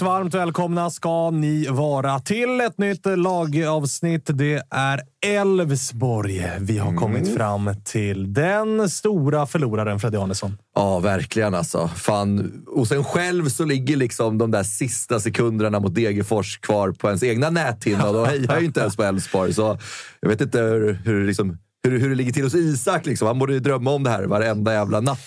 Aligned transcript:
Varmt, 0.00 0.34
varmt, 0.34 0.34
välkomna 0.34 0.90
ska 0.90 1.30
ni 1.30 1.66
vara 1.66 2.20
till 2.20 2.60
ett 2.60 2.78
nytt 2.78 3.06
lagavsnitt. 3.06 4.22
Det 4.26 4.62
är 4.70 5.00
Elfsborg. 5.26 6.50
Vi 6.60 6.78
har 6.78 6.96
kommit 6.96 7.34
fram 7.34 7.70
till 7.84 8.32
den 8.32 8.90
stora 8.90 9.46
förloraren, 9.46 10.00
Freddy 10.00 10.16
Arnesson. 10.16 10.58
Ja, 10.74 10.98
verkligen 10.98 11.54
alltså. 11.54 11.88
Fan. 11.88 12.52
Hos 12.66 12.92
en 12.92 13.04
själv 13.04 13.48
så 13.48 13.64
ligger 13.64 13.96
liksom 13.96 14.38
de 14.38 14.50
där 14.50 14.62
sista 14.62 15.20
sekunderna 15.20 15.80
mot 15.80 15.94
Degerfors 15.94 16.58
kvar 16.58 16.92
på 16.92 17.06
ens 17.06 17.22
egna 17.22 17.50
näthinna 17.50 18.08
och 18.08 18.14
då 18.14 18.24
hejar 18.24 18.60
ju 18.60 18.66
inte 18.66 18.80
ens 18.80 18.96
på 18.96 19.02
Elfsborg. 19.02 19.54
Så 19.54 19.78
jag 20.20 20.28
vet 20.28 20.40
inte 20.40 20.60
hur, 20.60 20.92
hur, 21.04 21.26
liksom, 21.26 21.58
hur, 21.82 21.98
hur 21.98 22.08
det 22.08 22.14
ligger 22.14 22.32
till 22.32 22.42
hos 22.44 22.54
Isak. 22.54 23.06
Liksom. 23.06 23.26
Han 23.26 23.38
borde 23.38 23.52
ju 23.52 23.60
drömma 23.60 23.90
om 23.90 24.02
det 24.02 24.10
här 24.10 24.22
varenda 24.24 24.72
jävla 24.72 25.00
natt. 25.00 25.18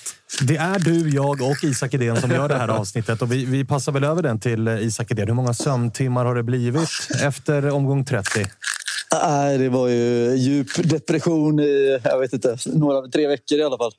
Det 0.48 0.56
är 0.56 0.80
du, 0.80 1.10
jag 1.10 1.42
och 1.42 1.64
Isak 1.64 1.94
Edén 1.94 2.22
som 2.22 2.32
gör 2.32 2.50
det 2.50 2.56
här 2.56 2.68
avsnittet 2.68 3.22
och 3.22 3.32
vi, 3.32 3.46
vi 3.46 3.66
passar 3.66 3.92
väl 3.92 4.04
över 4.04 4.22
den 4.24 4.40
till 4.40 4.68
eh, 4.68 4.82
Isak 4.88 5.12
Edén. 5.12 5.28
Hur 5.28 5.36
många 5.36 5.54
sömntimmar 5.54 6.26
har 6.26 6.36
det 6.36 6.44
blivit 6.44 6.90
efter 7.24 7.70
omgång 7.70 8.06
30? 8.06 8.46
Nej, 9.24 9.58
det 9.58 9.70
var 9.70 9.88
ju 9.88 10.36
djup 10.36 10.68
depression 10.90 11.60
i, 11.60 12.00
jag 12.04 12.20
vet 12.20 12.34
inte, 12.34 12.58
några, 12.66 13.08
tre 13.08 13.28
veckor 13.28 13.58
i 13.58 13.64
alla 13.64 13.78
fall. 13.78 13.92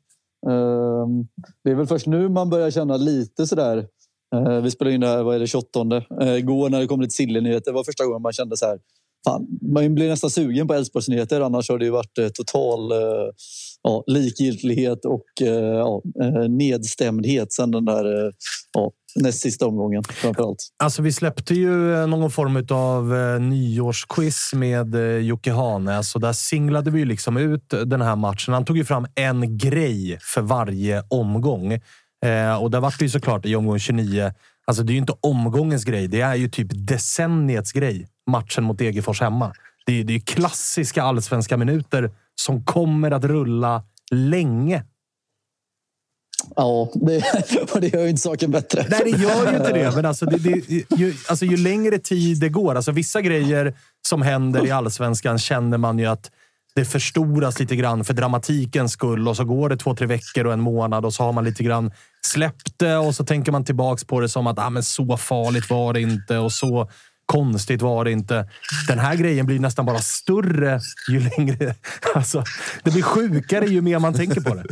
Ehm, 0.47 1.27
Det 1.65 1.71
är 1.71 1.75
väl 1.75 1.87
först 1.87 2.07
nu 2.07 2.29
man 2.29 2.51
börjar 2.51 2.71
känna 2.71 2.97
lite 2.97 3.47
sådär. 3.47 3.87
Eh, 4.35 4.61
Vi 4.63 4.71
spelade 4.71 4.95
in 4.95 5.01
det 5.01 5.07
här, 5.09 5.23
vad 5.23 5.35
är 5.35 5.39
det, 5.39 5.47
28. 5.47 5.81
Eh, 6.21 6.35
Igår 6.35 6.71
när 6.71 6.81
det 6.81 6.87
kom 6.87 7.01
lite 7.01 7.15
Silly-nyheter 7.15 7.73
var 7.73 7.85
första 7.85 8.05
gången 8.05 8.23
man 8.23 8.33
kände 8.33 8.57
så 8.57 8.67
här. 8.67 8.79
Fan, 9.25 9.47
man 9.75 9.95
blir 9.95 10.09
nästan 10.09 10.31
sugen 10.31 10.67
på 10.67 10.75
Elfsborgsnyheter. 10.75 11.41
Annars 11.41 11.69
har 11.69 11.79
det 11.79 11.85
ju 11.85 11.91
varit 11.91 12.19
eh, 12.19 12.29
total 12.29 12.93
eh, 12.93 12.99
ja, 13.83 14.05
likgiltighet 14.07 15.05
och 15.05 15.25
eh, 15.43 15.49
ja, 15.49 16.03
nedstämdhet 16.49 17.53
sen 17.53 17.71
den 17.71 17.85
där 17.85 18.33
ja, 18.73 18.91
näst 19.15 19.41
sista 19.41 19.67
omgången 19.67 20.05
framförallt. 20.05 20.59
Alltså, 20.83 21.03
vi 21.03 21.13
släppte 21.13 21.55
ju 21.55 22.07
någon 22.07 22.31
form 22.31 22.67
av 22.71 23.15
nyårsquiz 23.41 24.51
med 24.55 24.95
Jocke 25.23 25.53
Hanes 25.53 25.97
alltså, 25.97 26.19
och 26.19 26.23
där 26.23 26.33
singlade 26.33 26.91
vi 26.91 26.99
ju 26.99 27.05
liksom 27.05 27.37
ut 27.37 27.75
den 27.87 28.01
här 28.01 28.17
matchen. 28.17 28.55
Han 28.55 28.65
tog 28.65 28.77
ju 28.77 28.85
fram 28.85 29.07
en 29.15 29.59
grej 29.59 30.19
för 30.21 30.41
varje 30.41 31.03
omgång 31.11 31.73
eh, 32.25 32.63
och 32.63 32.71
där 32.71 32.81
var 32.81 32.95
det 32.99 33.05
ju 33.05 33.11
såklart 33.11 33.47
i 33.47 33.57
omgång 33.57 33.79
29. 33.79 34.33
Alltså, 34.67 34.83
det 34.83 34.91
är 34.91 34.95
ju 34.95 35.01
inte 35.01 35.15
omgångens 35.21 35.85
grej. 35.85 36.09
Det 36.09 36.21
är 36.21 36.35
ju 36.35 36.49
typ 36.49 36.69
decenniets 36.89 37.73
grej. 37.73 38.07
Matchen 38.31 38.65
mot 38.65 38.79
Degerfors 38.79 39.21
hemma. 39.21 39.55
Det 39.87 40.01
är, 40.01 40.05
det 40.05 40.15
är 40.15 40.21
klassiska 40.21 41.03
allsvenska 41.03 41.57
minuter 41.57 42.11
som 42.35 42.65
kommer 42.65 43.11
att 43.11 43.25
rulla 43.25 43.83
länge. 44.13 44.85
Ja, 46.57 46.91
det, 46.95 47.25
och 47.73 47.81
det 47.81 47.95
gör 47.95 48.03
ju 48.03 48.09
inte 48.09 48.23
saken 48.23 48.51
bättre. 48.51 48.87
Nej, 48.89 49.01
det 49.05 49.11
gör 49.11 49.51
ju 49.51 49.57
inte 49.57 49.73
det. 49.73 49.93
Men 49.97 50.07
alltså, 50.07 50.27
det, 50.27 50.39
det, 50.39 50.97
ju, 50.97 51.15
alltså, 51.29 51.45
ju 51.45 51.57
längre 51.57 51.99
tid 51.99 52.41
det 52.41 52.49
går. 52.49 52.75
Alltså, 52.75 52.93
vissa 52.93 53.21
grejer 53.21 53.75
som 54.09 54.23
händer 54.23 54.67
i 54.67 54.71
allsvenskan 54.71 55.39
känner 55.39 55.79
man 55.79 55.99
ju 55.99 56.07
att 56.07 56.31
det 56.75 56.85
förstoras 56.85 57.61
lite 57.61 57.77
grann 57.77 58.05
för 58.05 58.15
dramatikens 58.15 58.93
skull 58.93 59.29
och 59.29 59.37
så 59.37 59.45
går 59.45 59.69
det 59.69 59.77
två, 59.77 59.95
tre 59.95 60.07
veckor 60.07 60.47
och 60.47 60.53
en 60.53 60.61
månad 60.61 61.05
och 61.05 61.15
så 61.15 61.23
har 61.23 61.33
man 61.33 61.45
lite 61.45 61.63
grann 61.63 61.93
släppt 62.27 62.79
det 62.79 62.97
och 62.97 63.15
så 63.15 63.25
tänker 63.25 63.53
man 63.53 63.65
tillbaks 63.65 64.05
på 64.05 64.21
det 64.21 64.29
som 64.29 64.47
att 64.47 64.59
ah, 64.59 64.71
men 64.71 64.83
så 64.83 65.17
farligt 65.17 65.71
var 65.71 65.93
det 65.93 66.01
inte 66.01 66.39
och 66.39 66.53
så 66.53 66.91
konstigt 67.27 67.83
var 67.83 68.05
det 68.05 68.11
inte. 68.11 68.49
Den 68.89 68.99
här 68.99 69.17
grejen 69.17 69.47
blir 69.47 69.59
nästan 69.59 69.87
bara 69.87 69.99
större 69.99 70.81
ju 71.11 71.21
längre... 71.21 71.75
Alltså, 72.15 72.45
det 72.83 72.91
blir 72.91 73.03
sjukare 73.03 73.67
ju 73.67 73.81
mer 73.81 73.99
man 73.99 74.15
tänker 74.15 74.41
på 74.41 74.55
det. 74.55 74.65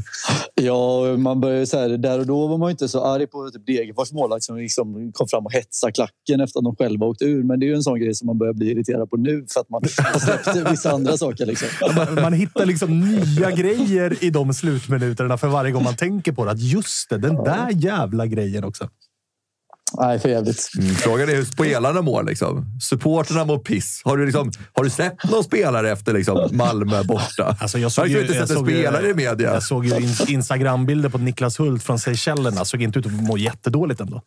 Ja, 0.55 1.17
man 1.17 1.41
började 1.41 1.67
så 1.67 1.79
här, 1.79 1.89
där 1.89 2.19
och 2.19 2.27
då 2.27 2.47
var 2.47 2.59
man 2.59 2.71
inte 2.71 2.89
så 2.89 3.05
arg 3.05 3.27
på 3.27 3.51
typ 3.51 3.67
Degerfors 3.67 4.13
målvakt 4.13 4.45
som 4.45 4.57
liksom 4.57 5.13
kom 5.13 5.29
fram 5.29 5.47
och 5.47 5.53
hetsade 5.53 5.93
klacken 5.93 6.41
efter 6.41 6.59
att 6.59 6.65
de 6.65 6.77
själva 6.77 7.07
åkt 7.07 7.23
ur. 7.23 7.43
Men 7.43 7.61
det 7.61 7.67
är 7.67 7.69
ju 7.69 7.75
en 7.75 7.83
sån 7.83 8.01
grej 8.01 8.15
som 8.15 8.27
man 8.27 8.39
börjar 8.39 8.53
bli 8.53 8.71
irriterad 8.71 9.11
på 9.11 9.17
nu 9.17 9.47
för 9.53 9.61
att 9.61 9.69
man 9.71 9.83
har 10.13 10.19
släppt 10.19 10.73
vissa 10.73 10.93
andra 10.93 11.17
saker. 11.17 11.47
Liksom. 11.47 11.69
Man, 11.97 12.15
man 12.15 12.33
hittar 12.33 12.67
liksom 12.67 13.01
nya 13.01 13.51
grejer 13.51 14.25
i 14.25 14.31
de 14.31 14.55
slutminuterna 14.55 15.39
för 15.39 15.49
varje 15.49 15.73
gång 15.73 15.85
man 15.85 15.97
tänker 15.97 16.33
på 16.33 16.45
det. 16.45 16.51
Att 16.51 16.61
just 16.61 17.11
det, 17.11 17.19
den 17.19 17.35
där 17.35 17.69
jävla 17.71 18.27
grejen 18.27 18.65
också. 18.65 18.89
Nej, 20.01 20.19
för 20.19 20.29
jävligt. 20.29 20.69
Mm, 20.79 20.95
frågan 20.95 21.29
är 21.29 21.35
hur 21.37 21.45
spelarna 21.45 22.03
mår. 22.03 22.23
Liksom. 22.23 22.65
Supporterna 22.81 23.45
mår 23.45 23.59
piss. 23.59 24.03
Har 24.05 24.17
du, 24.17 24.25
liksom, 24.25 24.51
har 24.73 24.85
du 24.85 24.91
sett 24.91 25.31
någon 25.31 25.45
spelare 25.45 25.91
efter 25.91 26.13
liksom, 26.13 26.49
Malmö 26.53 27.03
borta? 27.03 27.57
Alltså 27.61 27.79
jag 27.79 27.93
såg 27.93 28.09
ju 28.09 28.21
inte 28.21 28.35
jag 28.35 28.43
sett 28.49 28.51
en 28.51 28.57
såg 28.57 28.71
ju- 28.71 28.77
spelare 28.83 29.09
i 29.09 29.15
media. 29.15 29.53
Jag 29.55 29.63
såg 29.63 29.87
ju 29.87 29.97
in, 29.97 30.09
Instagrambilder 30.29 31.09
på 31.09 31.19
Niklas 31.19 31.61
Hult 31.61 31.83
från 31.83 31.99
Seychellerna. 31.99 32.65
Såg 32.65 32.83
inte 32.83 32.99
ut 32.99 33.07
att 33.07 33.13
må 33.13 33.37
jättedåligt 33.39 34.01
ändå. 34.01 34.23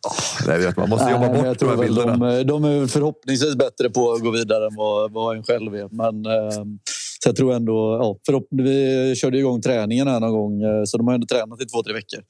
Nej, 0.46 0.58
vet, 0.58 0.76
man 0.76 0.88
måste 0.88 1.04
Nej, 1.04 1.14
jobba 1.14 1.26
jag 1.26 1.44
bort 1.44 1.58
de 1.58 1.68
här 1.68 1.76
bilderna. 1.76 2.16
de, 2.16 2.42
de 2.44 2.64
är 2.64 2.86
förhoppningsvis 2.86 3.56
bättre 3.56 3.90
på 3.90 4.12
att 4.12 4.22
gå 4.22 4.30
vidare 4.30 4.66
än 4.66 4.76
vad, 4.76 5.12
vad 5.12 5.36
en 5.36 5.42
själv 5.42 5.74
är. 5.74 5.88
Men 5.90 6.26
eh, 6.26 6.50
så 7.22 7.28
jag 7.28 7.36
tror 7.36 7.52
ändå... 7.54 7.98
Ja, 8.02 8.16
förhopp- 8.32 8.48
vi 8.50 9.14
körde 9.16 9.38
igång 9.38 9.62
träningen 9.62 10.08
här 10.08 10.20
någon 10.20 10.30
gång, 10.32 10.62
eh, 10.62 10.82
så 10.86 10.96
de 10.96 11.06
har 11.06 11.14
ändå 11.14 11.26
tränat 11.26 11.60
i 11.60 11.64
två, 11.66 11.82
tre 11.82 11.92
veckor. 11.92 12.20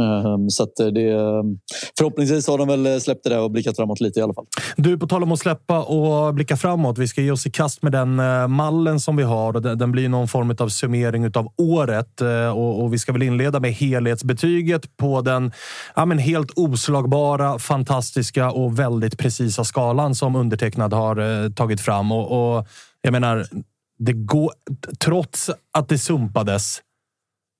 Ehm, 0.00 0.50
så 0.50 0.62
att 0.62 0.80
eh, 0.80 0.86
det, 0.86 1.10
ehm, 1.10 1.58
förhoppningsvis 1.98 2.48
har 2.48 2.58
de 2.58 2.68
väl 2.68 2.86
eh, 2.86 2.98
släppt 2.98 3.24
det 3.24 3.30
där 3.30 3.40
och 3.40 3.50
blickat 3.50 3.76
framåt 3.76 4.00
lite 4.00 4.20
i 4.20 4.22
alla 4.22 4.34
fall. 4.34 4.46
Du, 4.76 4.98
på 4.98 5.06
tal 5.06 5.22
om 5.22 5.32
att 5.32 5.38
släppa 5.38 5.82
och 5.82 6.34
blicka 6.34 6.56
framåt. 6.56 6.98
Vi 6.98 7.08
ska 7.08 7.20
ge 7.20 7.30
oss 7.30 7.46
i 7.46 7.50
kast 7.50 7.82
med 7.82 7.92
den 7.92 8.20
eh, 8.20 8.48
mallen 8.48 9.00
som 9.00 9.16
vi 9.16 9.22
har. 9.22 9.56
och 9.56 9.62
Den, 9.62 9.92
blir 9.92 10.08
någon 10.08 10.28
form 10.28 10.56
av 10.58 10.68
summering 10.68 11.36
av 11.36 11.52
året. 11.56 12.20
Och, 12.54 12.92
vi 12.94 12.98
ska 12.98 13.12
väl 13.12 13.22
inleda 13.22 13.60
med 13.60 13.72
helhetsbetyget 13.72 14.96
på 14.96 15.20
den 15.20 15.52
ja, 15.94 16.04
men 16.04 16.18
helt 16.18 16.50
oslagbara, 16.56 17.58
fantastiska 17.58 18.50
och 18.50 18.78
väldigt 18.78 19.18
precisa 19.18 19.64
skalan 19.64 20.14
som 20.14 20.36
undertecknad 20.36 20.92
har 20.92 21.50
tagit 21.54 21.80
fram. 21.80 22.12
Och, 22.12 22.56
och 22.56 22.66
jag 23.02 23.12
menar, 23.12 23.46
det 23.98 24.12
går, 24.12 24.52
trots 24.98 25.50
att 25.72 25.88
det 25.88 25.98
sumpades, 25.98 26.80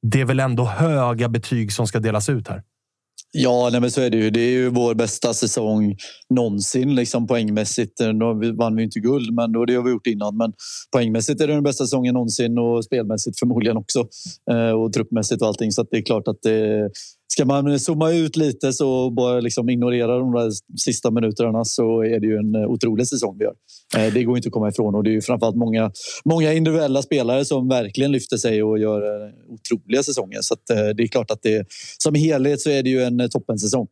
det 0.02 0.20
är 0.20 0.24
väl 0.24 0.40
ändå 0.40 0.64
höga 0.64 1.28
betyg 1.28 1.72
som 1.72 1.86
ska 1.86 2.00
delas 2.00 2.28
ut 2.28 2.48
här? 2.48 2.62
Ja, 3.34 3.68
nej, 3.72 3.80
men 3.80 3.90
så 3.90 4.00
är 4.00 4.10
det 4.10 4.16
ju. 4.16 4.30
Det 4.30 4.40
är 4.40 4.50
ju 4.50 4.68
vår 4.68 4.94
bästa 4.94 5.34
säsong 5.34 5.96
någonsin 6.34 6.94
liksom, 6.94 7.26
poängmässigt. 7.26 8.00
Eh, 8.00 8.08
då 8.08 8.40
vann 8.58 8.76
vi 8.76 8.82
inte 8.82 9.00
guld, 9.00 9.34
men 9.34 9.52
då, 9.52 9.64
det 9.64 9.74
har 9.74 9.82
vi 9.82 9.90
gjort 9.90 10.06
innan. 10.06 10.36
Men 10.36 10.52
poängmässigt 10.92 11.40
är 11.40 11.46
det 11.46 11.54
den 11.54 11.62
bästa 11.62 11.84
säsongen 11.84 12.14
någonsin 12.14 12.58
och 12.58 12.84
spelmässigt 12.84 13.38
förmodligen 13.38 13.76
också. 13.76 14.08
Eh, 14.50 14.70
och 14.70 14.92
truppmässigt 14.92 15.42
och 15.42 15.48
allting. 15.48 15.72
Så 15.72 15.82
att 15.82 15.88
det 15.90 15.96
är 15.96 16.02
klart 16.02 16.28
att 16.28 16.42
det, 16.42 16.90
ska 17.32 17.44
man 17.44 17.80
zooma 17.80 18.10
ut 18.10 18.36
lite 18.36 18.72
så 18.72 19.10
bara 19.10 19.40
liksom 19.40 19.68
ignorera 19.68 20.18
de 20.18 20.32
där 20.32 20.50
sista 20.80 21.10
minuterna 21.10 21.64
så 21.64 22.04
är 22.04 22.20
det 22.20 22.26
ju 22.26 22.36
en 22.36 22.54
eh, 22.54 22.70
otrolig 22.70 23.08
säsong 23.08 23.36
vi 23.38 23.44
gör. 23.44 23.54
Eh, 23.96 24.12
det 24.12 24.24
går 24.24 24.36
inte 24.36 24.48
att 24.48 24.52
komma 24.52 24.68
ifrån 24.68 24.94
och 24.94 25.04
det 25.04 25.10
är 25.10 25.12
ju 25.12 25.20
framförallt 25.20 25.56
många, 25.56 25.92
många 26.24 26.52
individuella 26.52 27.02
spelare 27.02 27.44
som 27.44 27.68
verkligen 27.68 28.12
lyfter 28.12 28.36
sig 28.36 28.62
och 28.62 28.78
gör 28.78 29.00
eh, 29.00 29.30
otroliga 29.48 30.02
säsonger. 30.02 30.38
Så 30.40 30.54
att, 30.54 30.66
det 30.96 31.02
är 31.02 31.06
klart 31.06 31.30
att 31.30 31.42
det 31.42 31.66
som 31.98 32.14
helhet 32.14 32.60
så 32.60 32.70
är 32.70 32.82
det 32.82 32.90
ju 32.90 33.02
en 33.02 33.30
toppensäsong. 33.30 33.86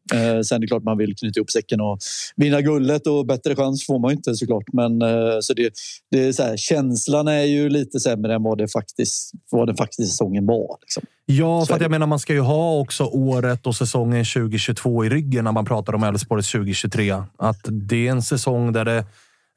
Sen 0.45 0.57
är 0.57 0.59
det 0.59 0.67
klart 0.67 0.83
man 0.83 0.99
vill 0.99 1.17
knyta 1.17 1.41
ihop 1.41 1.51
säcken 1.51 1.81
och 1.81 1.99
vinna 2.37 2.61
guldet 2.61 3.07
och 3.07 3.27
bättre 3.27 3.57
chans 3.57 3.87
får 3.87 3.99
man 3.99 4.11
ju 4.11 4.17
inte 4.17 4.35
såklart. 4.35 4.65
Men 4.73 5.01
så 5.43 5.55
det, 5.55 5.73
det 6.11 6.25
är 6.25 6.33
så 6.33 6.43
här, 6.43 6.57
känslan 6.57 7.29
är 7.29 7.45
ju 7.45 7.69
lite 7.69 8.01
sämre 8.01 8.35
än 8.35 8.43
vad, 8.43 8.59
det 8.59 8.69
faktiskt, 8.69 9.33
vad 9.51 9.69
den 9.69 9.77
faktiskt 9.77 10.11
säsongen 10.11 10.47
var. 10.47 10.77
Liksom. 10.81 11.03
Ja, 11.31 11.67
för 11.67 11.81
jag 11.81 11.91
menar 11.91 12.07
man 12.07 12.19
ska 12.19 12.33
ju 12.33 12.41
ha 12.41 12.79
också 12.79 13.05
året 13.05 13.67
och 13.67 13.77
säsongen 13.77 14.25
2022 14.25 15.05
i 15.05 15.09
ryggen 15.09 15.45
när 15.45 15.53
man 15.53 15.65
pratar 15.65 15.95
om 15.95 16.03
Elfsborgs 16.03 16.53
2023. 16.53 17.23
Att 17.39 17.61
det 17.63 18.07
är 18.09 18.11
en 18.11 18.23
säsong 18.23 18.73
där 18.73 18.85
det 18.85 19.05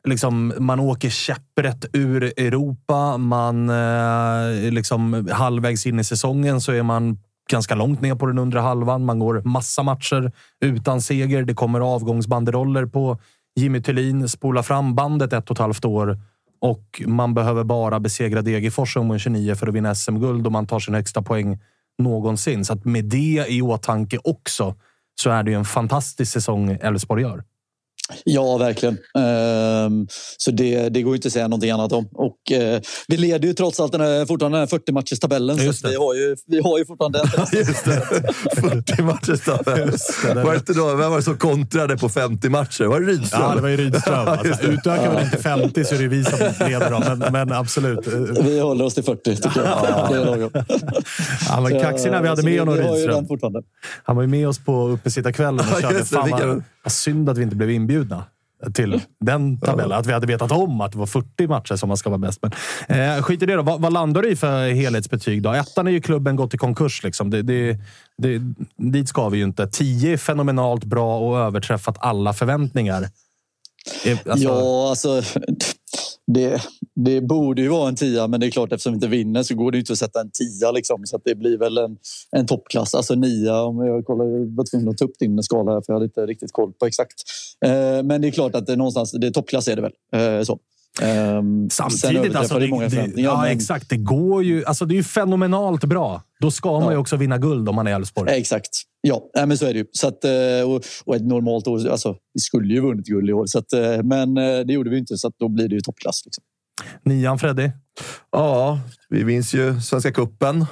liksom, 0.08 0.54
man 0.60 0.80
åker 0.80 1.10
käpprätt 1.10 1.86
ur 1.94 2.24
Europa. 2.24 3.18
Man 3.18 3.70
eh, 3.70 4.72
liksom 4.72 5.28
halvvägs 5.32 5.86
in 5.86 6.00
i 6.00 6.04
säsongen 6.04 6.62
så 6.62 6.72
är 6.72 6.84
man 6.84 7.18
ganska 7.50 7.76
långt 7.76 8.02
ner 8.02 8.16
på 8.16 8.26
den 8.26 8.38
undre 8.38 8.60
halvan. 8.60 9.06
Man 9.06 9.20
går 9.20 9.42
massa 9.46 9.84
matcher 9.84 10.32
utan 10.62 11.02
seger. 11.02 11.44
Det 11.44 11.54
kommer 11.54 11.80
avgångsbanderoller 11.80 12.86
på 12.86 13.18
Jimmy 13.56 13.82
Thulin. 13.82 14.30
Spola 14.30 14.64
fram 14.64 14.96
bandet 14.96 15.34
ett 15.34 15.50
och 15.50 15.56
ett 15.56 15.62
halvt 15.62 15.86
år 15.86 16.20
och 16.64 17.02
man 17.06 17.34
behöver 17.34 17.64
bara 17.64 18.00
besegra 18.00 18.42
Degerfors 18.42 18.96
i 18.96 19.00
omgång 19.00 19.20
29 19.20 19.56
för 19.56 19.68
att 19.68 19.74
vinna 19.74 19.96
SM-guld 19.96 20.46
och 20.46 20.52
man 20.52 20.68
tar 20.68 20.80
sin 20.80 20.94
högsta 20.94 21.22
poäng 21.22 21.60
någonsin. 21.98 22.66
Så 22.66 22.74
att 22.74 22.86
med 22.86 23.06
det 23.06 23.46
i 23.50 23.62
åtanke 23.62 24.18
också 24.24 24.76
så 25.16 25.30
är 25.30 25.44
det 25.44 25.52
ju 25.52 25.58
en 25.58 25.66
fantastisk 25.66 26.32
säsong 26.32 26.78
Elfsborg 26.82 27.22
gör. 27.22 27.44
Ja, 28.24 28.58
verkligen. 28.58 28.98
Ehm, 29.18 30.08
så 30.38 30.52
det, 30.52 30.90
det 30.90 31.02
går 31.02 31.12
ju 31.14 31.16
inte 31.16 31.28
att 31.28 31.34
säga 31.34 31.48
någonting 31.48 31.72
annat 31.72 31.92
om. 31.92 32.08
Och, 32.14 32.52
eh, 32.52 32.82
vi 33.08 33.18
leder 33.18 33.48
ju 33.48 33.54
trots 33.54 33.80
allt 33.80 33.92
den 33.92 34.02
här, 34.02 34.26
fortfarande 34.26 34.58
den 34.58 34.62
här 34.62 34.68
40 34.68 34.92
matchers 34.92 35.20
tabellen 35.20 35.74
så 35.74 35.88
vi, 35.88 35.96
har 35.96 36.14
ju, 36.14 36.36
vi 36.48 36.60
har 36.62 36.78
ju 36.80 36.86
fortfarande 36.86 37.20
en 37.20 37.28
Just 37.60 37.86
det. 37.86 38.02
40 38.62 39.02
matcher 39.02 39.46
tabell. 39.46 39.90
Var 40.44 40.52
det 40.52 40.58
inte 40.58 40.74
då, 40.74 40.96
vem 40.96 41.10
var 41.10 41.18
det 41.18 41.24
som 41.24 41.38
kontrade 41.38 41.98
på 41.98 42.10
50 42.10 42.50
matcher? 42.50 42.84
Var 42.86 43.00
det 43.00 43.06
Rydström? 43.08 43.42
Ja, 43.42 43.56
det 43.56 43.62
var 43.62 43.70
ju 43.70 43.78
Rydström. 43.78 44.28
Alltså, 44.28 44.64
utökar 44.64 45.10
vi 45.12 45.16
den 45.18 45.30
till 45.30 45.40
50 45.40 45.84
så 45.86 45.96
är 45.96 46.00
det 46.00 46.08
vi 46.08 46.24
som 46.24 46.40
leder 46.68 46.92
dem. 46.92 47.04
Men, 47.20 47.32
men 47.32 47.52
absolut. 47.52 48.08
Vi 48.42 48.60
håller 48.60 48.86
oss 48.86 48.94
till 48.94 49.04
40 49.04 49.36
tycker 49.36 49.50
jag. 49.64 50.10
Det 50.10 50.16
är 50.22 50.26
lagom. 50.26 50.52
Han 51.50 51.64
var 51.64 51.70
kaxig 51.70 52.12
när 52.12 52.22
vi 52.22 52.28
hade 52.28 52.44
med 52.44 52.60
honom, 52.60 52.76
Rydström. 52.76 53.54
den. 53.54 53.64
Han 54.04 54.16
var 54.16 54.24
ju 54.24 54.30
med 54.30 54.48
oss 54.48 54.60
på 54.60 54.88
uppesittarkvällen 54.88 55.60
och 55.60 55.66
Ja, 55.76 55.82
körde. 55.82 55.98
just 55.98 56.10
det, 56.12 56.16
Fan 56.18 56.30
vad, 56.32 56.64
vad 56.84 56.92
synd 56.92 57.30
att 57.30 57.38
vi 57.38 57.44
inte 57.44 57.56
blev 57.56 57.72
inbjudna 57.72 58.03
till 58.74 59.02
den 59.20 59.60
tabellen. 59.60 60.00
Att 60.00 60.06
vi 60.08 60.14
hade 60.14 60.28
vetat 60.28 60.52
om 60.52 60.82
att 60.82 60.92
det 60.92 60.98
var 60.98 61.06
40 61.06 61.48
matcher 61.48 61.76
som 61.76 61.88
man 61.88 61.98
ska 61.98 62.10
vara 62.10 62.18
bäst. 62.18 62.40
Men, 62.42 63.18
eh, 63.18 63.24
skit 63.24 63.42
i 63.42 63.46
det 63.46 63.56
då. 63.56 63.62
Vad, 63.62 63.82
vad 63.82 63.94
landar 63.94 64.22
du 64.22 64.30
i 64.30 64.36
för 64.36 64.70
helhetsbetyg? 64.70 65.42
Då? 65.42 65.54
Ettan 65.54 65.88
är 65.88 65.92
ju 65.92 66.02
klubben 66.02 66.36
gått 66.36 66.54
i 66.54 66.58
konkurs. 66.58 67.04
Liksom. 67.04 67.30
Det, 67.30 67.42
det, 67.42 67.78
det, 68.18 68.42
dit 68.78 69.10
ska 69.10 69.30
vi 69.30 69.38
ju 69.38 69.44
inte. 69.44 69.68
10 69.68 70.14
är 70.14 70.18
fenomenalt 70.18 70.84
bra 70.84 71.20
och 71.20 71.40
överträffat 71.40 71.98
alla 72.00 72.34
förväntningar. 72.34 73.02
Eh, 74.06 74.18
Alltså, 74.26 74.48
Ja, 74.48 74.90
alltså... 74.90 75.22
Det, 76.28 76.62
det 76.96 77.22
borde 77.22 77.62
ju 77.62 77.68
vara 77.68 77.88
en 77.88 77.96
tia, 77.96 78.28
men 78.28 78.40
det 78.40 78.46
är 78.46 78.52
klart 78.52 78.72
eftersom 78.72 78.94
vi 78.94 78.96
inte 78.96 79.08
vinner 79.08 79.44
så 79.44 79.56
går 79.56 79.72
det 79.72 79.78
inte 79.78 79.94
att 79.94 80.00
sätta 80.00 80.22
en 80.22 80.32
tia. 80.32 80.72
Liksom, 80.72 81.06
så 81.06 81.16
att 81.16 81.22
det 81.26 81.36
blir 81.36 81.58
väl 81.58 81.78
en, 81.78 81.98
en 82.32 82.46
toppklass. 82.46 82.96
Alltså 82.96 83.16
nia, 83.16 83.64
om 83.64 83.86
jag 83.86 84.06
kollar, 84.06 84.26
jag 84.26 84.56
var 84.56 84.66
tvungen 84.72 84.90
att 84.90 84.98
ta 84.98 85.06
upp 85.06 85.20
din 85.20 85.44
skala 85.44 85.72
här 85.72 85.82
för 85.82 85.94
jag 85.94 85.96
hade 85.96 86.06
inte 86.06 86.26
riktigt 86.26 86.52
koll 86.52 86.74
på 86.74 86.86
exakt. 86.86 87.24
Eh, 87.66 88.04
men 88.04 88.22
det 88.22 88.28
är 88.28 88.32
klart 88.32 88.56
att 88.56 88.66
det 88.66 88.74
är 88.74 88.78
någonstans, 88.78 89.12
det 89.12 89.28
är 89.28 89.32
toppklass 89.32 89.68
är 89.68 89.76
det 89.76 89.82
väl. 89.82 89.94
Eh, 90.16 90.44
så. 90.44 90.60
Sen 91.00 91.70
Samtidigt, 91.72 92.36
alltså, 92.36 92.60
det 92.60 92.68
många 92.68 92.88
det, 92.88 93.14
ja, 93.16 93.42
men- 93.42 93.52
exakt. 93.52 93.90
Det 93.90 93.98
går 93.98 94.44
ju. 94.44 94.66
Alltså, 94.66 94.86
det 94.86 94.94
är 94.94 94.98
ju 94.98 95.04
fenomenalt 95.04 95.84
bra. 95.84 96.24
Då 96.40 96.52
ska 96.52 96.72
man 96.80 96.88
ju 96.90 96.94
Ja. 96.94 97.00
också 97.00 97.16
vinna 97.16 97.38
guld 97.38 97.70
om 97.70 97.76
man 97.76 97.88
är 97.88 97.92
Elfsborg. 97.96 98.32
Exakt. 98.34 98.70
Ja, 99.02 99.22
men 99.34 99.58
så 99.58 99.66
är 99.66 99.74
det 99.74 99.80
ju. 99.80 99.86
Så 99.92 100.08
att, 100.08 100.24
eh, 100.26 100.32
och, 100.72 100.82
och 101.06 101.16
ett 101.16 101.26
normalt 101.26 101.68
år, 101.68 101.88
alltså, 101.90 102.16
vi 102.34 102.40
skulle 102.40 102.74
ju 102.74 102.82
vunnit 102.82 103.06
guld 103.06 103.30
i 103.30 103.34
år, 103.34 103.46
så 103.46 103.60
att, 103.60 103.74
eh, 103.74 104.04
men 104.04 104.38
eh, 104.38 104.60
det 104.60 104.74
gjorde 104.74 104.90
vi 104.90 104.98
inte. 104.98 105.18
Så 105.18 105.28
att 105.28 105.34
då 105.40 105.50
blir 105.50 105.68
det 105.68 105.76
ju 105.76 105.82
toppklass. 105.82 106.22
Liksom. 106.26 106.44
Nian, 107.04 107.40
Freddy? 107.40 107.70
Ja, 108.32 108.80
vi 109.10 109.26
minns 109.26 109.54
ju 109.54 109.82
Svenska 109.82 110.12
Cupen. 110.12 110.66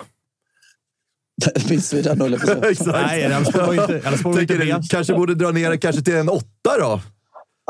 Minns 1.69 1.93
vi 1.93 2.01
den, 2.01 2.21
höll 2.21 2.31
jag 2.31 2.41
på 2.41 2.51
att 2.67 2.77
säga. 4.57 4.81
Kanske 4.89 5.13
borde 5.13 5.35
dra 5.35 5.51
ner 5.51 5.69
det 5.69 5.77
kanske 5.77 6.01
till 6.01 6.15
en 6.15 6.29
åtta 6.29 6.77
då? 6.79 7.01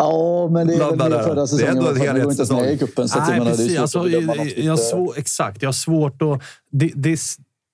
Ja, 0.03 0.49
men 0.51 0.67
det 0.67 0.73
är 0.73 0.95
väl 0.97 1.11
det 1.11 1.23
förra 1.23 1.35
Det 1.35 1.41
är 1.41 1.45
säsongen. 1.45 1.77
ändå 1.77 1.89
en 1.89 1.95
går 1.95 2.05
inte 2.05 2.13
med 2.13 2.15
i 2.15 2.21
helhetssäsong. 2.21 2.77
cupen. 2.77 3.09
Så 3.09 3.19
Nej, 3.19 3.27
jag 3.29 3.37
menar, 3.37 3.45
det 3.45 3.51
är 3.51 3.57
precis. 3.57 3.79
Alltså, 3.79 4.09
jag, 4.57 4.79
svår, 4.79 5.13
exakt. 5.17 5.61
Jag 5.61 5.67
har 5.67 5.73
svårt 5.73 6.21
att... 6.21 6.41
Det, 6.71 6.91
det, 6.95 7.19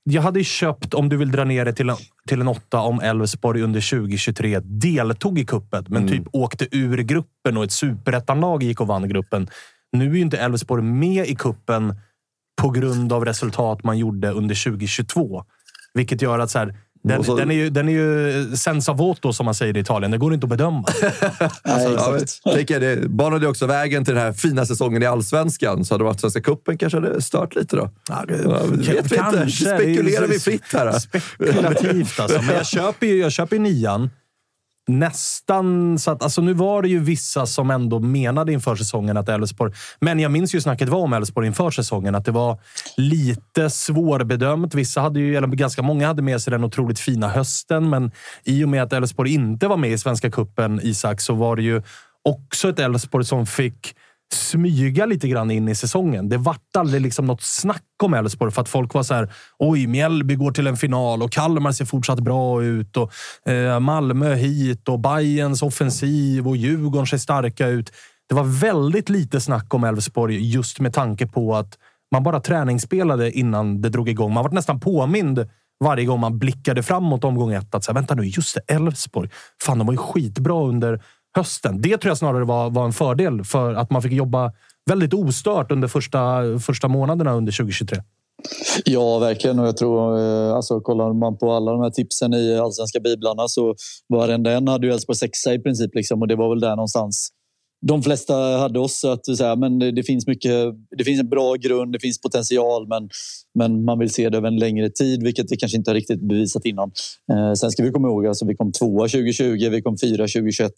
jag 0.03 0.21
hade 0.21 0.43
köpt, 0.43 0.93
om 0.93 1.09
du 1.09 1.17
vill 1.17 1.31
dra 1.31 1.43
ner 1.43 1.65
det 1.65 1.73
till 1.73 1.89
en, 1.89 1.95
till 2.27 2.41
en 2.41 2.47
åtta, 2.47 2.79
om 2.79 2.99
Elfsborg 2.99 3.61
under 3.61 3.89
2023 3.89 4.59
deltog 4.63 5.39
i 5.39 5.45
kuppet, 5.45 5.89
men 5.89 6.07
typ 6.07 6.23
åkte 6.33 6.67
ur 6.71 6.97
gruppen 6.97 7.57
och 7.57 7.63
ett 7.63 7.71
superettanlag 7.71 8.63
gick 8.63 8.81
och 8.81 8.87
vann 8.87 9.09
gruppen. 9.09 9.49
Nu 9.91 10.09
är 10.11 10.15
ju 10.15 10.21
inte 10.21 10.37
Elfsborg 10.37 10.83
med 10.83 11.27
i 11.27 11.35
kuppen 11.35 11.95
på 12.61 12.69
grund 12.69 13.13
av 13.13 13.25
resultat 13.25 13.83
man 13.83 13.97
gjorde 13.97 14.31
under 14.31 14.63
2022. 14.63 15.43
Vilket 15.93 16.21
gör 16.21 16.39
att 16.39 16.51
så 16.51 16.59
här, 16.59 16.75
den, 17.07 17.23
så- 17.23 17.35
den, 17.37 17.51
är 17.51 17.55
ju, 17.55 17.69
den 17.69 17.89
är 17.89 17.93
ju 17.93 18.55
senza 18.55 18.93
voto, 18.93 19.33
som 19.33 19.45
man 19.45 19.55
säger 19.55 19.77
i 19.77 19.79
Italien. 19.79 20.11
Det 20.11 20.17
går 20.17 20.33
inte 20.33 20.45
att 20.45 20.49
bedöma. 20.49 20.83
Nej, 21.01 21.49
Ja, 21.63 22.15
exakt. 22.17 22.41
men, 22.45 22.53
tänker 22.55 22.81
jag, 22.81 22.97
det 22.99 23.09
banade 23.09 23.47
också 23.47 23.65
vägen 23.65 24.05
till 24.05 24.13
den 24.13 24.23
här 24.23 24.33
fina 24.33 24.65
säsongen 24.65 25.03
i 25.03 25.05
Allsvenskan. 25.05 25.85
Så 25.85 25.93
hade 25.93 26.03
det 26.03 26.05
varit 26.05 26.19
Svenska 26.21 26.41
Cupen 26.41 26.77
kanske 26.77 26.97
hade 26.99 27.21
stört 27.21 27.55
lite 27.55 27.75
då. 27.75 27.89
Ja, 28.09 28.25
Ja, 28.29 28.35
det 28.37 28.93
vet 28.93 29.11
vi 29.11 29.15
inte. 29.17 29.47
Spekulerar 29.51 30.27
vi 30.27 30.39
fritt 30.39 30.63
här. 30.73 30.99
Spekulativt 30.99 32.19
alltså. 32.19 32.41
Men 32.41 32.55
jag 32.55 32.65
köper 32.67 33.07
ju, 33.07 33.17
jag 33.19 33.31
köper 33.31 33.55
ju 33.55 33.61
nian. 33.61 34.09
Nästan 34.87 35.99
så 35.99 36.11
att, 36.11 36.23
alltså 36.23 36.41
nu 36.41 36.53
var 36.53 36.81
det 36.81 36.87
ju 36.87 36.99
vissa 36.99 37.45
som 37.45 37.71
ändå 37.71 37.99
menade 37.99 38.53
inför 38.53 38.75
säsongen 38.75 39.17
att 39.17 39.29
Elfsborg... 39.29 39.73
Men 39.99 40.19
jag 40.19 40.31
minns 40.31 40.55
ju 40.55 40.61
snacket 40.61 40.89
var 40.89 40.99
om 40.99 41.13
Elfsborg 41.13 41.47
inför 41.47 41.71
säsongen, 41.71 42.15
att 42.15 42.25
det 42.25 42.31
var 42.31 42.59
lite 42.97 43.69
svårbedömt. 43.69 44.75
Vissa 44.75 45.01
hade 45.01 45.19
ju, 45.19 45.35
eller 45.35 45.47
ganska 45.47 45.81
många 45.81 46.07
hade 46.07 46.21
med 46.21 46.41
sig 46.41 46.51
den 46.51 46.63
otroligt 46.63 46.99
fina 46.99 47.27
hösten, 47.27 47.89
men 47.89 48.11
i 48.43 48.63
och 48.63 48.69
med 48.69 48.83
att 48.83 48.93
Elfsborg 48.93 49.33
inte 49.33 49.67
var 49.67 49.77
med 49.77 49.91
i 49.91 49.97
Svenska 49.97 50.31
Cupen, 50.31 50.79
Isak, 50.83 51.21
så 51.21 51.33
var 51.33 51.55
det 51.55 51.61
ju 51.61 51.81
också 52.23 52.69
ett 52.69 52.79
Elfsborg 52.79 53.25
som 53.25 53.45
fick 53.45 53.95
smyga 54.33 55.05
lite 55.05 55.27
grann 55.27 55.51
in 55.51 55.67
i 55.67 55.75
säsongen. 55.75 56.29
Det 56.29 56.37
vart 56.37 56.75
aldrig 56.77 57.01
liksom 57.01 57.25
något 57.25 57.41
snack 57.41 57.83
om 58.03 58.13
Elfsborg 58.13 58.51
för 58.51 58.61
att 58.61 58.69
folk 58.69 58.93
var 58.93 59.03
så 59.03 59.13
här. 59.13 59.33
Oj, 59.59 59.87
Mjällby 59.87 60.35
går 60.35 60.51
till 60.51 60.67
en 60.67 60.77
final 60.77 61.23
och 61.23 61.31
Kalmar 61.31 61.71
ser 61.71 61.85
fortsatt 61.85 62.19
bra 62.19 62.63
ut 62.63 62.97
och 62.97 63.11
eh, 63.51 63.79
Malmö 63.79 64.35
hit 64.35 64.89
och 64.89 64.99
Bayerns 64.99 65.61
offensiv 65.61 66.47
och 66.47 66.57
Djurgården 66.57 67.07
ser 67.07 67.17
starka 67.17 67.67
ut. 67.67 67.91
Det 68.29 68.35
var 68.35 68.43
väldigt 68.43 69.09
lite 69.09 69.41
snack 69.41 69.73
om 69.73 69.83
Elfsborg 69.83 70.51
just 70.51 70.79
med 70.79 70.93
tanke 70.93 71.27
på 71.27 71.55
att 71.55 71.77
man 72.11 72.23
bara 72.23 72.39
träningsspelade 72.39 73.31
innan 73.31 73.81
det 73.81 73.89
drog 73.89 74.09
igång. 74.09 74.33
Man 74.33 74.43
var 74.43 74.51
nästan 74.51 74.79
påmind 74.79 75.47
varje 75.79 76.05
gång 76.05 76.19
man 76.19 76.39
blickade 76.39 76.83
framåt 76.83 77.23
omgång 77.23 77.53
ett. 77.53 77.75
Att 77.75 77.83
så 77.83 77.91
här, 77.91 77.93
vänta 77.93 78.15
nu, 78.15 78.23
just 78.23 78.55
det, 78.55 78.73
Elfsborg. 78.73 79.29
Fan, 79.63 79.77
de 79.77 79.87
var 79.87 79.93
ju 79.93 79.97
skitbra 79.97 80.63
under 80.63 81.01
hösten. 81.37 81.81
Det 81.81 81.97
tror 81.97 82.09
jag 82.09 82.17
snarare 82.17 82.45
var, 82.45 82.69
var 82.69 82.85
en 82.85 82.93
fördel 82.93 83.43
för 83.43 83.73
att 83.73 83.91
man 83.91 84.01
fick 84.01 84.11
jobba 84.11 84.51
väldigt 84.89 85.13
ostört 85.13 85.71
under 85.71 85.87
första, 85.87 86.41
första 86.59 86.87
månaderna 86.87 87.33
under 87.33 87.51
2023. 87.51 87.97
Ja, 88.85 89.19
verkligen. 89.19 89.59
Och 89.59 89.67
jag 89.67 89.77
tror, 89.77 90.19
eh, 90.19 90.55
alltså, 90.55 90.79
kollar 90.79 91.13
man 91.13 91.37
på 91.37 91.51
alla 91.51 91.71
de 91.71 91.81
här 91.81 91.89
tipsen 91.89 92.33
i 92.33 92.57
allsvenska 92.57 92.99
biblarna 92.99 93.47
så 93.47 93.75
varenda 94.09 94.51
en 94.51 94.67
hade 94.67 94.87
ju 94.87 94.93
Elfsborg 94.93 95.17
sexa 95.17 95.53
i 95.53 95.59
princip. 95.59 95.95
Liksom, 95.95 96.21
och 96.21 96.27
det 96.27 96.35
var 96.35 96.49
väl 96.49 96.59
där 96.59 96.75
någonstans 96.75 97.29
de 97.81 98.03
flesta 98.03 98.33
hade 98.33 98.79
oss 98.79 99.05
att 99.05 99.37
säga, 99.37 99.55
men 99.55 99.79
det, 99.79 100.03
finns 100.03 100.27
mycket. 100.27 100.75
Det 100.97 101.03
finns 101.03 101.19
en 101.19 101.29
bra 101.29 101.55
grund, 101.55 101.93
det 101.93 101.99
finns 101.99 102.21
potential, 102.21 102.87
men, 102.87 103.09
men 103.59 103.85
man 103.85 103.99
vill 103.99 104.09
se 104.09 104.29
det 104.29 104.37
över 104.37 104.47
en 104.47 104.57
längre 104.57 104.89
tid, 104.89 105.23
vilket 105.23 105.51
vi 105.51 105.57
kanske 105.57 105.77
inte 105.77 105.91
har 105.91 105.95
riktigt 105.95 106.21
bevisat 106.21 106.65
innan. 106.65 106.91
Eh, 107.31 107.53
sen 107.53 107.71
ska 107.71 107.83
vi 107.83 107.91
komma 107.91 108.07
ihåg, 108.07 108.27
alltså, 108.27 108.45
vi 108.45 108.55
kom 108.55 108.71
tvåa 108.71 109.07
2020, 109.07 109.69
vi 109.69 109.81
kom 109.81 109.97
fyra 109.97 110.23
2021 110.27 110.71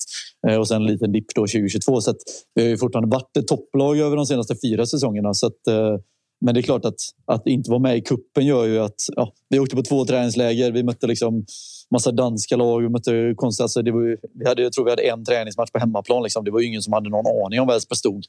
eh, 0.48 0.56
och 0.56 0.68
sen 0.68 0.82
en 0.82 0.88
liten 0.88 1.12
dipp 1.12 1.36
2022. 1.36 2.01
Så 2.01 2.13
vi 2.56 2.62
har 2.62 2.70
ju 2.70 2.77
fortfarande 2.77 3.15
varit 3.15 3.38
ett 3.38 3.48
topplag 3.48 4.00
över 4.00 4.15
de 4.15 4.25
senaste 4.25 4.56
fyra 4.63 4.86
säsongerna. 4.86 5.34
Så 5.34 5.48
att, 5.48 5.68
eh, 5.68 5.98
men 6.41 6.53
det 6.53 6.60
är 6.60 6.62
klart 6.62 6.86
att, 6.86 7.00
att 7.25 7.48
inte 7.48 7.69
vara 7.69 7.79
med 7.79 7.98
i 7.98 8.01
kuppen 8.01 8.46
gör 8.46 8.65
ju 8.65 8.79
att 8.79 9.01
ja, 9.15 9.34
vi 9.50 9.60
åkte 9.60 9.75
på 9.75 9.81
två 9.81 10.05
träningsläger. 10.05 10.72
Vi 10.72 10.84
mötte 10.84 11.08
liksom 11.08 11.46
massa 11.91 12.12
danska 12.12 12.55
lag. 12.55 12.81
Vi 12.81 12.89
mötte 12.89 13.34
konstiga, 13.36 13.63
alltså 13.63 13.81
det 13.81 13.91
var, 13.91 14.17
vi 14.34 14.48
hade, 14.48 14.62
jag 14.62 14.74
tror 14.74 14.86
vi 14.86 14.91
hade 14.91 15.10
en 15.10 15.25
träningsmatch 15.25 15.72
på 15.72 15.79
hemmaplan. 15.79 16.24
Liksom. 16.24 16.43
Det 16.43 16.51
var 16.51 16.62
ingen 16.62 16.81
som 16.81 16.93
hade 16.93 17.10
någon 17.10 17.46
aning 17.46 17.60
om 17.60 17.67
vad 17.67 17.75
Elfsborg 17.75 17.98
stod 17.98 18.25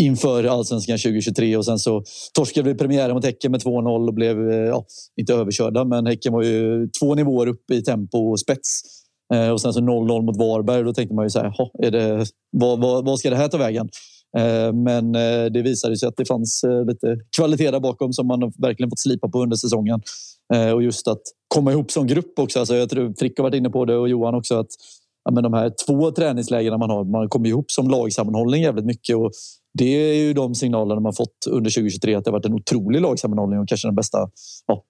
inför 0.00 0.44
allsvenskan 0.44 0.98
2023 0.98 1.56
och 1.56 1.64
sen 1.64 1.78
så 1.78 2.02
torskade 2.34 2.72
vi 2.72 2.78
premiären 2.78 3.14
mot 3.14 3.24
Häcken 3.24 3.50
med 3.50 3.60
2-0 3.60 4.08
och 4.08 4.14
blev 4.14 4.50
eh, 4.50 4.56
ja, 4.56 4.84
inte 5.20 5.34
överkörda 5.34 5.84
men 5.84 6.06
Häcken 6.06 6.32
var 6.32 6.42
ju 6.42 6.88
två 7.00 7.14
nivåer 7.14 7.46
upp 7.46 7.70
i 7.70 7.82
tempo 7.82 8.30
och 8.30 8.40
spets. 8.40 8.80
Eh, 9.34 9.50
och 9.50 9.60
sen 9.60 9.72
så 9.72 9.80
0-0 9.80 10.22
mot 10.22 10.36
Varberg. 10.36 10.84
Då 10.84 10.92
tänkte 10.92 11.14
man 11.14 11.24
ju 11.24 11.30
så 11.30 11.38
här, 11.38 11.52
är 11.78 11.90
det, 11.90 12.26
vad, 12.50 12.80
vad, 12.80 13.04
vad 13.04 13.18
ska 13.18 13.30
det 13.30 13.36
här 13.36 13.48
ta 13.48 13.58
vägen? 13.58 13.88
Eh, 14.38 14.72
men 14.72 15.14
eh, 15.14 15.44
det 15.44 15.62
visade 15.62 15.96
sig 15.96 16.08
att 16.08 16.16
det 16.16 16.24
fanns 16.24 16.64
eh, 16.64 16.86
lite 16.86 17.16
kvalitet 17.36 17.70
där 17.70 17.80
bakom 17.80 18.12
som 18.12 18.26
man 18.26 18.52
verkligen 18.58 18.90
fått 18.90 18.98
slipa 18.98 19.28
på 19.28 19.42
under 19.42 19.56
säsongen. 19.56 20.00
Och 20.74 20.82
just 20.82 21.08
att 21.08 21.22
komma 21.48 21.72
ihop 21.72 21.90
som 21.90 22.06
grupp 22.06 22.38
också. 22.38 22.58
Alltså 22.58 22.74
jag 22.74 22.90
tror 22.90 23.14
Frick 23.18 23.38
har 23.38 23.42
varit 23.42 23.54
inne 23.54 23.70
på 23.70 23.84
det 23.84 23.96
och 23.96 24.08
Johan 24.08 24.34
också. 24.34 24.58
att 24.58 24.66
ja, 25.24 25.30
men 25.30 25.42
De 25.42 25.52
här 25.52 25.72
två 25.86 26.10
träningslägena 26.10 26.78
man 26.78 26.90
har, 26.90 27.04
man 27.04 27.28
kommer 27.28 27.48
ihop 27.48 27.70
som 27.70 27.88
lagsammanhållning 27.88 28.62
jävligt 28.62 28.84
mycket. 28.84 29.16
Och 29.16 29.30
det 29.78 29.84
är 29.84 30.14
ju 30.14 30.32
de 30.32 30.54
signalerna 30.54 31.00
man 31.00 31.12
fått 31.12 31.46
under 31.50 31.70
2023 31.70 32.14
att 32.14 32.24
det 32.24 32.30
har 32.30 32.38
varit 32.38 32.46
en 32.46 32.54
otrolig 32.54 33.00
lagsammanhållning 33.00 33.60
och 33.60 33.68
kanske 33.68 33.88
den 33.88 33.94
bästa, 33.94 34.30
ja, 34.66 34.84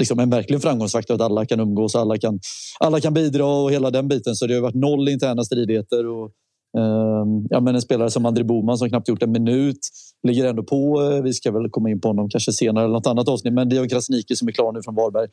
liksom 0.00 0.18
en 0.18 0.30
verkligen 0.30 0.60
framgångsfaktor 0.60 1.14
att 1.14 1.20
alla 1.20 1.46
kan 1.46 1.60
umgås, 1.60 1.94
alla 1.94 2.18
kan, 2.18 2.40
alla 2.80 3.00
kan 3.00 3.14
bidra 3.14 3.46
och 3.46 3.72
hela 3.72 3.90
den 3.90 4.08
biten. 4.08 4.34
Så 4.34 4.46
det 4.46 4.54
har 4.54 4.60
varit 4.60 4.74
noll 4.74 5.08
interna 5.08 5.44
stridigheter 5.44 6.06
och 6.06 6.30
Ehm, 6.78 7.46
ja, 7.50 7.60
men 7.60 7.74
en 7.74 7.82
spelare 7.82 8.10
som 8.10 8.26
André 8.26 8.44
Boman 8.44 8.78
som 8.78 8.88
knappt 8.88 9.08
gjort 9.08 9.22
en 9.22 9.32
minut 9.32 9.78
ligger 10.22 10.44
ändå 10.44 10.62
på. 10.62 11.02
Eh, 11.02 11.22
vi 11.22 11.32
ska 11.32 11.52
väl 11.52 11.70
komma 11.70 11.90
in 11.90 12.00
på 12.00 12.08
honom 12.08 12.28
kanske 12.28 12.52
senare 12.52 12.84
eller 12.84 12.94
något 12.94 13.06
annat 13.06 13.28
avsnitt. 13.28 13.54
Men 13.54 13.68
Dion 13.68 13.88
Krasniqi 13.88 14.36
som 14.36 14.48
är 14.48 14.52
klar 14.52 14.72
nu 14.72 14.82
från 14.82 14.94
Varberg 14.94 15.28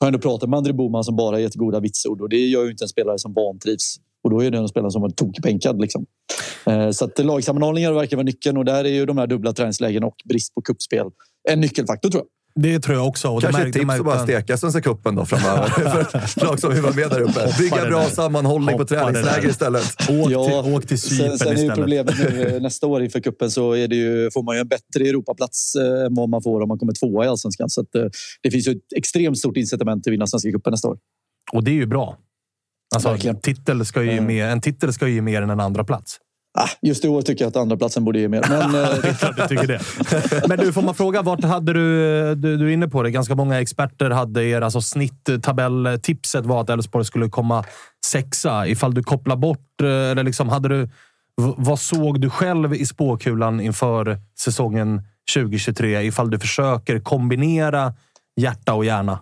har 0.00 0.06
ändå 0.06 0.18
pratat 0.18 0.48
med 0.50 0.56
André 0.56 0.72
Boman 0.72 1.04
som 1.04 1.16
bara 1.16 1.40
gett 1.40 1.54
goda 1.54 1.80
vitsord 1.80 2.20
och 2.20 2.28
det 2.28 2.46
gör 2.46 2.64
ju 2.64 2.70
inte 2.70 2.84
en 2.84 2.88
spelare 2.88 3.18
som 3.18 3.32
vantrivs. 3.32 3.96
Och 4.24 4.30
då 4.30 4.44
är 4.44 4.50
det 4.50 4.58
en 4.58 4.68
spelare 4.68 4.90
som 4.90 5.02
var 5.02 5.10
tokbänkad. 5.10 5.80
Liksom. 5.80 6.06
Eh, 6.66 6.90
så 6.90 7.04
att 7.04 7.18
lagsammanhållningar 7.18 7.92
verkar 7.92 8.16
vara 8.16 8.24
nyckeln 8.24 8.56
och 8.56 8.64
där 8.64 8.84
är 8.84 8.88
ju 8.88 9.06
de 9.06 9.18
här 9.18 9.26
dubbla 9.26 9.52
träningslägen 9.52 10.04
och 10.04 10.16
brist 10.24 10.54
på 10.54 10.62
kuppspel 10.62 11.06
en 11.48 11.60
nyckelfaktor 11.60 12.10
tror 12.10 12.22
jag. 12.22 12.39
Det 12.54 12.80
tror 12.80 12.96
jag 12.96 13.06
också. 13.06 13.28
Och 13.28 13.42
Kanske 13.42 13.62
ett 13.62 13.72
tips 13.72 13.90
att 13.90 14.04
bara 14.04 14.22
steka 14.22 14.56
Svenska 14.56 14.80
cupen 14.80 15.14
då 15.14 15.24
framöver. 15.26 15.68
för 16.26 16.46
lag 16.46 16.60
som 16.60 16.72
vill 16.72 16.82
vara 16.82 16.94
med 16.94 17.10
där 17.10 17.20
uppe. 17.20 17.54
Bygga 17.58 17.86
bra 17.86 18.04
sammanhållning 18.04 18.78
på 18.78 18.84
träningsläger 18.84 19.48
istället. 19.48 20.10
Åk, 20.10 20.30
ja, 20.30 20.62
till, 20.62 20.72
åk 20.74 20.86
till 20.86 21.00
Cypern 21.00 21.28
sen, 21.28 21.38
sen 21.38 21.56
är 21.56 21.62
ju 21.62 21.70
problemet 21.70 22.14
nu 22.18 22.42
eh, 22.42 22.62
nästa 22.62 22.86
år 22.86 23.02
inför 23.02 23.20
kuppen 23.20 23.50
så 23.50 23.72
är 23.72 23.88
det 23.88 23.96
ju, 23.96 24.30
får 24.30 24.42
man 24.42 24.56
ju 24.56 24.60
en 24.60 24.68
bättre 24.68 25.04
Europaplats 25.04 25.74
eh, 25.74 26.06
än 26.06 26.14
vad 26.14 26.28
man 26.28 26.42
får 26.42 26.60
om 26.60 26.68
man 26.68 26.78
kommer 26.78 26.92
tvåa 26.92 27.24
i 27.24 27.28
Allsvenskan. 27.28 27.70
Så 27.70 27.80
att, 27.80 27.94
eh, 27.94 28.04
det 28.42 28.50
finns 28.50 28.68
ju 28.68 28.72
ett 28.72 28.92
extremt 28.96 29.38
stort 29.38 29.56
incitament 29.56 30.06
att 30.06 30.12
vinna 30.12 30.26
Svenska 30.26 30.50
cupen 30.50 30.70
nästa 30.70 30.88
år. 30.88 30.98
Och 31.52 31.64
det 31.64 31.70
är 31.70 31.74
ju 31.74 31.86
bra. 31.86 32.16
Alltså, 32.94 33.34
titel 33.42 33.86
ska 33.86 34.02
ju 34.02 34.20
med, 34.20 34.52
en 34.52 34.60
titel 34.60 34.92
ska 34.92 35.08
ju 35.08 35.14
ge 35.14 35.22
mer 35.22 35.42
än 35.42 35.50
en 35.50 35.60
andra 35.60 35.84
plats. 35.84 36.18
Ah, 36.58 36.68
just 36.82 37.04
i 37.04 37.08
år 37.08 37.22
tycker 37.22 37.44
jag 37.44 37.50
att 37.50 37.56
andra 37.56 37.76
platsen 37.76 38.04
borde 38.04 38.18
ge 38.18 38.28
mer. 38.28 38.44
Men, 38.48 38.72
det 39.02 39.08
är 39.08 39.14
klart 39.14 39.36
du 39.36 39.48
tycker 39.48 39.66
det. 39.66 39.80
Men 40.48 40.58
du, 40.58 40.72
får 40.72 40.82
man 40.82 40.94
fråga, 40.94 41.22
vart 41.22 41.44
hade 41.44 41.72
du... 41.72 42.34
Du, 42.34 42.56
du 42.56 42.68
är 42.68 42.72
inne 42.72 42.88
på 42.88 43.02
det. 43.02 43.10
Ganska 43.10 43.34
många 43.34 43.60
experter 43.60 44.10
hade 44.10 44.44
er 44.44 44.60
alltså 44.60 44.80
snitttabelltipset 44.80 46.46
var 46.46 46.60
att 46.60 46.70
Elfsborg 46.70 47.04
skulle 47.04 47.28
komma 47.28 47.64
sexa. 48.06 48.66
Ifall 48.66 48.94
du 48.94 49.02
kopplar 49.02 49.36
bort... 49.36 49.80
Eller 49.82 50.22
liksom, 50.22 50.48
hade 50.48 50.68
du, 50.68 50.88
vad 51.56 51.78
såg 51.78 52.20
du 52.20 52.30
själv 52.30 52.74
i 52.74 52.86
spåkulan 52.86 53.60
inför 53.60 54.18
säsongen 54.38 55.02
2023? 55.34 56.02
Ifall 56.02 56.30
du 56.30 56.38
försöker 56.38 57.00
kombinera 57.00 57.94
hjärta 58.36 58.74
och 58.74 58.84
hjärna. 58.84 59.20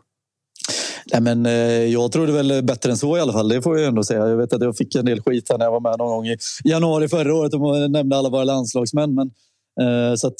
Nej, 1.12 1.22
men, 1.22 1.46
eh, 1.46 1.52
jag 1.84 2.12
trodde 2.12 2.32
väl 2.32 2.62
bättre 2.62 2.90
än 2.90 2.96
så 2.96 3.16
i 3.16 3.20
alla 3.20 3.32
fall. 3.32 3.48
Det 3.48 3.62
får 3.62 3.78
jag 3.78 3.88
ändå 3.88 4.04
säga. 4.04 4.28
Jag 4.28 4.36
vet 4.36 4.52
att 4.52 4.62
jag 4.62 4.76
fick 4.76 4.94
en 4.94 5.04
del 5.04 5.20
skit 5.20 5.46
här 5.50 5.58
när 5.58 5.64
jag 5.64 5.72
var 5.72 5.80
med 5.80 5.98
någon 5.98 6.08
gång 6.08 6.26
i 6.26 6.36
januari 6.64 7.08
förra 7.08 7.34
året 7.34 7.54
och 7.54 7.90
nämnde 7.90 8.16
alla 8.16 8.28
våra 8.28 8.44
landslagsmän. 8.44 9.14
Men, 9.14 9.30
eh, 9.80 10.14
så 10.14 10.26
att 10.26 10.34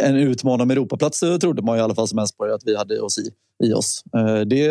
en 0.00 0.16
utmanare 0.16 0.66
med 0.66 0.76
Europaplats 0.76 1.20
trodde 1.40 1.62
man 1.62 1.78
i 1.78 1.80
alla 1.80 1.94
fall 1.94 2.08
som 2.08 2.18
Elfsborg 2.18 2.52
att 2.52 2.62
vi 2.64 2.76
hade 2.76 3.00
oss 3.00 3.18
i, 3.18 3.30
i 3.66 3.72
oss. 3.72 4.02
Eh, 4.16 4.40
det 4.40 4.64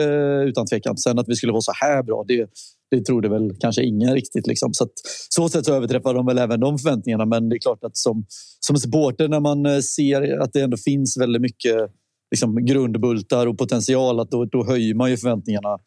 utan 0.49 0.65
tvekan. 0.65 0.97
Sen 0.97 1.19
att 1.19 1.29
vi 1.29 1.35
skulle 1.35 1.51
vara 1.51 1.61
så 1.61 1.73
här 1.75 2.03
bra, 2.03 2.23
det, 2.27 2.49
det 2.91 3.05
trodde 3.05 3.29
väl 3.29 3.55
kanske 3.59 3.83
ingen 3.83 4.13
riktigt. 4.13 4.47
Liksom. 4.47 4.73
Så, 4.73 4.83
att, 4.83 4.91
så 5.29 5.49
sätt 5.49 5.65
så 5.65 5.73
överträffar 5.73 6.13
de 6.13 6.25
väl 6.25 6.37
även 6.37 6.59
de 6.59 6.77
förväntningarna. 6.77 7.25
Men 7.25 7.49
det 7.49 7.55
är 7.55 7.59
klart 7.59 7.83
att 7.83 7.97
som, 7.97 8.25
som 8.59 8.77
supporter 8.77 9.27
när 9.27 9.39
man 9.39 9.65
eh, 9.65 9.79
ser 9.79 10.39
att 10.39 10.53
det 10.53 10.61
ändå 10.61 10.77
finns 10.77 11.17
väldigt 11.17 11.41
mycket 11.41 11.91
liksom, 12.31 12.65
grundbultar 12.65 13.47
och 13.47 13.57
potential, 13.57 14.19
att 14.19 14.31
då, 14.31 14.45
då 14.45 14.65
höjer 14.65 14.95
man 14.95 15.09
ju 15.09 15.17
förväntningarna 15.17 15.77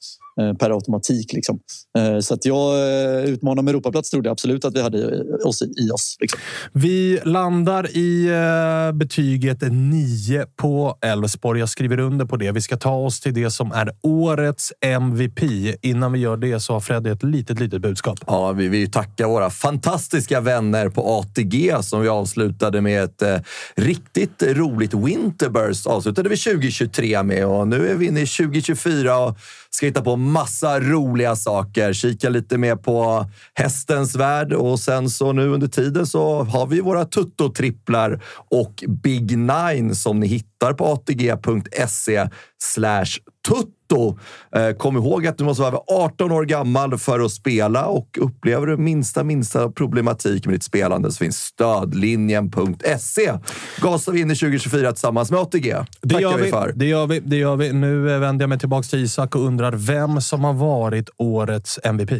per 0.58 0.70
automatik. 0.70 1.32
Liksom. 1.32 1.60
Eh, 1.98 2.18
så 2.18 2.34
att 2.34 2.44
jag 2.44 2.74
eh, 2.74 3.24
utmanar 3.24 3.62
med 3.62 3.72
Europaplats 3.72 4.10
trodde 4.10 4.28
jag 4.28 4.32
absolut 4.32 4.64
att 4.64 4.76
vi 4.76 4.82
hade 4.82 5.24
oss 5.44 5.62
i, 5.62 5.90
oss. 5.90 6.16
Liksom. 6.20 6.40
Vi 6.72 7.20
landar 7.24 7.96
i 7.96 8.26
eh, 8.28 8.92
betyget 8.92 9.58
9 9.70 10.46
på 10.56 10.98
Elfsborg. 11.00 11.60
Jag 11.60 11.68
skriver 11.68 12.00
under 12.00 12.24
på 12.24 12.36
det. 12.36 12.52
Vi 12.52 12.60
ska 12.60 12.76
ta 12.76 12.94
oss 12.94 13.20
till 13.20 13.34
det 13.34 13.50
som 13.50 13.72
är 13.72 13.90
årets 14.02 14.72
MVP. 14.80 15.40
Innan 15.82 16.12
vi 16.12 16.18
gör 16.18 16.36
det 16.36 16.60
så 16.60 16.72
har 16.72 16.80
Freddy 16.80 17.10
ett 17.10 17.22
litet, 17.22 17.60
litet 17.60 17.82
budskap. 17.82 18.18
Ja, 18.26 18.52
vi 18.52 18.68
vill 18.68 18.90
tacka 18.90 19.28
våra 19.28 19.50
fantastiska 19.50 20.40
vänner 20.40 20.88
på 20.88 21.20
ATG 21.20 21.76
som 21.82 22.00
vi 22.00 22.08
avslutade 22.08 22.80
med 22.80 23.04
ett 23.04 23.22
eh, 23.22 23.38
riktigt 23.76 24.42
roligt 24.42 24.94
Winterburst. 24.94 25.86
Avslutade 25.86 26.28
vi 26.28 26.36
2023 26.36 27.22
med 27.22 27.46
och 27.46 27.68
nu 27.68 27.88
är 27.88 27.94
vi 27.94 28.06
inne 28.06 28.20
i 28.20 28.26
2024 28.26 29.18
och 29.18 29.36
ska 29.74 29.86
hitta 29.86 30.02
på 30.02 30.16
massa 30.16 30.80
roliga 30.80 31.36
saker. 31.36 31.92
Kika 31.92 32.28
lite 32.28 32.58
mer 32.58 32.76
på 32.76 33.26
hästens 33.54 34.14
värld 34.14 34.52
och 34.52 34.80
sen 34.80 35.10
så 35.10 35.32
nu 35.32 35.48
under 35.48 35.68
tiden 35.68 36.06
så 36.06 36.42
har 36.42 36.66
vi 36.66 36.80
våra 36.80 37.04
tuttotripplar 37.04 38.24
och 38.50 38.84
Big 38.88 39.38
Nine 39.38 39.94
som 39.94 40.20
ni 40.20 40.26
hittar 40.26 40.72
på 40.72 40.86
atg.se 40.86 42.28
slash 42.62 43.18
tutto. 43.48 44.18
Eh, 44.56 44.76
kom 44.76 44.96
ihåg 44.96 45.26
att 45.26 45.38
du 45.38 45.44
måste 45.44 45.62
vara 45.62 45.80
18 45.86 46.32
år 46.32 46.44
gammal 46.44 46.98
för 46.98 47.20
att 47.20 47.32
spela 47.32 47.86
och 47.86 48.18
upplever 48.20 48.66
du 48.66 48.76
minsta, 48.76 49.24
minsta 49.24 49.70
problematik 49.70 50.46
med 50.46 50.54
ditt 50.54 50.62
spelande 50.62 51.12
så 51.12 51.18
finns 51.18 51.36
stödlinjen.se. 51.36 53.32
Gasar 53.80 54.12
vi 54.12 54.20
in 54.20 54.30
i 54.30 54.36
2024 54.36 54.92
tillsammans 54.92 55.30
med 55.30 55.40
ATG. 55.40 55.76
Det 56.02 56.20
gör 56.20 56.36
vi, 56.36 56.42
vi 56.42 56.50
för. 56.50 56.72
Det 56.76 56.86
gör 56.86 57.06
vi, 57.06 57.20
det 57.20 57.36
gör 57.36 57.56
vi. 57.56 57.72
Nu 57.72 58.18
vänder 58.18 58.42
jag 58.42 58.48
mig 58.48 58.58
tillbaka 58.58 58.82
till 58.82 59.04
Isak 59.04 59.34
och 59.34 59.42
undrar 59.42 59.72
vem 59.72 60.20
som 60.20 60.44
har 60.44 60.52
varit 60.52 61.10
årets 61.16 61.78
MVP. 61.84 62.10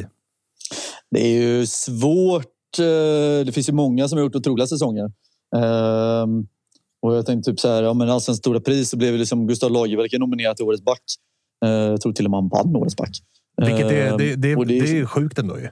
Det 1.10 1.20
är 1.20 1.42
ju 1.42 1.66
svårt. 1.66 2.44
Eh, 2.78 3.46
det 3.46 3.52
finns 3.54 3.68
ju 3.68 3.72
många 3.72 4.08
som 4.08 4.18
har 4.18 4.24
gjort 4.24 4.34
otroliga 4.34 4.66
säsonger. 4.66 5.10
Ehm, 5.56 6.46
och 7.02 7.16
jag 7.16 7.26
tänkte 7.26 7.50
typ 7.50 7.60
så 7.60 7.68
här, 7.68 7.82
ja, 7.82 7.94
men 7.94 8.10
Allsvenskt 8.10 8.42
stora 8.42 8.60
pris 8.60 8.90
så 8.90 8.96
blev 8.96 9.14
liksom 9.14 9.46
Gustav 9.46 9.70
Lagerwälke 9.70 10.18
nominerad 10.18 10.56
till 10.56 10.64
Årets 10.64 10.84
back. 10.84 11.02
Eh, 11.64 11.70
jag 11.70 12.00
tror 12.00 12.12
till 12.12 12.24
och 12.24 12.30
med 12.30 12.38
han 12.38 12.48
vann 12.48 12.76
årets 12.76 12.96
back. 12.96 13.10
Vilket 13.56 13.90
är, 13.90 14.06
eh, 14.06 14.16
det, 14.16 14.36
det, 14.36 14.54
det, 14.54 14.64
det 14.64 14.98
är 14.98 15.06
sjukt 15.06 15.38
ändå 15.38 15.58
ju. 15.58 15.68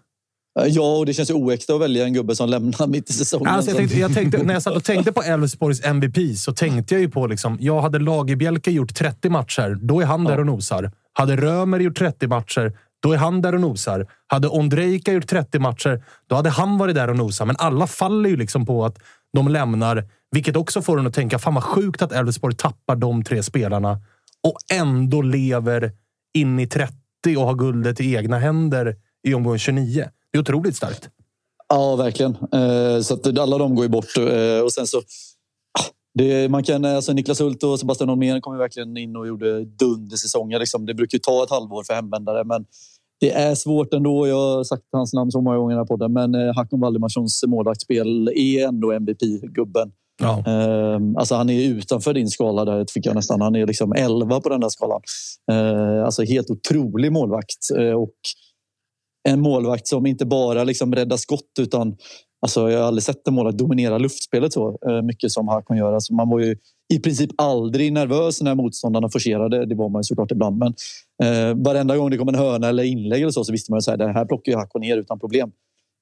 Eh, 0.61 0.67
ja, 0.67 0.97
och 0.97 1.07
det 1.07 1.15
känns 1.15 1.31
ju 1.31 1.35
oäkta 1.35 1.75
att 1.75 1.81
välja 1.81 2.05
en 2.05 2.13
gubbe 2.13 2.37
som 2.37 2.49
lämnar 2.49 2.87
mitt 2.87 3.11
i 3.11 3.13
säsongen. 3.13 3.47
Alltså, 3.47 3.71
jag 3.71 3.79
tänkte, 3.79 3.99
jag 3.99 4.15
tänkte, 4.15 4.43
när 4.43 4.55
jag 4.55 4.63
satt 4.63 4.77
och 4.77 4.85
tänkte 4.85 5.13
på 5.13 5.23
Elfsborgs 5.23 5.85
MVP 5.85 6.39
så 6.39 6.53
tänkte 6.53 6.95
jag 6.95 7.01
ju 7.01 7.09
på... 7.09 7.27
Liksom, 7.27 7.59
jag 7.61 7.81
hade 7.81 7.99
Lagerbjälke 7.99 8.71
gjort 8.71 8.95
30 8.95 9.31
matcher, 9.31 9.79
då 9.83 10.01
är 10.01 10.05
han 10.05 10.25
där 10.25 10.41
och 10.41 10.47
nosar. 10.47 10.93
Hade 11.13 11.37
Römer 11.37 11.81
gjort 11.81 11.99
30 11.99 12.27
matcher, 12.27 12.73
då 13.03 13.13
är 13.13 13.17
han 13.17 13.43
där 13.43 13.55
och 13.55 13.61
nosar. 13.61 14.07
Hade 14.27 14.49
Ondrejka 14.49 15.13
gjort 15.13 15.27
30 15.27 15.59
matcher, 15.59 16.05
då 16.29 16.37
hade 16.37 16.51
han 16.51 16.79
varit 16.79 16.95
där 16.95 17.11
och 17.11 17.17
nosat. 17.17 17.47
Men 17.47 17.57
alla 17.59 17.87
faller 17.87 18.31
ju 18.31 18.37
liksom 18.37 18.67
på 18.67 18.85
att 18.85 18.99
de 19.33 19.49
lämnar, 19.49 20.09
vilket 20.31 20.57
också 20.57 20.83
får 20.83 20.99
en 20.99 21.07
att 21.07 21.15
tänka 21.15 21.39
fan 21.39 21.55
vad 21.55 21.65
sjukt 21.65 22.03
att 22.03 22.13
Elfsborg 22.13 22.55
tappar 22.55 22.97
de 22.97 23.25
tre 23.25 23.43
spelarna 23.43 23.99
och 24.49 24.59
ändå 24.73 25.23
lever 25.23 25.93
in 26.35 26.61
i 26.61 26.67
30 26.67 26.97
och 27.37 27.47
har 27.47 27.55
guldet 27.55 28.01
i 28.01 28.15
egna 28.15 28.39
händer 28.39 28.97
i 29.29 29.35
omgång 29.35 29.59
29. 29.59 30.09
Det 30.33 30.39
är 30.39 30.41
otroligt 30.41 30.77
starkt. 30.77 31.09
Ja, 31.69 31.97
verkligen. 31.97 32.37
Eh, 32.53 33.01
så 33.03 33.15
att 33.15 33.39
alla 33.39 33.59
de 33.59 33.75
går 33.75 33.85
ju 33.85 33.89
bort. 33.89 34.17
Eh, 34.17 34.61
och 34.65 34.73
sen 34.73 34.87
så... 34.87 34.99
Ah, 35.79 35.85
det, 36.15 36.51
man 36.51 36.63
kan, 36.63 36.85
eh, 36.85 36.97
alltså 36.97 37.13
Niklas 37.13 37.41
Hult 37.41 37.63
och 37.63 37.81
Sebastian 37.81 38.09
Holmén 38.09 38.41
kom 38.41 38.55
ju 38.55 38.59
verkligen 38.59 38.97
in 38.97 39.17
och 39.17 39.27
gjorde 39.27 39.65
dundersäsonger. 39.65 40.59
Liksom. 40.59 40.87
Det 40.87 40.95
brukar 40.95 41.17
ju 41.17 41.21
ta 41.21 41.45
ett 41.45 41.51
halvår 41.51 41.85
för 41.85 41.95
hemvändare, 41.95 42.45
men 42.45 42.67
det 43.21 43.31
är 43.31 43.55
svårt 43.55 43.95
ändå. 43.95 44.29
Jag 44.29 44.57
har 44.57 44.65
sagt 44.65 44.83
hans 44.93 45.13
namn 45.13 45.31
så 45.31 45.41
många 45.41 45.57
gånger 45.57 45.73
i 45.73 45.75
den 45.75 45.81
här 45.81 45.87
podden, 45.87 46.13
men 46.13 46.35
eh, 46.35 46.55
Hakon 46.55 46.81
Valdimarssons 46.81 47.45
målvaktsspel 47.47 48.29
är 48.29 48.67
ändå 48.69 48.93
MVP-gubben. 48.93 49.93
Ja. 50.23 50.45
Ehm, 50.47 51.17
alltså 51.17 51.35
han 51.35 51.51
är 51.51 51.69
utanför 51.69 52.15
din 52.15 52.29
skala 52.29 52.65
där 52.65 52.85
tycker 52.85 53.11
jag 53.11 53.15
nästan. 53.15 53.41
Han 53.41 53.57
är 53.57 53.67
liksom 53.67 53.93
11 53.93 54.41
på 54.41 54.49
den 54.49 54.61
där 54.61 54.69
skalan. 54.69 55.01
Ehm, 55.53 56.05
alltså 56.05 56.23
helt 56.23 56.51
otrolig 56.51 57.13
målvakt. 57.13 57.71
Ehm, 57.79 57.97
och 57.97 58.15
en 59.29 59.41
målvakt 59.41 59.87
som 59.87 60.07
inte 60.07 60.27
bara 60.27 60.65
liksom 60.65 60.95
räddar 60.95 61.17
skott 61.17 61.53
utan 61.61 61.97
alltså 62.43 62.71
jag 62.71 62.79
har 62.79 62.87
aldrig 62.87 63.03
sett 63.03 63.29
en 63.29 63.35
målvakt 63.35 63.59
dominera 63.59 63.99
luftspelet 63.99 64.53
så 64.53 64.79
eh, 64.89 65.03
mycket 65.03 65.31
som 65.31 65.49
han 65.49 65.63
kan 65.63 65.77
göra. 65.77 65.95
Alltså 65.95 66.15
man 66.15 66.29
var 66.29 66.41
ju 66.41 66.57
i 66.91 66.99
princip 66.99 67.31
aldrig 67.37 67.93
nervös 67.93 68.43
när 68.43 68.55
motståndarna 68.55 69.09
forcerade. 69.09 69.67
Det 69.67 69.75
var 69.75 69.89
man 69.89 70.01
ju 70.01 70.05
såklart 70.05 70.31
ibland. 70.31 70.59
Men 70.59 70.75
eh, 71.23 71.57
varenda 71.57 71.97
gång 71.97 72.11
det 72.11 72.17
kom 72.17 72.29
en 72.29 72.35
hörna 72.35 72.69
eller 72.69 72.83
inlägg 72.83 73.23
eller 73.23 73.33
så, 73.33 73.45
så 73.45 73.53
visste 73.53 73.73
man 73.73 73.79
att 73.79 73.99
det 73.99 74.13
här 74.13 74.25
plockar 74.25 74.53
ju 74.53 74.59
Hakko 74.59 74.79
ner 74.79 74.97
utan 74.97 75.21
problem. 75.21 75.53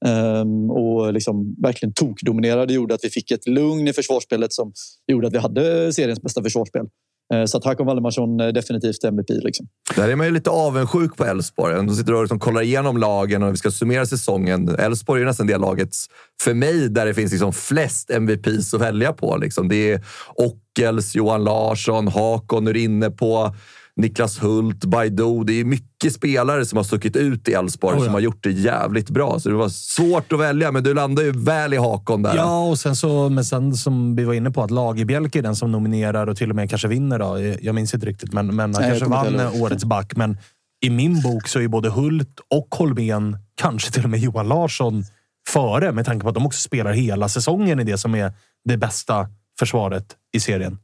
Ehm, 0.07 0.71
och 0.71 1.13
liksom 1.13 1.55
verkligen 1.63 1.93
tokdominerade 1.93 2.75
gjorde 2.75 2.95
att 2.95 3.05
vi 3.05 3.11
fick 3.11 3.31
ett 3.31 3.49
lugn 3.49 3.89
i 3.89 3.93
försvarsspelet 3.93 4.53
som 4.53 4.73
gjorde 5.07 5.27
att 5.27 5.35
vi 5.35 5.39
hade 5.39 5.93
seriens 5.93 6.23
bästa 6.23 6.43
försvarsspel. 6.43 6.87
Eh, 7.35 7.45
så 7.45 7.59
att 7.59 7.65
Hakon 7.65 7.87
Valdemarsson 7.87 8.41
är 8.41 8.53
definitivt 8.53 9.05
MVP. 9.05 9.31
Liksom. 9.31 9.67
Där 9.97 10.09
är 10.09 10.17
man 10.17 10.27
ju 10.27 10.33
lite 10.33 10.51
avundsjuk 10.51 11.17
på 11.17 11.25
Elfsborg. 11.25 11.75
De 11.75 11.95
sitter 11.97 12.15
och 12.15 12.23
liksom 12.23 12.39
kollar 12.39 12.63
igenom 12.63 12.97
lagen 12.97 13.43
och 13.43 13.53
vi 13.53 13.57
ska 13.57 13.71
summera 13.71 14.07
säsongen. 14.07 14.69
Elfsborg 14.69 15.23
är 15.23 15.27
nästan 15.27 15.47
det 15.47 15.59
laget, 15.59 15.97
för 16.43 16.55
mig, 16.55 16.89
där 16.89 17.07
det 17.07 17.15
finns 17.15 17.33
liksom 17.33 17.53
flest 17.53 18.11
MVPs 18.11 18.75
att 18.75 18.81
välja 18.81 19.13
på. 19.13 19.37
Liksom. 19.37 19.69
Det 19.69 19.93
är 19.93 20.05
Ockels, 20.35 21.15
Johan 21.15 21.45
Larsson, 21.45 22.09
Hakon 22.09 22.67
är 22.67 22.77
inne 22.77 23.11
på. 23.11 23.55
Niklas 23.99 24.43
Hult, 24.43 24.85
Baidoo. 24.85 25.45
Det 25.45 25.53
är 25.53 25.65
mycket 25.65 26.13
spelare 26.13 26.65
som 26.65 26.77
har 26.77 26.85
stuckit 26.85 27.17
ut 27.17 27.49
i 27.49 27.53
Elfsborg 27.53 27.95
Oh 27.97 28.01
ja. 28.01 28.05
som 28.05 28.15
har 28.15 28.21
gjort 28.21 28.43
det 28.43 28.51
jävligt 28.51 29.11
bra. 29.11 29.41
Så 29.41 29.49
det 29.49 29.55
var 29.55 29.69
svårt 29.69 30.33
att 30.33 30.41
välja, 30.41 30.73
men 30.73 30.83
du 30.83 30.95
landar 30.95 31.23
ju 31.23 31.33
väl 31.33 31.75
i 31.75 31.77
Hakon 31.77 32.23
där. 32.23 32.37
Ja, 32.37 32.69
och 32.69 32.79
sen 32.79 32.97
så, 32.97 33.29
men 33.29 33.45
sen 33.45 33.75
som 33.75 34.17
vi 34.17 34.25
var 34.25 34.35
inne 34.35 34.51
på, 34.51 34.63
att 34.63 34.71
Lagerbielke 34.71 35.39
är 35.39 35.43
den 35.43 35.57
som 35.57 35.73
nominerar 35.73 36.27
och 36.27 36.37
till 36.37 36.51
och 36.51 36.57
med 36.57 36.71
kanske 36.71 36.89
vinner. 36.89 37.19
Då. 37.19 37.57
Jag 37.63 37.75
minns 37.75 37.95
inte 37.95 38.07
riktigt, 38.07 38.33
men, 38.33 38.47
men 38.47 38.75
han 38.75 38.83
Nej, 38.83 38.91
kanske 38.91 39.09
vann 39.09 39.61
årets 39.63 39.85
back. 39.85 40.17
Men 40.17 40.39
i 40.87 40.91
min 40.91 41.23
bok 41.23 41.49
så 41.49 41.61
är 41.61 41.69
både 41.69 41.91
Hult 41.91 42.41
och 42.51 42.75
Holmén, 42.75 43.37
kanske 43.55 43.91
till 43.91 44.05
och 44.05 44.11
med 44.11 44.21
Johan 44.21 44.49
Larsson, 44.49 45.05
före 45.49 45.93
med 45.93 46.07
tanke 46.07 46.23
på 46.23 46.29
att 46.29 46.35
de 46.35 46.47
också 46.47 46.61
spelar 46.61 46.93
hela 46.93 47.29
säsongen 47.29 47.81
i 47.81 47.85
det 47.85 47.99
som 47.99 48.15
är 48.15 48.33
det 48.65 48.77
bästa 48.77 49.29
försvaret 49.59 50.17
i 50.33 50.41
serien. 50.41 50.79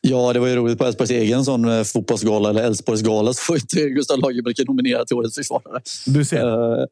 Ja, 0.00 0.32
det 0.32 0.38
var 0.38 0.46
ju 0.46 0.56
roligt 0.56 0.78
på 0.78 0.84
Elfsborgs 0.84 1.10
egen 1.10 1.44
sån 1.44 1.64
eh, 1.64 1.82
fotbollsgala 1.82 2.50
eller 2.50 2.62
Elfsborgsgala 2.62 3.32
så 3.32 3.52
var 3.52 3.56
inte 3.56 3.88
Gustav 3.88 4.18
Lagerbielke 4.18 4.64
nominerad 4.64 5.06
till 5.06 5.16
årets 5.16 5.34
försvarare. 5.34 5.82
Du 6.06 6.24
ser. 6.24 6.38
Eh, 6.38 6.86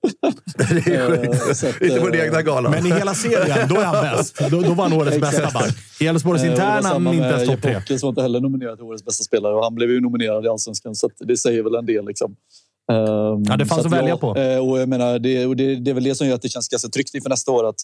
det 0.84 0.94
är 0.94 1.08
sjukt. 1.08 1.62
Eh, 1.62 1.68
att, 1.68 1.82
Inte 1.82 2.00
på 2.00 2.08
den 2.08 2.20
egna 2.20 2.42
galan. 2.42 2.72
Men 2.72 2.86
i 2.86 2.92
hela 2.92 3.14
serien, 3.14 3.68
då 3.68 3.74
är 3.74 3.84
han 3.84 4.16
bäst. 4.16 4.38
Då, 4.50 4.60
då 4.60 4.74
var 4.74 4.88
han 4.88 4.92
årets 4.92 5.20
bästa 5.20 5.50
back. 5.50 5.74
I 6.00 6.06
Elfsborgs 6.06 6.44
interna, 6.44 6.82
samma 6.82 7.14
inte 7.14 7.26
ens 7.26 7.42
topp 7.42 7.50
Jeppe 7.50 7.62
tre. 7.62 7.76
Ockels 7.76 8.02
var 8.02 8.08
inte 8.08 8.22
heller 8.22 8.40
nominerad 8.40 8.76
till 8.76 8.84
årets 8.84 9.04
bästa 9.04 9.24
spelare 9.24 9.54
och 9.54 9.64
han 9.64 9.74
blev 9.74 9.90
ju 9.90 10.00
nominerad 10.00 10.44
i 10.44 10.48
Allsvenskan 10.48 10.94
så 10.94 11.06
att 11.06 11.12
det 11.18 11.36
säger 11.36 11.62
väl 11.62 11.74
en 11.74 11.86
del. 11.86 12.06
Liksom. 12.06 12.36
Ehm, 12.90 13.42
Ja, 13.48 13.56
det 13.56 13.66
fanns 13.66 13.82
så 13.82 13.88
att 13.88 13.92
välja 13.94 14.08
ja, 14.08 14.16
på. 14.16 14.36
eh, 14.40 14.58
Och 14.68 14.80
jag 14.80 14.88
menar, 14.88 15.18
det, 15.18 15.46
och 15.46 15.56
det, 15.56 15.76
det 15.76 15.90
är 15.90 15.94
väl 15.94 16.04
det 16.04 16.14
som 16.14 16.26
gör 16.26 16.34
att 16.34 16.42
det 16.42 16.48
känns 16.48 16.68
ganska 16.68 16.88
tryggt 16.88 17.14
inför 17.14 17.30
nästa 17.30 17.52
år. 17.52 17.68
Att 17.68 17.76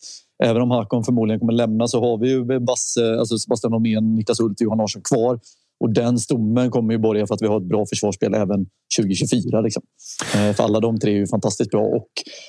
även 0.44 0.62
om 0.62 0.70
Hakon 0.70 1.04
förmodligen 1.04 1.40
kommer 1.40 1.52
lämna 1.52 1.88
så 1.88 2.00
har 2.00 2.18
vi 2.18 2.28
ju 2.28 2.60
Basse, 2.60 3.18
alltså 3.18 3.38
Sebastian 3.38 3.72
Holmén, 3.72 4.14
Niklas 4.14 4.40
Hult 4.40 4.60
och 4.60 4.64
Johan 4.64 4.78
Larsson 4.78 5.02
kvar. 5.02 5.40
Och 5.84 5.90
den 5.92 6.18
stommen 6.18 6.70
kommer 6.70 6.92
ju 6.94 6.98
borga 6.98 7.26
för 7.26 7.34
att 7.34 7.42
vi 7.42 7.46
har 7.46 7.56
ett 7.56 7.68
bra 7.68 7.86
försvarsspel 7.86 8.34
även 8.34 8.66
2024. 8.98 9.60
Liksom. 9.60 9.82
Eh, 10.34 10.52
För 10.52 10.64
alla 10.64 10.80
de 10.80 10.98
tre 10.98 11.12
är 11.12 11.16
ju 11.16 11.26
fantastiskt 11.26 11.70
bra 11.70 11.82
och 11.82 12.08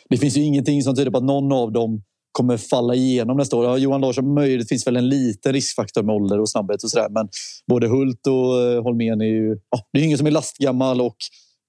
det 0.10 0.18
finns 0.18 0.38
ju 0.38 0.42
ingenting 0.42 0.82
som 0.84 0.96
tyder 0.96 1.12
på 1.12 1.18
att 1.18 1.24
någon 1.24 1.52
av 1.52 1.72
dem 1.72 2.02
kommer 2.32 2.58
falla 2.58 2.96
igenom 2.96 3.38
nästa 3.38 3.56
år. 3.58 3.66
Ja, 3.66 3.78
Johan 3.78 4.02
Larsson, 4.02 4.34
möjligt, 4.34 4.70
finns 4.70 4.88
väl 4.88 4.96
en 4.98 5.10
liten 5.10 5.54
riskfaktor 5.54 6.04
med 6.04 6.16
ålder 6.16 6.40
och 6.40 6.50
snabbhet 6.50 6.84
och 6.84 6.90
sådär. 6.90 7.08
Men 7.10 7.30
både 7.68 7.88
Hult 7.88 8.28
och 8.28 8.62
eh, 8.64 8.84
Holmén 8.84 9.22
är 9.22 9.26
ju... 9.26 9.58
Ja, 9.72 9.80
det 9.94 10.00
är 10.00 10.04
ingen 10.04 10.18
som 10.18 10.28
är 10.28 10.32
lastgammal 10.32 11.02
och 11.02 11.16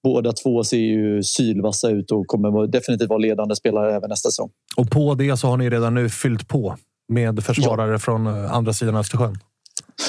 båda 0.03 0.31
två 0.33 0.63
ser 0.63 0.77
ju 0.77 1.23
sylvassa 1.23 1.89
ut 1.89 2.11
och 2.11 2.27
kommer 2.27 2.67
definitivt 2.67 3.09
vara 3.09 3.19
ledande 3.19 3.55
spelare 3.55 3.95
även 3.95 4.09
nästa 4.09 4.29
säsong. 4.29 4.49
Och 4.75 4.89
på 4.89 5.15
det 5.15 5.37
så 5.37 5.47
har 5.47 5.57
ni 5.57 5.69
redan 5.69 5.93
nu 5.93 6.09
fyllt 6.09 6.47
på 6.47 6.75
med 7.13 7.43
försvarare 7.43 7.99
från 7.99 8.27
eh, 8.27 8.53
andra 8.53 8.73
sidan 8.73 8.95
Östersjön. 8.95 9.37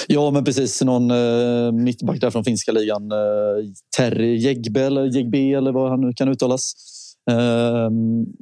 Ja, 0.07 0.31
men 0.31 0.45
precis. 0.45 0.83
Någon 0.83 1.11
eh, 1.11 1.73
mittback 1.73 2.21
där 2.21 2.31
från 2.31 2.45
finska 2.45 2.73
ligan. 2.73 3.13
Eh, 3.13 3.19
Terry 3.97 4.37
Jägbe 4.37 4.81
eller 4.81 5.17
Jägbe 5.17 5.39
eller 5.39 5.73
vad 5.73 5.91
han 5.91 6.01
nu 6.01 6.13
kan 6.13 6.29
uttalas. 6.29 6.73
Eh, 7.31 7.91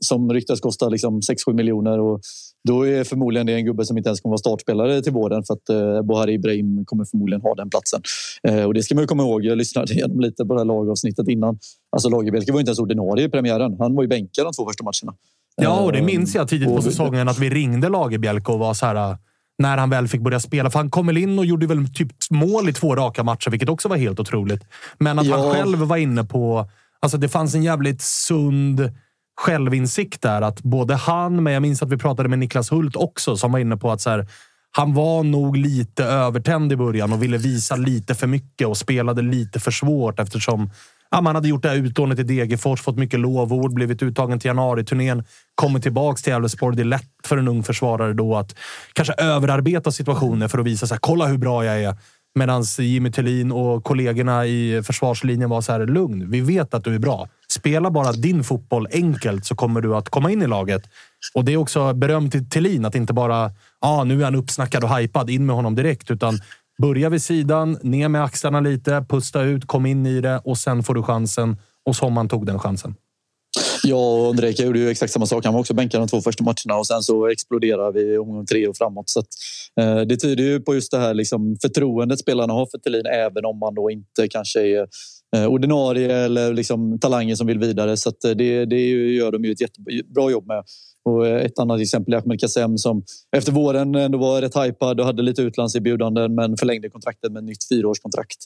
som 0.01 0.33
ryktas 0.33 0.61
kosta 0.61 0.89
liksom 0.89 1.21
6-7 1.21 1.53
miljoner. 1.53 2.01
Och 2.01 2.21
då 2.69 2.87
är 2.87 3.05
förmodligen 3.05 3.47
det 3.47 3.55
en 3.55 3.65
gubbe 3.65 3.85
som 3.85 3.97
inte 3.99 4.09
ens 4.09 4.21
kommer 4.21 4.31
vara 4.33 4.39
startspelare 4.39 5.03
till 5.03 5.13
våren 5.13 5.43
för 5.47 5.55
att 5.55 5.69
eh, 5.69 6.03
Bohari 6.03 6.33
Ibrahim 6.33 6.85
kommer 6.85 7.05
förmodligen 7.05 7.41
ha 7.43 7.55
den 7.55 7.71
platsen. 7.71 8.01
Eh, 8.49 8.63
och 8.65 8.75
det 8.75 8.83
ska 8.83 8.95
man 8.95 9.03
ju 9.03 9.09
komma 9.09 9.23
ihåg. 9.23 9.45
Jag 9.45 9.59
lyssnade 9.59 9.93
igenom 9.93 10.21
lite 10.21 10.45
på 10.45 10.55
det 10.55 10.61
här 10.61 10.65
lagavsnittet 10.65 11.29
innan. 11.29 11.59
Alltså 11.93 12.09
Lagerbielke 12.09 12.53
var 12.53 12.61
inte 12.61 12.71
ens 12.71 12.79
ordinarie 12.79 13.25
i 13.27 13.29
premiären. 13.29 13.77
Han 13.79 13.95
var 13.95 14.03
ju 14.03 14.09
bänkad 14.09 14.47
de 14.47 14.53
två 14.53 14.67
första 14.67 14.85
matcherna. 14.85 15.17
Ja, 15.57 15.81
och 15.81 15.93
det 15.93 15.99
Eh, 15.99 16.05
minns 16.05 16.35
jag 16.35 16.49
tidigt 16.49 16.69
på 16.69 16.83
säsongen 16.83 17.29
att 17.29 17.39
vi 17.39 17.51
ringde 17.51 17.89
Lagerbielke 17.89 18.53
och 18.53 18.59
var 18.59 18.75
så 18.75 18.87
här... 18.87 19.17
När 19.63 19.77
han 19.79 19.91
väl 19.91 20.09
fick 20.09 20.21
börja 20.21 20.41
spela. 20.41 20.71
För 20.71 20.79
han 20.79 20.91
kom 20.91 21.07
väl 21.07 21.17
in 21.17 21.39
och 21.39 21.45
gjorde 21.45 21.67
väl 21.67 21.95
typ 21.95 22.09
mål 22.31 22.69
i 22.69 22.73
två 22.73 22.97
raka 22.97 23.23
matcher, 23.23 23.51
vilket 23.51 23.69
också 23.69 23.89
var 23.89 23.97
helt 23.97 24.21
otroligt. 24.21 24.63
Men 24.99 25.19
att 25.19 25.27
han 25.27 25.41
Ja. 25.47 25.53
själv 25.55 25.79
var 25.79 25.97
inne 25.97 26.25
på... 26.25 26.71
Alltså 27.01 27.19
det 27.19 27.29
fanns 27.29 27.55
en 27.55 27.63
jävligt 27.63 28.03
sund 28.03 28.91
självinsikt 29.38 30.22
där. 30.22 30.42
Att 30.42 30.62
både 30.62 30.94
han, 30.94 31.42
men 31.42 31.53
jag 31.53 31.62
minns 31.62 31.83
att 31.83 31.92
vi 31.92 31.96
pratade 31.96 32.29
med 32.29 32.38
Niklas 32.38 32.72
Hult 32.72 32.96
också, 32.96 33.37
som 33.37 33.53
var 33.53 33.59
inne 33.59 33.77
på 33.77 33.90
att 33.90 34.01
så 34.01 34.11
här, 34.11 34.27
han 34.70 34.94
var 34.94 35.22
nog 35.22 35.57
lite 35.57 36.05
övertänd 36.05 36.72
i 36.72 36.77
början 36.77 37.12
och 37.12 37.22
ville 37.22 37.38
visa 37.38 37.77
lite 37.77 38.14
för 38.14 38.27
mycket 38.27 38.68
och 38.68 38.77
spelade 38.77 39.22
lite 39.22 39.61
för 39.61 39.70
svårt 39.70 40.18
eftersom 40.18 40.70
ja, 41.11 41.20
man 41.20 41.35
hade 41.35 41.48
gjort 41.48 41.62
det 41.62 41.68
här 41.68 41.77
utlånet 41.77 42.18
i 42.18 42.22
Degerfors, 42.22 42.83
fått 42.83 42.96
mycket 42.96 43.20
lovord, 43.20 43.74
blivit 43.74 44.03
uttagen 44.03 44.40
till 44.40 44.48
januariturnén, 44.48 45.24
kommit 45.55 45.83
tillbaka 45.83 46.16
till 46.16 46.33
Elfsborg. 46.33 46.77
Det 46.77 46.83
är 46.83 46.85
lätt 46.85 47.11
för 47.27 47.37
en 47.37 47.48
ung 47.48 47.62
försvarare 47.62 48.12
då 48.12 48.37
att 48.37 48.55
kanske 48.92 49.14
överarbeta 49.18 49.92
situationer 49.92 50.48
för 50.48 50.59
att 50.59 50.66
visa 50.66 50.87
så 50.87 50.94
här, 50.94 51.01
kolla 51.01 51.27
hur 51.27 51.38
bra 51.38 51.64
jag 51.64 51.83
är. 51.83 51.96
Medan 52.35 52.62
Jimmy 52.79 53.12
Tillin 53.12 53.53
och 53.53 53.85
kollegorna 53.85 54.46
i 54.46 54.83
försvarslinjen 54.83 55.51
var 55.51 55.61
så 55.61 55.72
här, 55.72 55.87
lugn. 55.87 56.31
Vi 56.31 56.40
vet 56.40 56.74
att 56.74 56.85
du 56.85 56.94
är 56.94 56.98
bra. 56.98 57.29
Spela 57.53 57.91
bara 57.91 58.13
din 58.13 58.45
fotboll 58.45 58.89
enkelt 58.93 59.47
så 59.47 59.55
kommer 59.55 59.81
du 59.81 59.97
att 59.97 60.09
komma 60.09 60.31
in 60.31 60.43
i 60.43 60.47
laget. 60.47 60.83
Och 61.35 61.45
det 61.45 61.53
är 61.53 61.57
också 61.57 61.93
beröm 61.95 62.31
till 62.31 62.51
Tillin 62.51 62.85
att 62.85 62.95
inte 62.95 63.13
bara, 63.13 63.53
ah, 63.81 64.05
nu 64.05 64.21
är 64.21 64.25
han 64.25 64.35
uppsnackad 64.35 64.85
och 64.85 64.97
hypad, 64.97 65.31
in 65.31 65.47
med 65.47 65.57
honom 65.57 65.75
direkt. 65.75 66.11
Utan 66.11 66.39
börja 66.83 67.09
vid 67.09 67.23
sidan, 67.23 67.79
ner 67.83 68.09
med 68.09 68.25
axlarna 68.25 68.61
lite, 68.61 69.05
pusta 69.09 69.43
ut, 69.43 69.67
kom 69.67 69.87
in 69.87 70.07
i 70.07 70.21
det 70.21 70.41
och 70.45 70.59
sen 70.59 70.83
får 70.83 70.95
du 70.95 71.03
chansen. 71.03 71.57
Och 71.85 71.97
Somman 71.97 72.29
tog 72.29 72.47
den 72.47 72.59
chansen. 72.59 72.95
Ja, 73.83 73.97
och 73.97 74.29
Ondrejka 74.29 74.65
gjorde 74.65 74.79
ju 74.79 74.91
exakt 74.91 75.13
samma 75.13 75.27
sak. 75.27 75.45
Han 75.45 75.55
var 75.55 75.61
också 75.61 75.75
bänkad 75.75 76.01
de 76.01 76.09
två 76.09 76.21
första 76.21 76.45
matcherna 76.45 76.79
och 76.79 76.87
sen 76.87 77.03
så 77.03 77.29
exploderar 77.29 77.93
vi 77.93 78.19
omgång 78.19 78.47
tre 78.47 78.69
och 78.69 78.77
framåt. 78.77 79.09
Så 79.09 79.21
att, 79.21 79.27
eh, 79.81 80.01
det 80.01 80.17
tyder 80.17 80.45
ju 80.45 80.61
på 80.61 80.75
just 80.75 80.91
det 80.91 80.99
här 80.99 81.15
liksom, 81.15 81.57
förtroendet 81.63 82.19
spelarna 82.19 82.53
har 82.53 82.67
för 82.67 82.79
Thelin 82.79 83.07
även 83.07 83.45
om 83.45 83.59
man 83.59 83.75
då 83.75 83.91
inte 83.91 84.29
kanske 84.31 84.61
är 84.61 84.87
Eh, 85.37 85.47
ordinarie 85.47 86.17
eller 86.17 86.53
liksom, 86.53 86.99
talanger 86.99 87.35
som 87.35 87.47
vill 87.47 87.59
vidare. 87.59 87.97
Så 87.97 88.09
att, 88.09 88.25
eh, 88.25 88.31
det, 88.31 88.64
det 88.64 88.88
gör 88.91 89.33
de 89.33 89.45
ju 89.45 89.53
ett 89.53 89.61
jättebra 89.61 90.31
jobb 90.31 90.47
med. 90.47 90.64
Och 91.05 91.27
eh, 91.27 91.45
ett 91.45 91.59
annat 91.59 91.81
exempel 91.81 92.14
är 92.14 92.19
Ahmed 92.19 92.41
Kassem 92.41 92.79
som 92.79 93.03
efter 93.37 93.53
våren 93.53 93.95
ändå 93.95 94.19
var 94.19 94.41
rätt 94.41 94.57
hypad 94.57 95.01
och 95.01 95.07
hade 95.07 95.23
lite 95.23 95.43
utlandserbjudanden 95.43 96.35
men 96.35 96.57
förlängde 96.57 96.91
kontraktet 96.91 97.33
med 97.33 97.41
ett 97.41 97.47
nytt 97.47 97.69
fyraårskontrakt. 97.69 98.38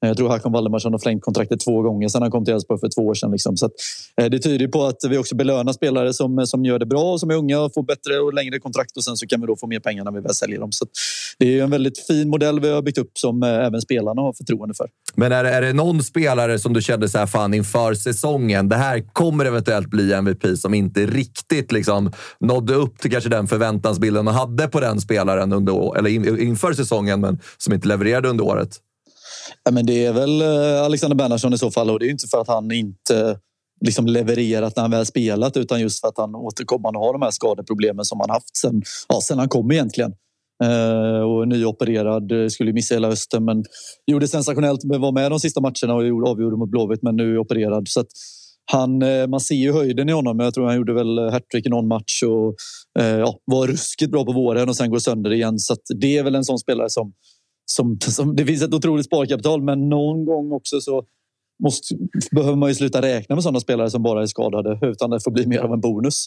Jag 0.00 0.16
tror 0.16 0.28
Hakon 0.28 0.52
Valdemarsson 0.52 0.92
har 0.92 0.98
förlängt 0.98 1.22
kontraktet 1.22 1.60
två 1.60 1.82
gånger 1.82 2.08
sedan 2.08 2.22
han 2.22 2.30
kom 2.30 2.44
till 2.44 2.54
Elfsborg 2.54 2.80
för 2.80 2.88
två 2.88 3.06
år 3.06 3.14
sedan. 3.14 3.30
Liksom. 3.30 3.56
Så 3.56 3.66
att, 3.66 3.72
eh, 4.20 4.26
det 4.30 4.38
tyder 4.38 4.68
på 4.68 4.84
att 4.84 4.96
vi 5.10 5.18
också 5.18 5.34
belönar 5.36 5.72
spelare 5.72 6.12
som, 6.12 6.38
eh, 6.38 6.44
som 6.44 6.64
gör 6.64 6.78
det 6.78 6.86
bra 6.86 7.12
och 7.12 7.20
som 7.20 7.30
är 7.30 7.34
unga 7.34 7.60
och 7.60 7.74
får 7.74 7.82
bättre 7.82 8.18
och 8.20 8.34
längre 8.34 8.58
kontrakt 8.58 8.96
och 8.96 9.04
sen 9.04 9.16
så 9.16 9.26
kan 9.26 9.40
vi 9.40 9.46
då 9.46 9.56
få 9.56 9.66
mer 9.66 9.80
pengar 9.80 10.04
när 10.04 10.12
vi 10.12 10.20
väl 10.20 10.34
säljer 10.34 10.60
dem. 10.60 10.72
Så 10.72 10.84
att, 10.84 10.90
det 11.38 11.58
är 11.58 11.64
en 11.64 11.70
väldigt 11.70 12.06
fin 12.06 12.28
modell 12.28 12.60
vi 12.60 12.70
har 12.70 12.82
byggt 12.82 12.98
upp 12.98 13.10
som 13.18 13.42
eh, 13.42 13.48
även 13.48 13.80
spelarna 13.80 14.22
har 14.22 14.32
förtroende 14.32 14.74
för. 14.74 14.86
Men 15.14 15.32
är, 15.32 15.44
det- 15.44 15.50
är 15.50 15.62
det 15.62 15.72
någon 15.72 16.02
spelare 16.02 16.58
som 16.58 16.72
du 16.72 16.82
kände 16.82 17.08
så 17.08 17.18
här, 17.18 17.26
fan 17.26 17.54
inför 17.54 17.94
säsongen, 17.94 18.68
det 18.68 18.76
här 18.76 19.04
kommer 19.12 19.44
eventuellt 19.44 19.90
bli 19.90 20.12
MVP 20.12 20.56
som 20.56 20.74
inte 20.74 21.06
riktigt 21.06 21.72
liksom 21.72 22.12
nådde 22.40 22.74
upp 22.74 22.98
till 22.98 23.10
kanske 23.10 23.30
den 23.30 23.46
förväntansbilden 23.46 24.24
man 24.24 24.34
hade 24.34 24.68
på 24.68 24.80
den 24.80 25.00
spelaren 25.00 25.52
under, 25.52 25.98
eller 25.98 26.10
in, 26.10 26.38
inför 26.38 26.72
säsongen, 26.72 27.20
men 27.20 27.38
som 27.58 27.74
inte 27.74 27.88
levererade 27.88 28.28
under 28.28 28.44
året? 28.44 28.76
Ja, 29.64 29.70
men 29.70 29.86
det 29.86 30.04
är 30.06 30.12
väl 30.12 30.40
eh, 30.40 30.82
Alexander 30.84 31.16
Bernhardsson 31.16 31.54
i 31.54 31.58
så 31.58 31.70
fall 31.70 31.90
och 31.90 31.98
det 31.98 32.06
är 32.06 32.10
inte 32.10 32.28
för 32.28 32.40
att 32.40 32.48
han 32.48 32.70
inte 32.70 33.20
eh, 33.20 33.36
liksom 33.84 34.06
levererat 34.06 34.76
när 34.76 34.82
han 34.82 34.90
väl 34.90 35.06
spelat 35.06 35.56
utan 35.56 35.80
just 35.80 36.00
för 36.00 36.08
att 36.08 36.18
han 36.18 36.34
återkommande 36.34 36.98
har 36.98 37.12
de 37.12 37.22
här 37.22 37.30
skadeproblemen 37.30 38.04
som 38.04 38.20
han 38.20 38.30
haft 38.30 38.56
sen, 38.56 38.82
ja, 39.08 39.20
sen 39.20 39.38
han 39.38 39.48
kom 39.48 39.72
egentligen. 39.72 40.12
Uh, 40.64 41.20
och 41.20 41.48
nyopererad, 41.48 42.52
skulle 42.52 42.72
missa 42.72 42.94
hela 42.94 43.08
hösten 43.08 43.44
men 43.44 43.64
gjorde 44.06 44.28
sensationellt, 44.28 44.80
var 44.84 45.12
med 45.12 45.30
de 45.30 45.40
sista 45.40 45.60
matcherna 45.60 45.94
och 45.94 46.28
avgjorde 46.28 46.56
mot 46.56 46.70
Blåvitt 46.70 47.02
men 47.02 47.16
nu 47.16 47.34
är 47.34 47.38
opererad. 47.38 47.88
Så 47.88 48.04
han, 48.72 49.02
eh, 49.02 49.26
man 49.26 49.40
ser 49.40 49.54
ju 49.54 49.72
höjden 49.72 50.08
i 50.08 50.12
honom. 50.12 50.40
Jag 50.40 50.54
tror 50.54 50.66
han 50.66 50.76
gjorde 50.76 50.92
väl 50.92 51.18
hattrick 51.18 51.66
i 51.66 51.68
någon 51.68 51.88
match 51.88 52.22
och 52.22 52.54
uh, 53.00 53.18
ja, 53.18 53.38
var 53.44 53.66
ruskigt 53.66 54.10
bra 54.10 54.24
på 54.24 54.32
våren 54.32 54.68
och 54.68 54.76
sen 54.76 54.90
går 54.90 54.98
sönder 54.98 55.32
igen. 55.32 55.58
Så 55.58 55.76
det 56.00 56.18
är 56.18 56.22
väl 56.22 56.34
en 56.34 56.44
sån 56.44 56.58
spelare 56.58 56.90
som, 56.90 57.12
som, 57.70 57.98
som 58.00 58.36
det 58.36 58.44
finns 58.46 58.62
ett 58.62 58.74
otroligt 58.74 59.06
sparkapital 59.06 59.62
men 59.62 59.88
någon 59.88 60.24
gång 60.24 60.52
också 60.52 60.80
så 60.80 61.04
måste, 61.62 61.94
behöver 62.30 62.56
man 62.56 62.68
ju 62.68 62.74
sluta 62.74 63.02
räkna 63.02 63.34
med 63.34 63.42
sådana 63.42 63.60
spelare 63.60 63.90
som 63.90 64.02
bara 64.02 64.22
är 64.22 64.26
skadade 64.26 64.78
utan 64.82 65.10
det 65.10 65.20
får 65.20 65.30
bli 65.30 65.46
mer 65.46 65.58
av 65.58 65.72
en 65.72 65.80
bonus. 65.80 66.26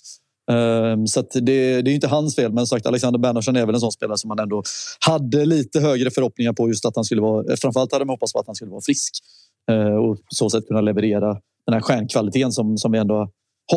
Um, 0.52 1.08
så 1.08 1.22
det, 1.34 1.82
det, 1.82 1.92
är 1.92 1.96
inte 1.96 2.08
hans 2.08 2.36
fel, 2.36 2.54
men 2.54 2.68
sagt 2.68 2.86
Alexander 2.86 3.20
Bernhardsson 3.20 3.56
är 3.56 3.66
väl 3.66 3.76
en 3.76 3.82
sån 3.82 3.92
spelare 3.92 4.18
som 4.18 4.28
man 4.28 4.40
ändå 4.40 4.64
hade 5.00 5.46
lite 5.46 5.80
högre 5.80 6.12
förhoppningar 6.12 6.54
på 6.54 6.68
just 6.68 6.86
att 6.86 6.96
han 6.96 7.04
skulle 7.04 7.22
vara. 7.22 7.58
Framförallt 7.58 7.94
hade 7.94 8.06
man 8.06 8.14
hoppats 8.14 8.34
på 8.34 8.40
att 8.40 8.48
han 8.48 8.56
skulle 8.56 8.72
vara 8.72 8.82
frisk 8.82 9.14
uh, 9.72 9.96
och 9.96 10.18
på 10.18 10.36
så 10.36 10.50
sätt 10.50 10.68
kunna 10.68 10.82
leverera 10.82 11.38
den 11.66 11.74
här 11.74 11.82
stjärnkvaliteten 11.82 12.52
som, 12.52 12.78
som 12.78 12.92
vi 12.92 12.98
ändå 12.98 13.30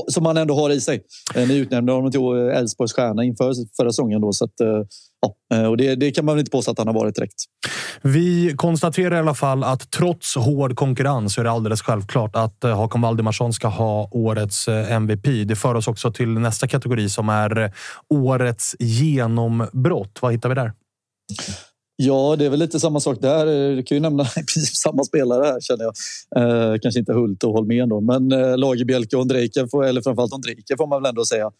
som 0.08 0.26
han 0.26 0.36
ändå 0.36 0.54
har 0.54 0.70
i 0.70 0.80
sig. 0.80 1.02
Eh, 1.34 1.48
ni 1.48 1.56
utnämnde 1.56 1.92
honom 1.92 2.10
till 2.10 2.20
Elfsborgs 2.30 2.92
stjärna 2.92 3.24
inför 3.24 3.54
förra 3.76 3.90
säsongen. 3.90 4.20
Då, 4.20 4.32
så 4.32 4.44
att, 4.44 4.60
eh, 4.60 4.82
ja, 5.48 5.56
eh, 5.56 5.66
och 5.66 5.76
det, 5.76 5.94
det, 5.94 6.10
kan 6.10 6.24
man 6.24 6.34
väl 6.34 6.40
inte 6.40 6.50
påstå 6.50 6.70
att 6.70 6.78
han 6.78 6.86
har 6.86 6.94
varit 6.94 7.14
direkt. 7.14 7.44
Vi 8.02 8.54
konstaterar 8.56 9.16
i 9.16 9.18
alla 9.18 9.34
fall 9.34 9.64
att 9.64 9.90
trots 9.90 10.36
hård 10.36 10.76
konkurrens 10.76 11.34
så 11.34 11.40
är 11.40 11.44
det 11.44 11.50
alldeles 11.50 11.82
självklart 11.82 12.36
att 12.36 12.62
Hakon 12.62 13.00
Valdimarsson 13.00 13.52
ska 13.52 13.68
ha 13.68 14.08
årets 14.10 14.68
MVP. 14.68 15.24
Det 15.46 15.56
för 15.56 15.74
oss 15.74 15.88
också 15.88 16.12
till 16.12 16.28
nästa 16.28 16.68
kategori 16.68 17.08
som 17.08 17.28
är 17.28 17.72
årets 18.08 18.76
genombrott. 18.78 20.18
Vad 20.20 20.32
hittar 20.32 20.48
vi 20.48 20.54
där? 20.54 20.72
Ja, 21.96 22.36
det 22.38 22.44
är 22.44 22.50
väl 22.50 22.58
lite 22.58 22.80
samma 22.80 23.00
sak 23.00 23.18
där. 23.20 23.46
Du 23.76 23.82
kan 23.82 23.96
ju 23.96 24.00
nämna 24.00 24.24
samma 24.74 25.04
spelare 25.04 25.44
här 25.44 25.60
känner 25.60 25.84
jag. 25.84 25.94
Eh, 26.36 26.78
kanske 26.78 27.00
inte 27.00 27.12
Hult 27.12 27.44
och 27.44 27.52
Holmén 27.52 27.88
då, 27.88 28.00
men 28.00 28.32
eh, 28.32 28.58
Lagerbielke 28.58 29.16
och 29.16 29.22
Ondrejka, 29.22 29.60
eller 29.60 30.02
framförallt 30.02 30.32
Ondrejka 30.32 30.76
får 30.76 30.86
man 30.86 31.02
väl 31.02 31.08
ändå 31.08 31.24
säga. 31.24 31.50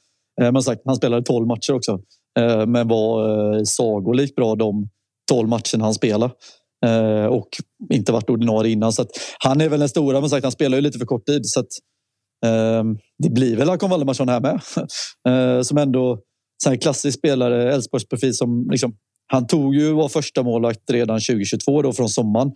Eh, 0.41 0.53
men 0.53 0.63
sagt, 0.63 0.83
han 0.85 0.97
spelade 0.97 1.23
12 1.23 1.47
matcher 1.47 1.73
också, 1.73 1.93
eh, 1.93 1.99
Eh, 2.39 2.67
men 2.67 2.89
var 2.89 3.55
eh, 3.55 3.63
sagolikt 3.65 4.35
bra 4.35 4.55
de 4.55 4.89
12 5.29 5.49
matcherna 5.49 5.85
han 5.85 5.95
spelade. 5.95 6.33
Eh, 6.87 7.27
och 7.27 7.49
inte 7.93 8.13
varit 8.13 8.31
ordinarie 8.31 8.73
innan. 8.73 8.93
Så 8.93 9.07
han 9.39 9.61
är 9.61 9.69
väl 9.69 9.81
den 9.81 9.89
stora, 9.89 10.21
men 10.21 10.31
sagt, 10.31 10.45
han 10.45 10.53
spelar 10.53 10.79
ju 10.79 10.83
lite 10.83 10.99
för 10.99 11.07
kort 11.07 11.27
tid. 11.27 11.47
Så 11.47 11.61
att, 11.61 11.67
eh, 12.47 12.85
det 13.19 13.31
blir 13.31 13.57
väl 13.57 13.71
Akon 13.71 13.91
Valdemarsson 13.91 14.29
här 14.29 14.41
med. 14.41 14.61
Eh, 15.29 15.63
som 15.63 15.79
ändå 15.79 16.19
en 16.69 16.79
klassisk 16.79 17.19
spelare, 17.19 17.75
Elfsborgsprofil 17.75 18.35
som 18.35 18.69
liksom 18.71 18.97
han 19.27 19.47
tog 19.47 19.75
ju 19.75 19.93
var 19.93 20.09
första 20.09 20.43
målvakt 20.43 20.91
redan 20.91 21.21
2022 21.21 21.83
då 21.83 21.93
från 21.93 22.09
sommaren. 22.09 22.53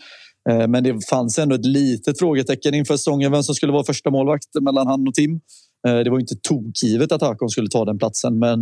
Eh, 0.50 0.68
men 0.68 0.84
det 0.84 1.08
fanns 1.10 1.38
ändå 1.38 1.54
ett 1.54 1.66
litet 1.66 2.18
frågetecken 2.18 2.74
inför 2.74 2.96
säsongen 2.96 3.32
vem 3.32 3.42
som 3.42 3.54
skulle 3.54 3.72
vara 3.72 3.84
första 3.84 4.10
målvakt 4.10 4.48
mellan 4.60 4.86
han 4.86 5.08
och 5.08 5.14
Tim. 5.14 5.40
Det 5.82 6.10
var 6.10 6.20
inte 6.20 6.34
tokgivet 6.42 7.12
att 7.12 7.22
Hakon 7.22 7.48
skulle 7.48 7.68
ta 7.68 7.84
den 7.84 7.98
platsen, 7.98 8.38
men 8.38 8.58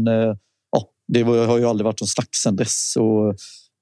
det 1.09 1.23
har 1.23 1.59
ju 1.59 1.65
aldrig 1.65 1.85
varit 1.85 2.01
någon 2.01 2.09
snack 2.09 2.35
sedan 2.35 2.57
dess. 2.57 2.97
Och 2.97 3.35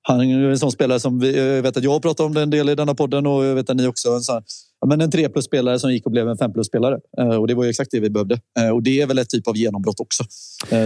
han 0.02 0.20
är 0.20 0.50
en 0.50 0.58
sån 0.58 0.72
spelare 0.72 1.00
som 1.00 1.18
vi, 1.18 1.54
jag 1.56 1.62
vet 1.62 1.76
att 1.76 1.84
jag 1.84 2.02
pratar 2.02 2.24
om 2.24 2.34
det 2.34 2.42
en 2.42 2.50
del 2.50 2.68
i 2.68 2.74
denna 2.74 2.94
podden 2.94 3.26
och 3.26 3.44
jag 3.44 3.54
vet 3.54 3.70
att 3.70 3.76
ni 3.76 3.86
också. 3.86 4.08
En, 4.08 4.20
sån, 4.20 4.42
ja, 4.80 4.86
men 4.86 5.00
en 5.00 5.10
3 5.10 5.28
plus-spelare 5.28 5.78
som 5.78 5.92
gick 5.92 6.06
och 6.06 6.12
blev 6.12 6.28
en 6.28 6.38
5 6.38 6.52
plus-spelare. 6.52 6.98
och 7.40 7.46
det 7.46 7.54
var 7.54 7.64
ju 7.64 7.70
exakt 7.70 7.90
det 7.90 8.00
vi 8.00 8.10
behövde. 8.10 8.40
och 8.72 8.82
det 8.82 9.00
är 9.00 9.06
väl 9.06 9.18
ett 9.18 9.30
typ 9.30 9.48
av 9.48 9.56
genombrott 9.56 10.00
också. 10.00 10.24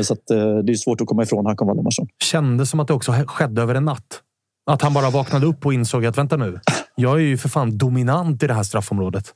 så 0.05 0.13
att, 0.13 0.27
det 0.67 0.73
är 0.73 0.75
svårt 0.75 1.01
att 1.01 1.07
komma 1.07 1.23
ifrån 1.23 1.47
Hakon 1.47 1.67
Valdemarsson. 1.67 2.07
Kändes 2.25 2.71
som 2.71 2.81
att 2.81 2.89
det 2.89 2.95
också 2.95 3.13
skedde 3.27 3.63
över 3.63 3.75
en 3.75 3.85
natt. 3.85 4.23
Att 4.71 4.83
han 4.83 4.95
bara 4.95 5.11
vaknade 5.11 5.47
upp 5.47 5.67
och 5.67 5.75
insåg 5.75 6.07
att 6.07 6.19
vänta 6.19 6.37
nu, 6.37 6.61
jag 6.97 7.17
är 7.17 7.23
ju 7.23 7.39
för 7.39 7.49
fan 7.49 7.79
dominant 7.79 8.43
i 8.43 8.47
det 8.47 8.55
här 8.55 8.63
straffområdet. 8.63 9.35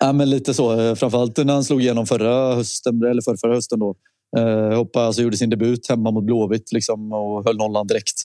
Ja, 0.00 0.12
men 0.12 0.30
lite 0.30 0.54
så. 0.54 0.96
Framförallt 0.96 1.36
när 1.36 1.54
han 1.54 1.64
slog 1.64 1.80
igenom 1.80 2.06
förra 2.06 2.54
hösten, 2.54 3.02
eller 3.02 3.22
för 3.22 3.36
förra 3.36 3.54
hösten. 3.54 3.78
Då. 3.78 3.94
Eh, 4.36 4.76
hoppa, 4.76 5.00
alltså 5.00 5.22
gjorde 5.22 5.36
sin 5.36 5.50
debut 5.50 5.88
hemma 5.88 6.10
mot 6.10 6.24
Blåvitt 6.24 6.72
liksom, 6.72 7.12
och 7.12 7.44
höll 7.44 7.56
nollan 7.56 7.86
direkt. 7.86 8.22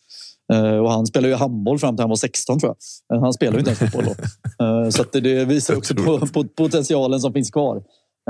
Eh, 0.54 0.78
och 0.78 0.92
han 0.92 1.06
spelade 1.08 1.34
ju 1.34 1.36
handboll 1.36 1.80
fram 1.80 1.96
till 1.96 2.02
han 2.02 2.10
var 2.10 2.16
16 2.16 2.60
tror 2.60 2.76
jag. 3.10 3.20
Han 3.20 3.34
spelar 3.34 3.54
ju 3.54 3.60
inte 3.60 3.70
ens 3.70 3.80
fotboll 3.80 4.06
då. 4.06 4.16
Eh, 4.66 4.90
så 4.90 5.04
det 5.12 5.46
visar 5.46 5.78
också 5.78 5.96
på, 5.96 6.28
på, 6.28 6.44
potentialen 6.44 7.20
som 7.20 7.34
finns 7.34 7.52
kvar. 7.52 7.78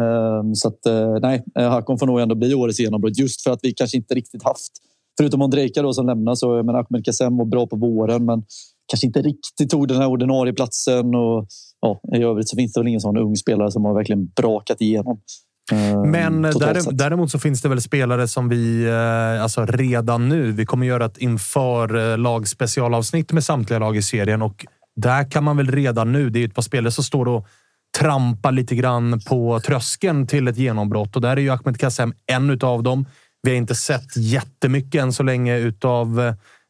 Eh, 0.01 0.43
så 0.53 0.67
att, 0.67 0.85
eh, 0.85 1.15
nej, 1.21 1.43
Hakon 1.55 1.99
får 1.99 2.05
nog 2.05 2.19
ändå 2.19 2.35
bli 2.35 2.53
årets 2.53 2.79
genombrott 2.79 3.17
just 3.17 3.43
för 3.43 3.51
att 3.51 3.59
vi 3.61 3.73
kanske 3.73 3.97
inte 3.97 4.15
riktigt 4.15 4.43
haft 4.43 4.71
Förutom 5.17 5.41
Ondrejka 5.41 5.81
då 5.81 5.93
som 5.93 6.05
lämnar 6.05 6.35
så 6.35 6.63
men 6.63 6.75
Ahmed 6.75 7.05
Kassem 7.05 7.37
var 7.37 7.45
bra 7.45 7.67
på 7.67 7.75
våren 7.75 8.25
men 8.25 8.43
kanske 8.87 9.07
inte 9.07 9.21
riktigt 9.21 9.69
tog 9.69 9.87
den 9.87 9.97
här 9.97 10.07
ordinarie 10.07 10.53
platsen. 10.53 11.15
Och, 11.15 11.47
ja, 11.81 11.99
I 12.17 12.23
övrigt 12.23 12.49
så 12.49 12.55
finns 12.55 12.73
det 12.73 12.79
väl 12.79 12.87
ingen 12.87 13.01
sån 13.01 13.17
ung 13.17 13.35
spelare 13.35 13.71
som 13.71 13.85
har 13.85 13.93
verkligen 13.93 14.27
brakat 14.27 14.81
igenom. 14.81 15.21
Eh, 15.71 16.03
men 16.03 16.41
däremot 16.91 17.31
så 17.31 17.39
finns 17.39 17.61
det 17.61 17.69
väl 17.69 17.81
spelare 17.81 18.27
som 18.27 18.49
vi 18.49 18.85
eh, 18.85 19.43
alltså 19.43 19.65
redan 19.65 20.29
nu. 20.29 20.51
Vi 20.51 20.65
kommer 20.65 20.87
göra 20.87 21.05
ett 21.05 21.17
inför 21.17 22.11
eh, 22.11 22.17
lag 22.17 22.47
specialavsnitt 22.47 23.31
med 23.31 23.43
samtliga 23.43 23.79
lag 23.79 23.97
i 23.97 24.01
serien 24.01 24.41
och 24.41 24.65
där 24.95 25.31
kan 25.31 25.43
man 25.43 25.57
väl 25.57 25.71
redan 25.71 26.11
nu. 26.11 26.29
Det 26.29 26.39
är 26.39 26.47
ett 26.47 26.55
par 26.55 26.61
spelare 26.61 26.91
som 26.91 27.03
står 27.03 27.27
och 27.27 27.47
trampar 27.97 28.51
lite 28.51 28.75
grann 28.75 29.21
på 29.27 29.59
tröskeln 29.59 30.27
till 30.27 30.47
ett 30.47 30.57
genombrott 30.57 31.15
och 31.15 31.21
där 31.21 31.37
är 31.37 31.41
ju 31.41 31.49
Ahmed 31.49 31.79
Kassem 31.79 32.13
en 32.25 32.49
utav 32.49 32.83
dem. 32.83 33.05
Vi 33.41 33.51
har 33.51 33.57
inte 33.57 33.75
sett 33.75 34.17
jättemycket 34.17 35.01
än 35.01 35.13
så 35.13 35.23
länge 35.23 35.57
utav 35.57 36.19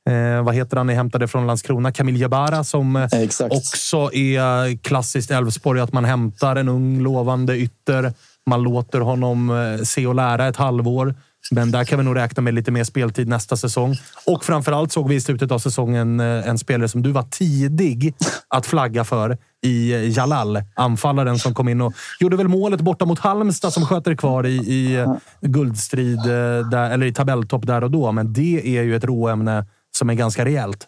eh, 0.10 0.44
vad 0.44 0.56
heter 0.56 0.78
han 0.78 0.88
ni 0.88 0.94
hämtade 0.94 1.28
från 1.28 1.48
Landskrona? 1.48 1.92
Camille 1.92 2.20
Jabara 2.20 2.64
som 2.64 2.96
eh, 2.96 3.08
också 3.50 4.14
är 4.14 4.78
klassiskt 4.78 5.32
Elfsborg. 5.32 5.82
Att 5.82 5.94
man 5.94 6.06
hämtar 6.06 6.56
en 6.56 6.70
ung 6.70 7.00
lovande 7.00 7.58
ytter. 7.58 8.14
Man 8.50 8.64
låter 8.64 9.00
honom 9.00 9.50
eh, 9.50 9.84
se 9.84 10.08
och 10.08 10.16
lära 10.16 10.48
ett 10.48 10.56
halvår. 10.56 11.16
Men 11.52 11.72
där 11.72 11.84
kan 11.84 12.00
vi 12.00 12.06
nog 12.06 12.16
räkna 12.16 12.42
med 12.42 12.54
lite 12.54 12.72
mer 12.72 12.84
speltid 12.84 13.28
nästa 13.28 13.58
säsong. 13.58 13.96
Och 14.26 14.46
framförallt 14.46 14.92
såg 14.92 15.10
vi 15.10 15.16
i 15.16 15.22
slutet 15.22 15.52
av 15.52 15.60
säsongen 15.60 16.20
eh, 16.20 16.50
en 16.50 16.58
spelare 16.58 16.88
som 16.88 17.02
du 17.02 17.12
var 17.12 17.24
tidig 17.24 18.16
att 18.48 18.66
flagga 18.66 19.04
för 19.04 19.38
i 19.66 19.94
eh, 19.94 20.18
Jalal. 20.18 20.62
Anfallaren 20.76 21.40
som 21.40 21.54
kom 21.54 21.70
in 21.70 21.82
och 21.82 21.94
gjorde 22.20 22.38
väl 22.38 22.48
målet 22.48 22.82
borta 22.82 23.06
mot 23.06 23.20
Halmstad 23.20 23.74
som 23.74 23.86
sköter 23.86 24.16
kvar 24.16 24.46
i, 24.46 24.56
i 24.56 25.06
guldstrid, 25.42 26.20
där, 26.72 26.92
eller 26.92 27.06
i 27.06 27.14
tabelltopp 27.14 27.68
där 27.68 27.84
och 27.84 27.92
då. 27.92 28.12
Men 28.12 28.34
det 28.34 28.78
är 28.78 28.84
ju 28.84 28.96
ett 28.96 29.04
råämne 29.04 29.66
som 29.98 30.10
är 30.10 30.14
ganska 30.14 30.46
rejält. 30.46 30.88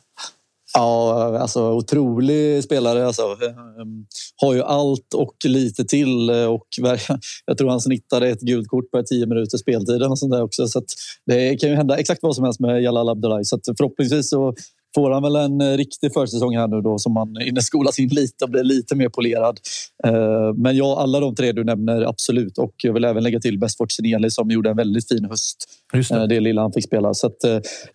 Ja, 0.77 1.37
alltså 1.39 1.71
otrolig 1.71 2.63
spelare. 2.63 3.07
Alltså. 3.07 3.21
Ehm, 3.21 4.05
har 4.35 4.53
ju 4.53 4.61
allt 4.61 5.13
och 5.13 5.35
lite 5.45 5.85
till. 5.85 6.29
Eh, 6.29 6.45
och 6.45 6.67
jag 7.45 7.57
tror 7.57 7.69
han 7.69 7.81
snittade 7.81 8.29
ett 8.29 8.39
gult 8.39 8.67
kort 8.67 8.91
per 8.91 9.03
tio 9.03 9.25
minuter 9.25 9.57
speltid. 9.57 10.03
Och 10.03 10.19
sånt 10.19 10.31
där 10.31 10.43
också. 10.43 10.67
Så 10.67 10.81
det 11.25 11.55
kan 11.55 11.69
ju 11.69 11.75
hända 11.75 11.97
exakt 11.97 12.23
vad 12.23 12.35
som 12.35 12.43
helst 12.43 12.59
med 12.59 12.81
Jalal 12.81 13.09
Abdullahi. 13.09 13.43
Så 13.43 13.59
förhoppningsvis 13.77 14.29
så 14.29 14.53
får 14.97 15.11
han 15.11 15.23
väl 15.23 15.35
en 15.35 15.61
eh, 15.61 15.77
riktig 15.77 16.13
försäsong 16.13 16.57
här 16.57 16.67
nu 16.67 16.81
då 16.81 16.97
som 16.97 17.13
man 17.13 17.35
hinner 17.39 17.61
skolas 17.61 17.99
in 17.99 18.09
lite 18.09 18.43
och 18.43 18.49
blir 18.49 18.63
lite 18.63 18.95
mer 18.95 19.09
polerad. 19.09 19.59
Eh, 20.03 20.53
men 20.55 20.77
ja, 20.77 20.99
alla 21.01 21.19
de 21.19 21.35
tre 21.35 21.51
du 21.51 21.63
nämner 21.63 22.01
absolut 22.01 22.57
och 22.57 22.73
jag 22.83 22.93
vill 22.93 23.03
även 23.03 23.23
lägga 23.23 23.39
till 23.39 23.59
Bestfort 23.59 23.91
Sineli 23.91 24.31
som 24.31 24.51
gjorde 24.51 24.69
en 24.69 24.77
väldigt 24.77 25.07
fin 25.07 25.25
höst. 25.25 25.57
Just 25.93 26.09
det. 26.09 26.21
Eh, 26.21 26.23
det 26.23 26.39
lilla 26.39 26.61
han 26.61 26.73
fick 26.73 26.85
spela. 26.85 27.13
Så 27.13 27.27
att, 27.27 27.39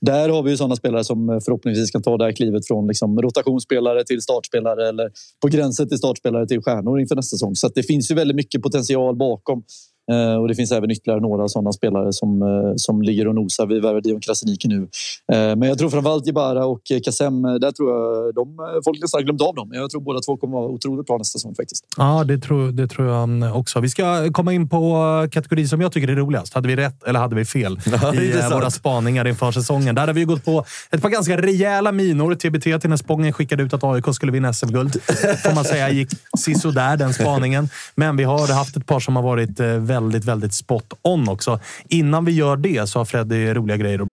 där 0.01 0.29
har 0.29 0.43
vi 0.43 0.51
ju 0.51 0.57
sådana 0.57 0.77
spelare 0.77 1.05
som 1.05 1.41
förhoppningsvis 1.45 1.91
kan 1.91 2.03
ta 2.03 2.17
det 2.17 2.25
här 2.25 2.33
klivet 2.33 2.67
från 2.67 2.87
liksom 2.89 3.23
rotationsspelare 3.23 4.05
till 4.05 4.23
startspelare 4.23 4.89
eller 4.89 5.11
på 5.43 5.49
gränsen 5.49 5.89
till 5.89 5.99
startspelare 5.99 6.47
till 6.47 6.63
stjärnor 6.63 7.01
inför 7.01 7.17
nästa 7.17 7.37
säsong. 7.37 7.55
Så 7.55 7.69
det 7.69 7.83
finns 7.83 8.11
ju 8.11 8.15
väldigt 8.15 8.37
mycket 8.37 8.63
potential 8.63 9.17
bakom. 9.17 9.63
Eh, 10.11 10.41
och 10.41 10.49
det 10.49 10.55
finns 10.55 10.73
även 10.73 10.91
ytterligare 10.91 11.21
några 11.21 11.49
sådana 11.49 11.73
spelare 11.73 12.13
som, 12.13 12.43
eh, 12.43 12.73
som 12.77 13.03
ligger 13.03 13.29
och 13.29 13.35
nosar. 13.35 13.67
Vi 13.67 13.81
värvar 13.81 14.01
Dion 14.01 14.21
Krasiniki 14.21 14.69
nu. 14.69 14.89
Eh, 15.33 15.57
men 15.57 15.63
jag 15.63 15.79
tror 15.79 15.91
framförallt 15.91 16.27
Jebara 16.27 16.67
och 16.67 16.83
Kassem, 17.05 17.43
där 17.43 17.73
tror 17.73 17.91
jag 17.91 18.35
de, 18.35 18.57
folk 18.85 19.01
nästan 19.01 19.19
har 19.19 19.25
glömt 19.25 19.43
av 19.43 19.55
dem. 19.55 19.71
Jag 19.73 19.91
tror 19.91 20.01
båda 20.01 20.21
två 20.21 20.37
kommer 20.37 20.59
vara 20.59 20.69
otroligt 20.69 21.07
bra 21.07 21.19
nästa 21.19 21.39
säsong 21.39 21.55
faktiskt. 21.55 21.87
Ja, 21.97 22.25
det 22.25 22.39
tror, 22.39 22.73
det 22.73 22.89
tror 22.89 23.09
jag 23.09 23.57
också. 23.57 23.81
Vi 23.81 23.89
ska 23.89 24.33
komma 24.33 24.53
in 24.53 24.69
på 24.69 25.29
kategorin 25.33 25.69
som 25.69 25.81
jag 25.81 25.93
tycker 25.93 26.09
är 26.09 26.17
roligast. 26.17 26.55
Hade 26.55 26.69
vi 26.69 26.77
rätt 26.77 27.03
eller 27.03 27.21
hade 27.21 27.37
vi 27.37 27.45
fel 27.45 27.81
ja, 28.03 28.15
i 28.15 28.33
våra 28.53 28.71
spaningar 28.71 29.27
inför 29.27 29.53
säsongen? 29.53 29.95
Där 29.95 30.07
har 30.07 30.15
vi 30.15 30.25
gått 30.25 30.45
på 30.45 30.65
ett 30.91 31.03
par 31.03 31.09
ganska 31.09 31.37
rejäla 31.37 31.93
minor. 31.93 32.35
TBT 32.35 32.81
till 32.81 32.91
när 32.91 32.97
Spången 32.97 33.33
skickade 33.33 33.63
ut 33.63 33.73
att 33.75 33.85
AIK 33.85 34.15
skulle 34.15 34.33
vinna 34.33 34.53
SM-guld. 34.53 35.03
Får 35.43 35.55
man 35.55 35.65
säga 35.65 35.91
gick 35.91 36.09
sisådär 36.39 36.97
den 36.97 37.15
spaningen. 37.15 37.69
Men 37.95 38.17
vi 38.17 38.25
har 38.25 38.55
haft 38.55 38.77
ett 38.77 38.87
par 38.87 39.01
som 39.01 39.17
har 39.17 39.23
varit 39.23 39.61
väldigt, 39.93 40.25
väldigt 40.25 40.55
spot 40.55 40.93
on 41.03 41.29
också. 41.29 41.61
Innan 41.89 42.25
vi 42.25 42.33
gör 42.33 42.57
det 42.57 42.87
så 42.87 42.99
har 43.01 43.05
Freddy 43.05 43.55
roliga 43.55 43.77
grejer 43.77 44.07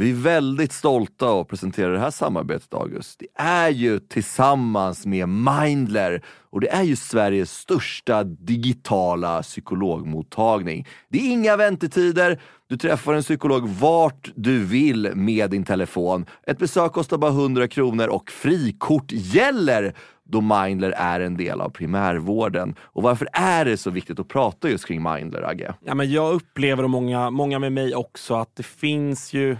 Vi 0.00 0.10
är 0.10 0.14
väldigt 0.14 0.72
stolta 0.72 1.40
att 1.40 1.48
presentera 1.48 1.92
det 1.92 1.98
här 1.98 2.10
samarbetet, 2.10 2.74
August. 2.74 3.18
Det 3.18 3.42
är 3.42 3.68
ju 3.68 3.98
tillsammans 3.98 5.06
med 5.06 5.28
Mindler 5.28 6.22
och 6.50 6.60
det 6.60 6.68
är 6.68 6.82
ju 6.82 6.96
Sveriges 6.96 7.52
största 7.52 8.24
digitala 8.24 9.42
psykologmottagning. 9.42 10.86
Det 11.08 11.18
är 11.18 11.32
inga 11.32 11.56
väntetider. 11.56 12.40
Du 12.68 12.76
träffar 12.76 13.14
en 13.14 13.22
psykolog 13.22 13.68
vart 13.68 14.30
du 14.34 14.64
vill 14.64 15.10
med 15.14 15.50
din 15.50 15.64
telefon. 15.64 16.26
Ett 16.46 16.58
besök 16.58 16.92
kostar 16.92 17.18
bara 17.18 17.30
100 17.30 17.68
kronor 17.68 18.08
och 18.08 18.30
frikort 18.30 19.12
gäller 19.12 19.94
då 20.30 20.40
Mindler 20.40 20.90
är 20.90 21.20
en 21.20 21.36
del 21.36 21.60
av 21.60 21.68
primärvården. 21.68 22.74
Och 22.80 23.02
varför 23.02 23.28
är 23.32 23.64
det 23.64 23.76
så 23.76 23.90
viktigt 23.90 24.20
att 24.20 24.28
prata 24.28 24.70
just 24.70 24.86
kring 24.86 25.02
Mindler, 25.02 25.42
Agge? 25.42 25.74
Ja, 25.84 25.94
men 25.94 26.12
jag 26.12 26.32
upplever, 26.32 26.82
och 26.82 26.90
många, 26.90 27.30
många 27.30 27.58
med 27.58 27.72
mig 27.72 27.94
också, 27.94 28.34
att 28.34 28.56
det 28.56 28.62
finns 28.62 29.32
ju 29.32 29.56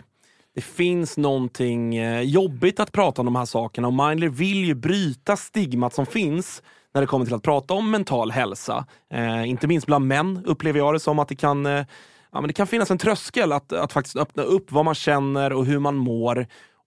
det 0.54 0.60
finns 0.60 1.16
någonting 1.16 1.96
eh, 1.96 2.20
jobbigt 2.20 2.80
att 2.80 2.92
prata 2.92 3.22
om 3.22 3.26
de 3.26 3.36
här 3.36 3.44
sakerna 3.44 3.88
och 3.88 3.94
Mindler 3.94 4.28
vill 4.28 4.64
ju 4.64 4.74
bryta 4.74 5.36
stigmat 5.36 5.94
som 5.94 6.06
finns 6.06 6.62
när 6.94 7.00
det 7.00 7.06
kommer 7.06 7.24
till 7.24 7.34
att 7.34 7.42
prata 7.42 7.74
om 7.74 7.90
mental 7.90 8.30
hälsa. 8.30 8.86
Eh, 9.12 9.48
inte 9.48 9.66
minst 9.66 9.86
bland 9.86 10.06
män 10.06 10.42
upplever 10.46 10.78
jag 10.78 10.94
det 10.94 11.00
som 11.00 11.18
att 11.18 11.28
det 11.28 11.36
kan 11.36 11.66
eh, 11.66 11.84
Ja, 12.32 12.40
men 12.40 12.48
det 12.48 12.54
kan 12.54 12.66
finnas 12.66 12.90
en 12.90 12.98
tröskel 12.98 13.52
att, 13.52 13.72
att 13.72 13.92
faktiskt 13.92 14.16
öppna 14.16 14.42
upp 14.42 14.72
vad 14.72 14.84
man 14.84 14.94
känner 14.94 15.52
och 15.52 15.66
hur 15.66 15.78
man 15.78 15.96
mår. 15.96 16.46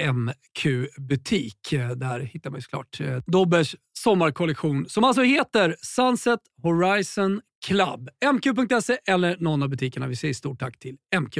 MQ-butik. 0.00 1.70
Där 1.96 2.20
hittar 2.20 2.50
man 2.50 2.62
såklart 2.62 3.00
eh, 3.00 3.16
Dobbers 3.26 3.76
sommarkollektion 3.98 4.88
som 4.88 5.04
alltså 5.04 5.22
heter 5.22 5.76
Sunset 5.82 6.40
Horizon 6.62 7.40
Club. 7.66 8.08
MQ.se 8.34 8.98
eller 9.06 9.36
någon 9.40 9.62
av 9.62 9.68
butikerna. 9.68 10.06
Vi 10.06 10.16
säger 10.16 10.34
stort 10.34 10.60
tack 10.60 10.78
till 10.78 10.96
MQ. 11.20 11.38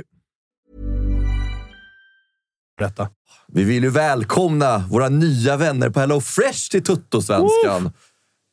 Berätta. 2.78 3.08
Vi 3.48 3.64
vill 3.64 3.82
ju 3.82 3.90
välkomna 3.90 4.78
våra 4.78 5.08
nya 5.08 5.56
vänner 5.56 5.90
på 5.90 6.00
Hello 6.00 6.20
Fresh 6.20 6.70
till 6.70 6.84
Tuttosvenskan. 6.84 7.92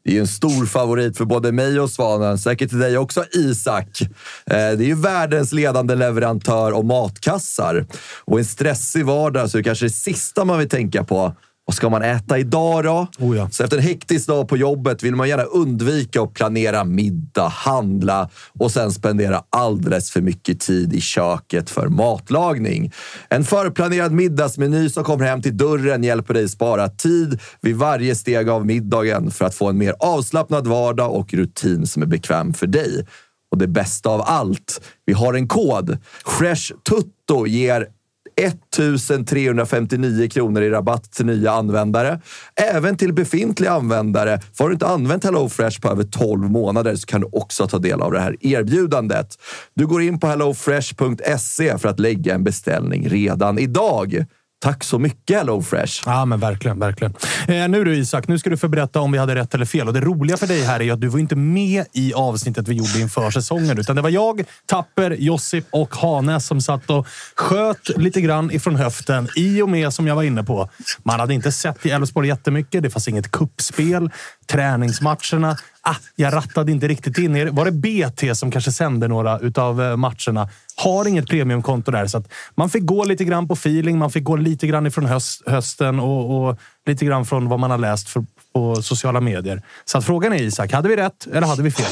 Det 0.04 0.18
är 0.18 0.20
en 0.20 0.28
stor 0.28 0.66
favorit 0.66 1.18
för 1.18 1.26
både 1.26 1.52
mig 1.52 1.80
och 1.80 1.90
Svanen. 1.90 2.38
Säkert 2.38 2.70
till 2.70 2.80
dig 2.80 2.98
också, 2.98 3.26
Isak. 3.32 4.02
Eh, 4.02 4.08
det 4.46 4.56
är 4.56 4.88
ju 4.88 4.96
världens 4.96 5.52
ledande 5.52 5.96
leverantör 5.96 6.72
av 6.72 6.86
matkassar. 6.86 7.86
Och 8.26 8.40
i 8.40 8.42
en 8.42 8.46
stressig 8.46 9.06
vardag 9.06 9.50
så 9.50 9.58
är 9.58 9.60
det 9.60 9.64
kanske 9.64 9.86
det 9.86 9.90
sista 9.90 10.46
man 10.46 10.60
vill 10.60 10.70
tänka 10.70 11.04
på 11.04 11.34
vad 11.72 11.76
ska 11.76 11.90
man 11.90 12.02
äta 12.02 12.40
idag 12.40 12.84
då? 12.84 13.08
Oh 13.20 13.38
ja. 13.38 13.50
Så 13.52 13.64
efter 13.64 13.78
en 13.78 13.84
hektisk 13.84 14.28
dag 14.28 14.48
på 14.48 14.58
jobbet 14.58 15.04
vill 15.04 15.16
man 15.16 15.30
gärna 15.30 15.44
undvika 15.44 16.22
att 16.22 16.34
planera 16.34 16.84
middag, 16.84 17.48
handla 17.48 18.30
och 18.60 18.72
sen 18.72 18.92
spendera 18.92 19.44
alldeles 19.50 20.12
för 20.12 20.22
mycket 20.22 20.60
tid 20.60 20.94
i 20.94 21.02
köket 21.02 21.70
för 21.70 21.88
matlagning. 21.88 22.92
En 23.30 23.44
förplanerad 23.44 24.12
middagsmeny 24.12 24.90
som 24.90 25.04
kommer 25.04 25.26
hem 25.26 25.42
till 25.42 25.58
dörren 25.58 26.04
hjälper 26.04 26.34
dig 26.34 26.50
spara 26.50 26.90
tid 26.90 27.40
vid 27.62 27.76
varje 27.76 28.16
steg 28.16 28.50
av 28.50 28.66
middagen 28.66 29.32
för 29.32 29.46
att 29.46 29.56
få 29.56 29.70
en 29.70 29.78
mer 29.78 29.96
avslappnad 30.00 30.68
vardag 30.68 31.16
och 31.16 31.34
rutin 31.34 31.88
som 31.88 32.02
är 32.02 32.08
bekväm 32.08 32.54
för 32.54 32.68
dig. 32.68 33.06
Och 33.52 33.58
det 33.58 33.68
bästa 33.68 34.10
av 34.10 34.22
allt, 34.22 34.82
vi 35.06 35.14
har 35.14 35.34
en 35.34 35.48
kod. 35.48 35.98
Fresh 36.26 36.74
Tutto 36.90 37.48
ger 37.48 37.88
1359 38.36 40.30
kronor 40.30 40.62
i 40.62 40.70
rabatt 40.70 41.12
till 41.12 41.26
nya 41.26 41.52
användare. 41.52 42.22
Även 42.56 42.98
till 42.98 43.14
befintliga 43.14 43.72
användare. 43.72 44.40
För 44.54 44.64
har 44.64 44.70
du 44.70 44.74
inte 44.74 44.88
använt 44.88 45.24
HelloFresh 45.24 45.82
på 45.82 45.90
över 45.90 46.04
12 46.04 46.52
månader 46.52 46.96
så 46.96 47.08
kan 47.08 47.22
du 47.22 47.30
också 47.32 47.68
ta 47.68 47.78
del 47.80 48.02
av 48.02 48.12
det 48.12 48.20
här 48.20 48.36
erbjudandet. 48.42 49.38
Du 49.74 49.88
går 49.88 50.02
in 50.02 50.20
på 50.20 50.28
hellofresh.se 50.28 51.78
för 51.78 51.90
att 51.90 52.00
lägga 52.00 52.36
en 52.36 52.44
beställning 52.44 53.10
redan 53.10 53.60
idag. 53.60 54.26
Tack 54.62 54.84
så 54.84 55.00
mycket 55.00 55.38
HelloFresh! 55.38 56.04
Ja, 56.06 56.26
men 56.26 56.40
verkligen. 56.40 56.80
verkligen. 56.80 57.14
Eh, 57.48 57.68
nu 57.70 57.84
du 57.84 57.96
Isak, 57.96 58.28
nu 58.28 58.40
ska 58.40 58.50
du 58.50 58.58
få 58.58 58.68
berätta 58.68 59.00
om 59.00 59.12
vi 59.12 59.18
hade 59.18 59.36
rätt 59.36 59.54
eller 59.54 59.66
fel. 59.66 59.88
Och 59.88 59.94
Det 59.94 60.02
roliga 60.02 60.38
för 60.38 60.48
dig 60.48 60.62
här 60.62 60.82
är 60.82 60.94
att 60.94 61.02
du 61.02 61.08
var 61.08 61.20
inte 61.20 61.36
med 61.36 61.86
i 61.94 62.14
avsnittet 62.14 62.68
vi 62.68 62.74
gjorde 62.74 63.00
inför 63.00 63.32
säsongen. 63.32 63.80
Utan 63.80 63.96
det 63.96 64.02
var 64.02 64.10
jag, 64.10 64.44
Tapper, 64.66 65.12
Josip 65.12 65.66
och 65.72 65.96
Hanes 65.96 66.46
som 66.46 66.62
satt 66.62 66.90
och 66.90 67.08
sköt 67.36 67.98
lite 67.98 68.22
grann 68.22 68.52
ifrån 68.52 68.76
höften. 68.76 69.28
I 69.36 69.62
och 69.62 69.70
med, 69.70 69.94
som 69.94 70.08
jag 70.08 70.16
var 70.16 70.24
inne 70.24 70.44
på, 70.44 70.70
man 71.04 71.20
hade 71.20 71.34
inte 71.34 71.52
sett 71.52 71.86
i 71.86 71.90
Elfsborg 71.90 72.28
jättemycket. 72.28 72.84
Det 72.84 72.90
fanns 72.90 73.08
inget 73.08 73.32
kuppspel. 73.32 74.10
Träningsmatcherna. 74.52 75.58
Ah, 75.82 75.96
jag 76.16 76.34
rattade 76.34 76.72
inte 76.72 76.88
riktigt 76.88 77.18
in 77.18 77.36
er. 77.36 77.48
Var 77.48 77.66
det 77.66 77.72
BT 77.72 78.36
som 78.36 78.52
kanske 78.52 78.72
sände 78.72 79.08
några 79.08 79.40
av 79.56 79.82
eh, 79.82 79.96
matcherna? 79.96 80.50
Har 80.76 81.08
inget 81.08 81.28
premiumkonto 81.28 81.92
där, 81.92 82.08
så 82.08 82.18
att 82.18 82.32
man 82.56 82.70
fick 82.70 82.86
gå 82.86 83.06
lite 83.06 83.24
grann 83.24 83.48
på 83.48 83.54
feeling. 83.54 83.98
Man 83.98 84.12
fick 84.12 84.24
gå 84.24 84.36
lite 84.36 84.68
grann 84.68 84.88
ifrån 84.88 85.06
höst, 85.06 85.42
hösten 85.46 86.00
och, 86.00 86.50
och 86.50 86.60
lite 86.86 87.06
grann 87.06 87.26
från 87.26 87.50
vad 87.50 87.60
man 87.60 87.72
har 87.72 87.78
läst 87.78 88.10
för, 88.10 88.26
på 88.54 88.82
sociala 88.82 89.22
medier. 89.22 89.62
Så 89.86 89.98
att 89.98 90.06
frågan 90.06 90.34
är 90.34 90.42
Isak, 90.42 90.72
hade 90.72 90.90
vi 90.90 90.96
rätt 90.96 91.28
eller 91.28 91.48
hade 91.48 91.64
vi 91.64 91.72
fel? 91.72 91.86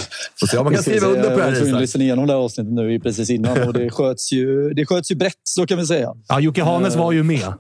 Om 0.58 0.64
man 0.64 0.74
kan 0.74 0.84
skriva 0.84 1.08
under 1.08 1.30
på 1.30 1.38
det 1.38 1.44
här 1.44 1.52
Isak. 1.52 1.68
Jag 1.68 1.82
lyssnade 1.82 2.04
igenom 2.04 2.28
det 2.28 2.34
här 2.34 2.40
avsnittet 2.40 2.74
nu 2.74 3.00
precis 3.00 3.30
innan 3.30 3.68
och 3.68 3.74
det 3.74 3.90
sköts 3.90 4.32
ju, 4.32 4.74
det 4.74 4.86
sköts 4.86 5.12
ju 5.12 5.16
brett, 5.16 5.42
så 5.44 5.66
kan 5.66 5.78
vi 5.78 5.86
säga. 5.86 6.14
Ja, 6.28 6.40
Jocke 6.40 6.64
Hanes 6.64 6.96
var 6.96 7.12
ju 7.12 7.24
med. 7.24 7.54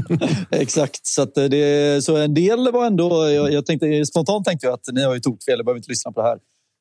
Exakt, 0.50 1.06
så, 1.06 1.22
att 1.22 1.34
det, 1.34 2.04
så 2.04 2.16
en 2.16 2.34
del 2.34 2.72
var 2.72 2.86
ändå... 2.86 3.30
Jag, 3.30 3.52
jag 3.52 3.66
tänkte, 3.66 4.06
spontant 4.06 4.44
tänkte 4.44 4.66
jag 4.66 4.74
att 4.74 4.88
ni 4.92 5.04
har 5.04 5.14
ju 5.14 5.20
tokfel, 5.20 5.54
jag 5.56 5.64
behöver 5.64 5.78
inte 5.78 5.90
lyssna 5.90 6.12
på 6.12 6.22
det 6.22 6.28
här. 6.28 6.38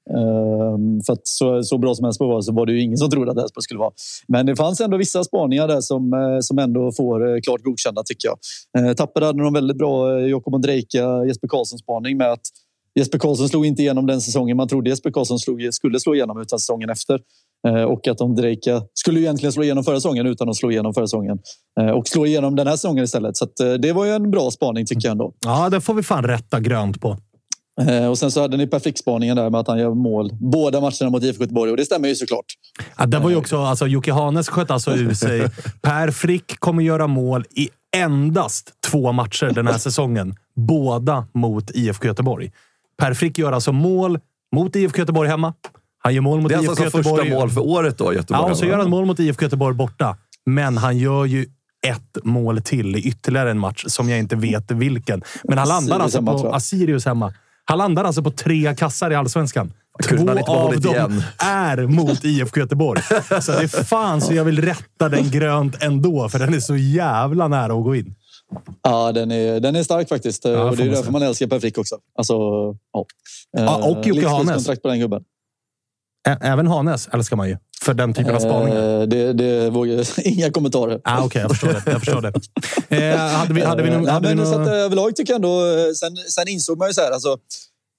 Ehm, 0.10 1.02
för 1.06 1.14
att 1.14 1.28
så, 1.28 1.64
så 1.64 1.78
bra 1.78 1.96
som 1.96 2.06
Elfsborg 2.06 2.30
var 2.30 2.42
så 2.42 2.54
var 2.54 2.66
det 2.66 2.74
ju 2.74 2.82
ingen 2.82 2.98
som 2.98 3.10
trodde 3.10 3.32
att 3.32 3.38
Elfsborg 3.38 3.64
skulle 3.64 3.80
vara. 3.80 3.92
Men 4.28 4.46
det 4.46 4.56
fanns 4.56 4.82
ändå 4.82 4.98
vissa 4.98 5.24
spaningar 5.24 5.68
där 5.68 5.82
som, 5.82 6.14
eh, 6.14 6.40
som 6.40 6.60
ändå 6.60 6.92
får 6.92 7.36
eh, 7.36 7.42
klart 7.42 7.64
godkända 7.64 8.04
tycker 8.04 8.28
jag. 8.28 8.38
Eh, 8.78 8.94
Tapper 8.94 9.22
hade 9.22 9.44
någon 9.44 9.54
väldigt 9.54 9.78
bra 9.78 10.22
Jakob 10.22 10.56
Ondrejka, 10.56 11.26
Jesper 11.28 11.48
Karlsson 11.48 11.80
spaning 11.80 12.18
med 12.18 12.32
att 12.32 12.42
Jesper 13.00 13.18
Karlsson 13.18 13.50
slog 13.50 13.66
inte 13.66 13.82
igenom 13.82 14.06
den 14.06 14.22
säsongen 14.22 14.58
man 14.58 14.68
trodde 14.68 14.90
Jesper 14.90 15.12
Karlsson 15.12 15.40
slog, 15.40 15.74
skulle 15.74 16.00
slå 16.00 16.16
igenom 16.16 16.42
utan 16.42 16.60
säsongen 16.60 16.90
efter. 16.90 17.20
Och 17.88 18.08
att 18.08 18.22
Ondrejka 18.22 18.82
skulle 18.94 19.20
egentligen 19.20 19.52
slå 19.52 19.64
igenom 19.64 19.84
förra 19.84 19.96
säsongen 19.96 20.28
utan 20.28 20.50
att 20.50 20.56
slå 20.56 20.72
igenom 20.72 20.94
förra 20.94 21.08
säsongen. 21.08 21.40
Och 21.96 22.08
slå 22.08 22.26
igenom 22.26 22.56
den 22.56 22.68
här 22.68 22.76
säsongen 22.76 23.04
istället. 23.04 23.38
Så 23.38 23.46
att, 23.46 23.82
det 23.82 23.94
var 23.94 24.06
ju 24.06 24.12
en 24.12 24.32
bra 24.32 24.52
spaning 24.52 24.86
tycker 24.86 25.08
jag 25.08 25.12
ändå. 25.12 25.34
Ja, 25.46 25.70
det 25.70 25.82
får 25.82 25.94
vi 25.94 26.04
fan 26.04 26.24
rätta 26.24 26.60
grönt 26.60 27.02
på. 27.02 27.18
Eh, 27.82 28.08
och 28.08 28.18
sen 28.18 28.32
så 28.32 28.42
hade 28.42 28.58
ni 28.58 28.68
perfekt-spaningen 28.68 29.36
där 29.36 29.50
med 29.50 29.60
att 29.60 29.68
han 29.68 29.80
gör 29.80 29.94
mål 29.94 30.30
båda 30.34 30.82
matcherna 30.82 31.10
mot 31.10 31.24
IFK 31.24 31.44
Göteborg 31.44 31.72
och 31.72 31.78
det 31.78 31.86
stämmer 31.86 32.08
ju 32.08 32.16
såklart. 32.16 32.46
Ja, 32.98 33.06
det 33.06 33.20
var 33.20 33.30
ju 33.30 33.36
också, 33.36 33.58
alltså, 33.58 33.88
Jocke 33.88 34.14
Hanes 34.14 34.50
sköt 34.50 34.72
alltså 34.72 34.92
ur 34.92 35.14
sig. 35.14 35.50
Per 35.82 36.12
Frick 36.12 36.60
kommer 36.60 36.84
göra 36.84 37.08
mål 37.08 37.46
i 37.56 37.70
endast 37.98 38.72
två 38.88 39.12
matcher 39.12 39.52
den 39.56 39.68
här 39.68 39.78
säsongen. 39.78 40.36
Båda 40.56 41.28
mot 41.34 41.72
IFK 41.72 42.08
Göteborg. 42.08 42.52
Per 42.98 43.14
Frick 43.14 43.38
gör 43.38 43.52
alltså 43.52 43.72
mål 43.72 44.20
mot 44.56 44.76
IFK 44.76 45.00
Göteborg 45.00 45.30
hemma. 45.30 45.54
Han 45.98 46.14
gör 46.14 46.22
mål 46.22 46.42
mot 46.42 46.52
IFK 46.52 46.64
Göteborg. 46.64 46.76
Det 46.76 46.82
är 46.82 46.98
alltså 46.98 47.16
första 47.16 47.40
mål 47.40 47.50
för 47.50 47.62
året 47.62 47.98
då, 47.98 48.14
Göteborg? 48.14 48.44
Ja, 48.44 48.52
och 48.52 48.58
så 48.58 48.66
gör 48.66 48.78
han 48.78 48.90
mål 48.90 49.06
mot 49.06 49.20
IFK 49.20 49.44
Göteborg 49.44 49.76
borta. 49.76 50.18
Men 50.46 50.78
han 50.78 50.98
gör 50.98 51.26
ju 51.26 51.46
ett 51.88 52.18
mål 52.24 52.62
till 52.62 52.96
i 52.96 53.00
ytterligare 53.00 53.52
en 53.52 53.60
match 53.60 53.84
som 53.88 54.10
jag 54.10 54.20
inte 54.20 54.36
vet 54.36 54.72
vilken. 54.72 55.24
Men 55.44 55.58
han 55.58 55.68
landar 55.68 56.00
alltså 56.00 56.22
på 56.22 56.54
Asirius 56.54 57.06
hemma. 57.06 57.34
Han 57.66 57.78
landar 57.78 58.04
alltså 58.04 58.24
på 58.24 58.32
tre 58.32 58.76
kassar 58.76 59.12
i 59.12 59.16
allsvenskan. 59.16 59.74
Två 60.04 60.32
av 60.48 60.82
dem 60.82 60.94
igen. 60.94 61.24
är 61.38 61.88
mot 61.88 62.24
IFK 62.24 62.60
Göteborg. 62.60 63.02
Så 63.42 63.52
det 63.52 63.64
är 63.64 63.84
fan 63.84 64.22
så 64.22 64.34
jag 64.34 64.44
vill 64.44 64.62
rätta 64.62 65.10
den 65.10 65.30
grönt 65.30 65.84
ändå, 65.84 66.30
för 66.30 66.40
den 66.40 66.54
är 66.54 66.60
så 66.60 66.76
jävla 66.76 67.48
nära 67.48 67.74
att 67.74 67.84
gå 67.84 67.96
in. 67.96 68.16
Ja, 68.82 69.12
den 69.12 69.32
är, 69.32 69.60
den 69.60 69.76
är 69.76 69.84
stark 69.84 70.10
faktiskt. 70.10 70.46
Ja, 70.46 70.64
och 70.64 70.78
det 70.78 70.84
är 70.84 70.90
därför 70.90 71.12
man 71.12 71.22
älskar 71.22 71.48
Per 71.48 71.60
Frick 71.60 71.78
också. 71.78 71.96
Alltså, 72.18 72.34
ja. 72.94 73.06
ja 73.52 73.76
och 73.76 74.08
Jocke 74.08 74.28
Hanes. 74.28 74.68
på 74.68 74.88
den 74.88 75.00
gubben. 75.00 75.24
Även 76.42 76.68
Hanes 76.68 77.10
älskar 77.12 77.38
man 77.38 77.50
ju 77.50 77.58
för 77.86 77.94
den 77.94 78.14
typen 78.14 78.36
av 78.36 78.40
spaningar. 78.40 79.02
Eh, 79.02 79.08
det, 79.08 79.34
det 79.34 79.70
vågar 79.70 80.20
inga 80.28 80.52
kommentarer. 80.52 81.02
Ah, 81.04 81.26
Okej, 81.26 81.26
okay, 81.26 81.42
jag 81.42 81.52
förstår 81.52 81.74
det. 81.74 81.92
Jag 81.92 82.00
förstår 82.00 82.22
det. 82.22 82.34
Eh, 82.90 83.18
hade 83.18 83.54
vi, 83.54 83.62
hade 83.62 83.84
vi, 83.84 83.90
någon, 83.90 84.08
hade 84.08 84.28
men, 84.28 84.38
vi 84.38 84.44
någon... 84.44 84.54
så 84.54 84.62
att, 84.62 84.68
överlag 84.68 85.16
tycker 85.16 85.34
jag 85.34 85.36
ändå... 85.36 85.66
Eh, 85.66 85.92
sen, 85.94 86.16
sen 86.16 86.48
insåg 86.48 86.78
man 86.78 86.88
ju 86.88 86.94
så 86.94 87.02
här, 87.02 87.12
alltså, 87.12 87.38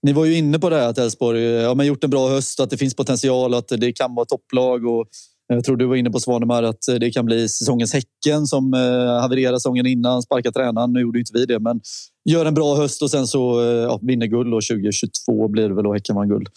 ni 0.03 0.12
var 0.12 0.24
ju 0.24 0.34
inne 0.34 0.59
på 0.59 0.70
det 0.70 0.76
här 0.76 0.89
att 0.89 0.99
Elfsborg 0.99 1.43
ja, 1.43 1.84
gjort 1.84 2.05
en 2.05 2.11
bra 2.11 2.28
höst, 2.28 2.61
att 2.61 2.70
det 2.70 2.76
finns 2.76 2.95
potential 2.95 3.55
att 3.55 3.68
det 3.68 3.93
kan 3.93 4.14
vara 4.14 4.26
topplag. 4.26 4.87
Och, 4.87 5.07
Jag 5.49 5.64
tror 5.64 5.76
du 5.76 5.87
var 5.87 5.97
inne 5.97 6.11
på 6.11 6.20
Svanemar 6.20 6.62
att 6.62 6.84
det 7.01 7.11
kan 7.11 7.26
bli 7.26 7.49
säsongens 7.49 7.93
Häcken 7.93 8.47
som 8.47 8.74
eh, 8.74 9.20
havererade 9.20 9.61
säsongen 9.61 9.87
innan, 9.87 10.22
sparkar 10.22 10.51
tränaren. 10.51 10.93
Nu 10.93 11.01
gjorde 11.01 11.18
inte 11.18 11.32
vi 11.34 11.47
det, 11.47 11.59
men 11.61 11.80
gör 12.30 12.47
en 12.47 12.55
bra 12.55 12.76
höst 12.76 13.03
och 13.03 13.11
sen 13.11 13.26
så 13.26 13.61
eh, 13.61 13.66
ja, 13.66 13.99
vinner 14.03 14.26
guld. 14.26 14.55
Och 14.55 14.62
2022 14.62 15.49
blir 15.49 15.68
det 15.68 15.74
väl 15.74 15.87
och 15.87 15.95
Häcken 15.95 16.16
vann 16.16 16.28
guld. 16.28 16.49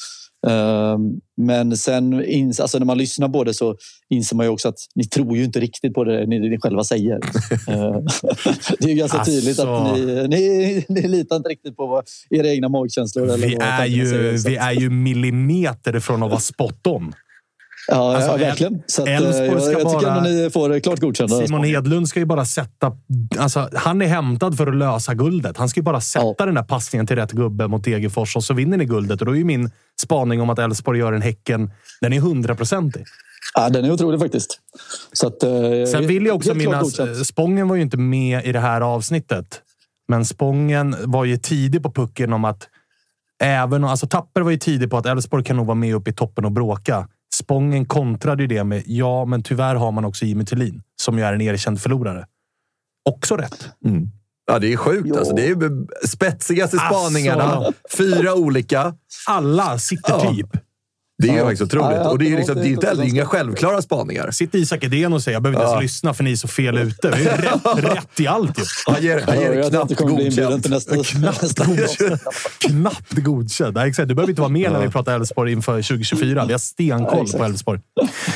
Ehm, 0.48 1.20
men 1.38 1.78
sen 1.78 2.24
alltså 2.60 2.80
när 2.80 2.86
man 2.86 2.98
lyssnar 2.98 3.30
på 3.30 3.44
det 3.44 3.54
så 3.54 3.76
inser 4.10 4.36
man 4.36 4.46
ju 4.46 4.50
också 4.50 4.70
att 4.70 4.78
ni 4.96 5.04
tror 5.04 5.38
ju 5.38 5.44
inte 5.44 5.60
riktigt 5.60 5.94
på 5.94 6.04
det 6.04 6.26
ni, 6.26 6.40
ni 6.40 6.60
själva 6.60 6.84
säger. 6.84 7.16
Ehm, 7.68 8.06
det 8.80 8.86
är 8.86 8.90
ju 8.90 8.96
ganska 8.96 9.18
alltså... 9.18 9.34
tydligt 9.34 9.60
att 9.60 9.98
ni, 9.98 10.28
ni, 10.28 10.86
ni 10.90 11.08
litar 11.08 11.36
inte 11.36 11.50
riktigt 11.50 11.78
på 11.78 12.04
era 12.30 12.48
egna 12.48 12.70
magkänslor. 12.70 13.38
Vi, 13.38 13.56
är 13.56 13.86
ju, 13.86 14.38
vi 14.38 14.56
är 14.56 14.72
ju 14.72 14.90
millimeter 14.90 16.00
från 16.00 16.24
att 16.24 16.30
vara 16.30 16.40
spot 16.40 16.88
on. 16.88 17.14
Ja, 17.92 18.16
alltså, 18.16 18.32
ja 18.32 18.38
verkligen. 18.38 18.84
Så 18.88 19.02
att, 19.02 19.08
eh, 19.08 19.14
jag, 19.14 19.24
jag 19.24 19.64
tycker 19.64 19.84
bara, 19.84 20.14
att 20.14 20.24
ni 20.24 20.50
får 20.50 20.80
klart 20.80 21.00
godkända. 21.00 21.38
Simon 21.38 21.64
Hedlund 21.64 22.10
ska 22.10 22.20
ju 22.20 22.26
bara 22.26 22.46
sätta... 22.46 22.92
Alltså, 23.38 23.70
han 23.74 24.02
är 24.02 24.08
hämtad 24.08 24.58
för 24.58 24.68
att 24.68 24.76
lösa 24.76 25.14
guldet. 25.14 25.58
Han 25.58 25.70
ska 25.70 25.80
ju 25.80 25.84
bara 25.84 26.02
sätta 26.02 26.36
ja. 26.38 26.46
den 26.46 26.56
där 26.56 26.64
passningen 26.64 27.08
till 27.08 27.16
rätt 27.16 27.32
gubbe 27.32 27.68
mot 27.68 27.84
Degerfors 27.84 28.36
och 28.36 28.44
så 28.44 28.54
vinner 28.54 28.78
ni 28.78 28.86
guldet. 28.86 29.22
Och 29.22 29.26
då 29.26 29.32
är 29.32 29.36
ju 29.36 29.44
min 29.44 29.72
spaning 30.02 30.42
om 30.42 30.50
att 30.50 30.60
Elfsborg 30.60 31.00
gör 31.00 31.14
en 31.14 31.22
Häcken, 31.22 31.72
den 32.02 32.14
är 32.14 32.20
hundraprocentig. 32.20 33.04
Ja, 33.56 33.70
den 33.70 33.86
är 33.86 33.92
otrolig 33.92 34.20
faktiskt. 34.20 34.60
Så 35.14 35.28
att, 35.28 35.44
eh, 35.44 35.50
Sen 35.92 36.08
vill 36.08 36.26
jag 36.26 36.36
också 36.36 36.54
minnas... 36.54 37.28
Spången 37.28 37.68
var 37.68 37.76
ju 37.76 37.82
inte 37.82 37.98
med 37.98 38.46
i 38.46 38.52
det 38.52 38.60
här 38.60 38.82
avsnittet. 38.82 39.62
Men 40.08 40.26
Spången 40.26 40.96
var 41.04 41.26
ju 41.26 41.38
tidig 41.38 41.84
på 41.84 41.92
pucken 41.92 42.34
om 42.34 42.46
att 42.46 42.68
även... 43.44 43.84
Alltså 43.84 44.08
Tapper 44.08 44.42
var 44.42 44.52
ju 44.52 44.58
tidig 44.58 44.90
på 44.90 44.98
att 44.98 45.06
Elfsborg 45.06 45.44
kan 45.44 45.58
nog 45.58 45.66
vara 45.66 45.76
med 45.76 45.96
upp 45.96 46.08
i 46.08 46.14
toppen 46.14 46.46
och 46.46 46.52
bråka. 46.52 47.08
Spången 47.34 47.86
kontrade 47.86 48.44
ju 48.44 48.48
det 48.48 48.64
med 48.64 48.84
ja, 48.86 49.26
men 49.26 49.44
tyvärr 49.44 49.76
har 49.76 49.92
man 49.92 50.06
också 50.06 50.26
Jimmy 50.26 50.46
Tillin 50.46 50.84
som 51.02 51.18
ju 51.18 51.24
är 51.24 51.34
en 51.34 51.42
erkänd 51.42 51.82
förlorare. 51.82 52.26
Också 53.10 53.38
rätt. 53.38 53.70
Mm. 53.86 54.10
Ja, 54.48 54.60
det 54.60 54.74
är 54.74 54.78
sjukt. 54.78 55.18
Alltså, 55.18 55.36
det 55.36 55.48
är 55.48 56.08
spetsigaste 56.08 56.78
spaningarna. 56.78 57.44
Alltså. 57.44 57.74
Fyra 57.98 58.34
olika. 58.34 58.96
Alla 59.28 59.80
sitter 59.80 60.14
ja. 60.14 60.34
typ. 60.34 60.69
Det 61.22 61.30
är 61.30 61.38
ja. 61.38 61.44
faktiskt 61.44 61.62
otroligt. 61.62 61.98
Ja, 61.98 62.10
och 62.10 62.20
det 62.20 62.32
är, 62.32 62.38
liksom, 62.38 62.56
det 62.56 62.68
är 62.68 62.72
inte 62.72 62.88
heller 62.88 63.04
inga 63.04 63.26
självklara 63.26 63.82
spaningar. 63.82 64.32
Sitter 64.32 64.60
Isak 64.60 64.84
Edén 64.84 65.14
och 65.14 65.24
säger 65.24 65.36
jag 65.36 65.44
behöver 65.44 65.60
inte 65.60 65.72
ja. 65.72 65.72
ens 65.72 65.84
lyssna 65.84 66.14
för 66.14 66.24
ni 66.24 66.32
är 66.32 66.36
så 66.36 66.48
fel 66.48 66.78
ute. 66.78 67.12
Vi 67.18 67.28
är 67.28 67.38
rätt, 67.38 67.84
rätt 67.96 68.20
i 68.20 68.28
allt 68.28 68.60
ju. 68.60 68.64
Han 68.86 69.04
ger, 69.04 69.24
han 69.28 69.40
ger 69.40 69.54
ja, 69.54 69.70
knappt 69.70 69.96
godkänt. 69.96 70.70
Nästa, 70.70 70.96
knappt 71.04 71.58
godkänt. 71.66 72.22
knappt 72.60 73.14
godkänt. 73.14 73.76
Ja, 73.76 73.88
exakt. 73.88 74.08
Du 74.08 74.16
behöver 74.16 74.32
inte 74.32 74.42
vara 74.42 74.52
med 74.52 74.72
när 74.72 74.82
vi 74.82 74.90
pratar 74.90 75.16
Elfsborg 75.16 75.52
inför 75.52 75.82
2024. 75.82 76.46
Vi 76.46 76.52
har 76.52 76.60
stenkoll 76.60 77.28
på 77.38 77.44
Elfsborg. 77.44 77.82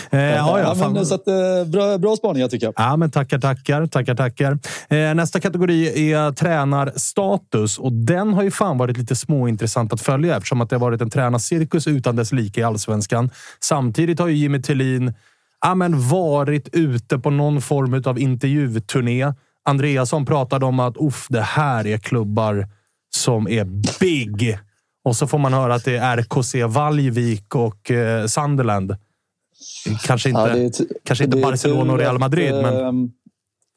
Eh, 0.09 0.19
ja, 0.19 0.59
ja, 0.59 0.89
men, 0.89 1.05
så 1.05 1.15
att, 1.15 1.27
eh, 1.27 1.33
bra, 1.67 1.97
bra 1.97 2.15
spaningar 2.15 2.47
tycker 2.47 2.65
jag. 2.65 2.73
Ja, 2.77 2.95
men 2.95 3.11
tackar, 3.11 3.39
tackar. 3.39 3.85
tackar, 3.85 4.15
tackar. 4.15 4.59
Eh, 4.89 5.13
nästa 5.15 5.39
kategori 5.39 6.11
är 6.11 6.31
tränarstatus 6.31 7.79
och 7.79 7.93
den 7.93 8.33
har 8.33 8.43
ju 8.43 8.51
fan 8.51 8.77
varit 8.77 8.97
lite 8.97 9.15
småintressant 9.15 9.93
att 9.93 10.01
följa 10.01 10.37
eftersom 10.37 10.61
att 10.61 10.69
det 10.69 10.75
har 10.75 10.81
varit 10.81 11.01
en 11.01 11.09
tränarcirkus 11.09 11.87
utan 11.87 12.15
dess 12.15 12.31
like 12.31 12.61
i 12.61 12.63
allsvenskan. 12.73 13.29
Samtidigt 13.59 14.19
har 14.19 14.27
ju 14.27 14.35
Jimmy 14.35 14.61
Tillin 14.61 15.13
ja, 15.61 15.75
men 15.75 16.09
varit 16.09 16.69
ute 16.71 17.19
på 17.19 17.29
någon 17.29 17.61
form 17.61 18.03
av 18.05 18.19
intervjuturné. 18.19 19.33
Andreasson 19.65 20.25
pratade 20.25 20.65
om 20.65 20.79
att 20.79 20.97
Uff, 20.97 21.27
det 21.29 21.41
här 21.41 21.87
är 21.87 21.97
klubbar 21.97 22.67
som 23.15 23.47
är 23.47 23.65
big. 23.99 24.59
Och 25.05 25.15
så 25.15 25.27
får 25.27 25.37
man 25.37 25.53
höra 25.53 25.75
att 25.75 25.85
det 25.85 25.97
är 25.97 26.17
RKC 26.17 26.63
Valjvik 26.63 27.55
och 27.55 27.91
eh, 27.91 28.25
Sunderland. 28.25 28.95
Kanske 30.03 30.29
inte, 30.29 30.71
ja, 30.79 30.85
kanske 31.03 31.23
inte 31.25 31.37
Barcelona 31.37 31.93
och 31.93 31.99
Real 31.99 32.19
Madrid, 32.19 32.53
men... 32.53 33.11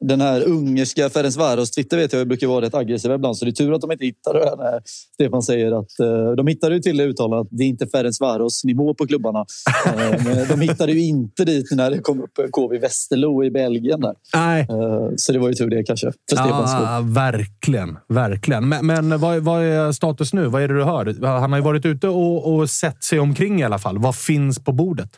Den 0.05 0.21
här 0.21 0.43
ungerska 0.47 1.09
Ferencvaros 1.09 1.71
Twitter 1.71 1.97
vet 1.97 2.13
jag 2.13 2.27
brukar 2.27 2.47
vara 2.47 2.65
rätt 2.65 2.75
aggressiv 2.75 3.11
ibland. 3.11 3.37
Så 3.37 3.45
det 3.45 3.51
är 3.51 3.53
tur 3.53 3.73
att 3.73 3.81
de 3.81 3.91
inte 3.91 4.05
hittar 4.05 4.33
det 4.33 4.55
när 4.57 4.81
Stefan 5.13 5.41
säger 5.41 5.79
att 5.79 5.91
uh, 6.01 6.35
de 6.35 6.47
hittade 6.47 6.75
ju 6.75 6.81
till 6.81 6.97
det 6.97 7.03
uttalandet 7.03 7.51
att 7.51 7.57
det 7.57 7.63
är 7.63 7.67
inte 7.67 7.87
Ferencvaros 7.87 8.63
nivå 8.63 8.93
på 8.93 9.07
klubbarna. 9.07 9.39
uh, 9.87 10.47
de 10.49 10.61
hittade 10.61 10.91
ju 10.91 11.07
inte 11.07 11.45
dit 11.45 11.65
när 11.71 11.91
det 11.91 11.99
kom 11.99 12.21
upp 12.21 12.51
KV 12.51 12.77
Westerlo 12.77 13.43
i 13.43 13.51
Belgien. 13.51 14.01
Där. 14.01 14.15
Nej. 14.35 14.67
Uh, 14.71 15.11
så 15.15 15.33
det 15.33 15.39
var 15.39 15.47
ju 15.47 15.53
tur 15.53 15.69
det 15.69 15.83
kanske. 15.83 16.11
För 16.29 16.35
Stefans 16.35 16.71
ja, 16.71 17.01
verkligen, 17.03 17.97
verkligen. 18.07 18.69
Men, 18.69 18.85
men 18.85 19.19
vad, 19.19 19.39
vad, 19.39 19.63
är 19.63 19.91
status 19.91 20.33
nu? 20.33 20.47
Vad 20.47 20.61
är 20.61 20.67
det 20.67 20.73
du 20.73 20.83
hör? 20.83 21.25
Han 21.39 21.51
har 21.51 21.59
ju 21.59 21.65
varit 21.65 21.85
ute 21.85 22.07
och, 22.07 22.53
och 22.53 22.69
sett 22.69 23.03
sig 23.03 23.19
omkring 23.19 23.61
i 23.61 23.63
alla 23.63 23.79
fall. 23.79 23.97
Vad 23.97 24.15
finns 24.15 24.59
på 24.59 24.71
bordet? 24.71 25.09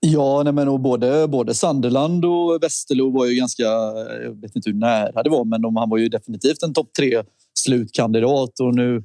Ja, 0.00 0.42
nej 0.42 0.52
men 0.52 0.68
och 0.68 0.80
både, 0.80 1.28
både 1.28 1.54
Sunderland 1.54 2.24
och 2.24 2.62
Westerlo 2.62 3.10
var 3.10 3.26
ju 3.26 3.34
ganska... 3.34 3.62
Jag 4.22 4.40
vet 4.40 4.56
inte 4.56 4.70
hur 4.70 4.78
nära 4.78 5.22
det 5.22 5.30
var, 5.30 5.44
men 5.44 5.62
de, 5.62 5.76
han 5.76 5.90
var 5.90 5.98
ju 5.98 6.08
definitivt 6.08 6.62
en 6.62 6.74
topp 6.74 6.90
tre 6.98 7.22
slutkandidat. 7.58 8.60
Och 8.60 8.74
nu 8.74 9.02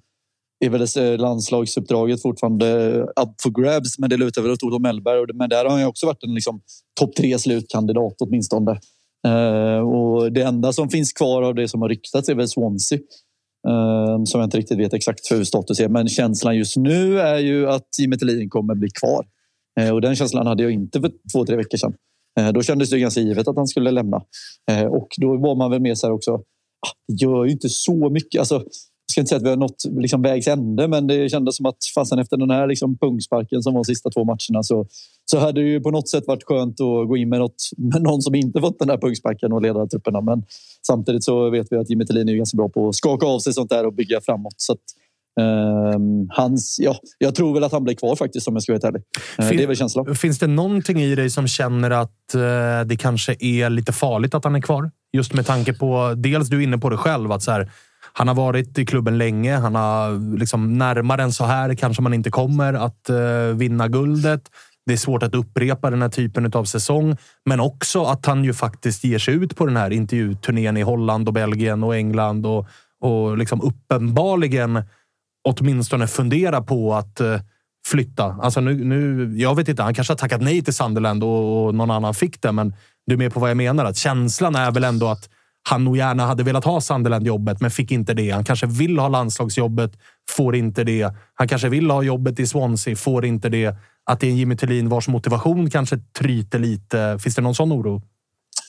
är 0.65 0.69
väl 0.69 1.19
landslagsuppdraget 1.19 2.21
fortfarande 2.21 2.99
up 3.01 3.41
for 3.43 3.61
grabs, 3.61 3.99
men 3.99 4.09
det 4.09 4.17
lutar 4.17 4.41
väl 4.41 4.51
åt 4.51 4.63
Olof 4.63 4.81
Mellberg. 4.81 5.33
Men 5.33 5.49
där 5.49 5.65
har 5.65 5.71
han 5.71 5.87
också 5.87 6.05
varit 6.05 6.23
en 6.23 6.33
liksom, 6.33 6.61
topp 6.99 7.15
tre 7.15 7.39
slutkandidat 7.39 8.15
åtminstone. 8.19 8.79
Uh, 9.27 9.79
och 9.79 10.31
det 10.31 10.41
enda 10.41 10.73
som 10.73 10.89
finns 10.89 11.13
kvar 11.13 11.41
av 11.41 11.55
det 11.55 11.67
som 11.67 11.81
har 11.81 11.89
ryktats 11.89 12.29
är 12.29 12.35
väl 12.35 12.47
Swansea. 12.47 12.99
Uh, 13.67 14.23
som 14.23 14.39
jag 14.39 14.47
inte 14.47 14.57
riktigt 14.57 14.79
vet 14.79 14.93
exakt 14.93 15.31
hur 15.31 15.43
status 15.43 15.79
är. 15.79 15.87
Men 15.87 16.07
känslan 16.07 16.57
just 16.57 16.77
nu 16.77 17.19
är 17.19 17.37
ju 17.37 17.69
att 17.69 17.87
Jimmy 17.99 18.17
Thelin 18.17 18.49
kommer 18.49 18.75
bli 18.75 18.89
kvar. 18.89 19.25
Eh, 19.79 19.93
och 19.93 20.01
den 20.01 20.15
känslan 20.15 20.47
hade 20.47 20.63
jag 20.63 20.71
inte 20.71 21.01
för 21.01 21.11
två, 21.33 21.45
tre 21.45 21.55
veckor 21.55 21.77
sedan. 21.77 21.93
Eh, 22.39 22.51
då 22.51 22.61
kändes 22.61 22.89
det 22.89 22.99
ganska 22.99 23.21
givet 23.21 23.47
att 23.47 23.55
han 23.55 23.67
skulle 23.67 23.91
lämna. 23.91 24.21
Eh, 24.71 24.85
och 24.85 25.07
då 25.17 25.37
var 25.37 25.55
man 25.55 25.71
väl 25.71 25.81
med 25.81 25.97
så 25.97 26.07
här 26.07 26.13
också. 26.13 26.31
Ah, 26.31 26.93
det 27.07 27.23
gör 27.23 27.45
ju 27.45 27.51
inte 27.51 27.69
så 27.69 28.09
mycket. 28.09 28.39
Alltså, 28.39 28.55
jag 28.55 29.11
ska 29.11 29.21
inte 29.21 29.29
säga 29.29 29.37
att 29.37 29.45
vi 29.45 29.49
har 29.49 29.57
nått 29.57 29.83
liksom 29.91 30.21
vägs 30.21 30.47
ände, 30.47 30.87
men 30.87 31.07
det 31.07 31.29
kändes 31.29 31.57
som 31.57 31.65
att 31.65 31.77
fasen 31.95 32.19
efter 32.19 32.37
den 32.37 32.51
här 32.51 32.67
liksom 32.67 32.97
pungsparken 32.97 33.63
som 33.63 33.73
var 33.73 33.83
de 33.83 33.85
sista 33.85 34.09
två 34.09 34.23
matcherna 34.23 34.63
så, 34.63 34.87
så 35.25 35.37
hade 35.37 35.61
det 35.61 35.67
ju 35.67 35.81
på 35.81 35.91
något 35.91 36.09
sätt 36.09 36.23
varit 36.27 36.43
skönt 36.43 36.81
att 36.81 37.07
gå 37.07 37.17
in 37.17 37.29
med, 37.29 37.39
något, 37.39 37.55
med 37.77 38.01
någon 38.01 38.21
som 38.21 38.35
inte 38.35 38.61
fått 38.61 38.79
den 38.79 38.89
här 38.89 38.97
pungsparken 38.97 39.53
och 39.53 39.61
leda 39.61 39.87
trupperna. 39.87 40.21
Men 40.21 40.43
samtidigt 40.87 41.23
så 41.23 41.49
vet 41.49 41.67
vi 41.71 41.77
att 41.77 41.89
Jimmy 41.89 42.05
Thelin 42.05 42.29
är 42.29 42.33
ganska 42.33 42.55
bra 42.55 42.69
på 42.69 42.89
att 42.89 42.95
skaka 42.95 43.25
av 43.25 43.39
sig 43.39 43.53
sånt 43.53 43.69
där 43.69 43.85
och 43.85 43.93
bygga 43.93 44.21
framåt. 44.21 44.55
Så 44.57 44.73
att, 44.73 44.79
Um, 45.41 46.29
hans, 46.29 46.77
ja, 46.81 46.95
jag 47.17 47.35
tror 47.35 47.53
väl 47.53 47.63
att 47.63 47.71
han 47.71 47.83
blir 47.83 47.95
kvar 47.95 48.15
faktiskt 48.15 48.47
om 48.47 48.55
jag 48.55 48.63
ska 48.63 48.73
vara 48.73 48.87
ärlig. 48.87 49.01
Uh, 49.41 49.57
det 49.57 49.63
är 49.63 49.67
väl 49.67 49.75
känslan. 49.75 50.15
Finns 50.15 50.39
det 50.39 50.47
någonting 50.47 51.01
i 51.01 51.15
dig 51.15 51.29
som 51.29 51.47
känner 51.47 51.91
att 51.91 52.35
uh, 52.35 52.41
det 52.85 52.97
kanske 52.99 53.35
är 53.39 53.69
lite 53.69 53.91
farligt 53.91 54.33
att 54.33 54.43
han 54.43 54.55
är 54.55 54.61
kvar? 54.61 54.91
Just 55.13 55.33
med 55.33 55.45
tanke 55.45 55.73
på, 55.73 56.13
dels 56.17 56.49
du 56.49 56.57
är 56.57 56.61
inne 56.61 56.77
på 56.77 56.89
det 56.89 56.97
själv, 56.97 57.31
att 57.31 57.43
så 57.43 57.51
här, 57.51 57.71
han 58.13 58.27
har 58.27 58.35
varit 58.35 58.77
i 58.77 58.85
klubben 58.85 59.17
länge. 59.17 59.55
Han 59.57 59.75
har 59.75 60.37
liksom 60.37 60.77
närmare 60.77 61.23
än 61.23 61.31
så 61.31 61.45
här 61.45 61.75
kanske 61.75 62.01
man 62.01 62.13
inte 62.13 62.31
kommer 62.31 62.73
att 62.73 63.09
uh, 63.09 63.55
vinna 63.55 63.87
guldet. 63.87 64.41
Det 64.85 64.93
är 64.93 64.97
svårt 64.97 65.23
att 65.23 65.35
upprepa 65.35 65.89
den 65.89 66.01
här 66.01 66.09
typen 66.09 66.51
av 66.53 66.63
säsong, 66.63 67.17
men 67.45 67.59
också 67.59 68.03
att 68.03 68.25
han 68.25 68.43
ju 68.43 68.53
faktiskt 68.53 69.03
ger 69.03 69.19
sig 69.19 69.33
ut 69.33 69.55
på 69.55 69.65
den 69.65 69.77
här 69.77 69.91
intervjuturnén 69.91 70.77
i 70.77 70.81
Holland 70.81 71.27
och 71.27 71.33
Belgien 71.33 71.83
och 71.83 71.95
England 71.95 72.45
och, 72.45 72.67
och 73.01 73.37
liksom 73.37 73.61
uppenbarligen 73.61 74.83
åtminstone 75.43 76.07
fundera 76.07 76.61
på 76.61 76.93
att 76.93 77.19
eh, 77.19 77.39
flytta. 77.87 78.23
Alltså 78.41 78.61
nu, 78.61 78.83
nu, 78.83 79.33
jag 79.37 79.55
vet 79.55 79.67
inte, 79.67 79.83
han 79.83 79.93
kanske 79.93 80.11
har 80.11 80.17
tackat 80.17 80.41
nej 80.41 80.61
till 80.61 80.73
Sunderland 80.73 81.23
och, 81.23 81.65
och 81.65 81.75
någon 81.75 81.91
annan 81.91 82.13
fick 82.13 82.41
det, 82.41 82.51
men 82.51 82.73
du 83.05 83.13
är 83.13 83.17
med 83.17 83.33
på 83.33 83.39
vad 83.39 83.49
jag 83.49 83.57
menar. 83.57 83.85
Att 83.85 83.97
känslan 83.97 84.55
är 84.55 84.71
väl 84.71 84.83
ändå 84.83 85.07
att 85.07 85.29
han 85.69 85.83
nog 85.83 85.97
gärna 85.97 86.25
hade 86.25 86.43
velat 86.43 86.65
ha 86.65 86.81
Sunderland-jobbet, 86.81 87.61
men 87.61 87.71
fick 87.71 87.91
inte 87.91 88.13
det. 88.13 88.29
Han 88.29 88.43
kanske 88.43 88.67
vill 88.67 88.99
ha 88.99 89.07
landslagsjobbet, 89.07 89.91
får 90.29 90.55
inte 90.55 90.83
det. 90.83 91.13
Han 91.33 91.47
kanske 91.47 91.69
vill 91.69 91.91
ha 91.91 92.03
jobbet 92.03 92.39
i 92.39 92.47
Swansea, 92.47 92.95
får 92.95 93.25
inte 93.25 93.49
det. 93.49 93.75
Att 94.05 94.19
det 94.19 94.27
är 94.27 94.31
en 94.31 94.37
Jimmy 94.37 94.57
Tillin 94.57 94.89
vars 94.89 95.07
motivation 95.07 95.69
kanske 95.69 95.97
tryter 96.19 96.59
lite. 96.59 97.19
Finns 97.21 97.35
det 97.35 97.41
någon 97.41 97.55
sån 97.55 97.73
oro? 97.73 98.01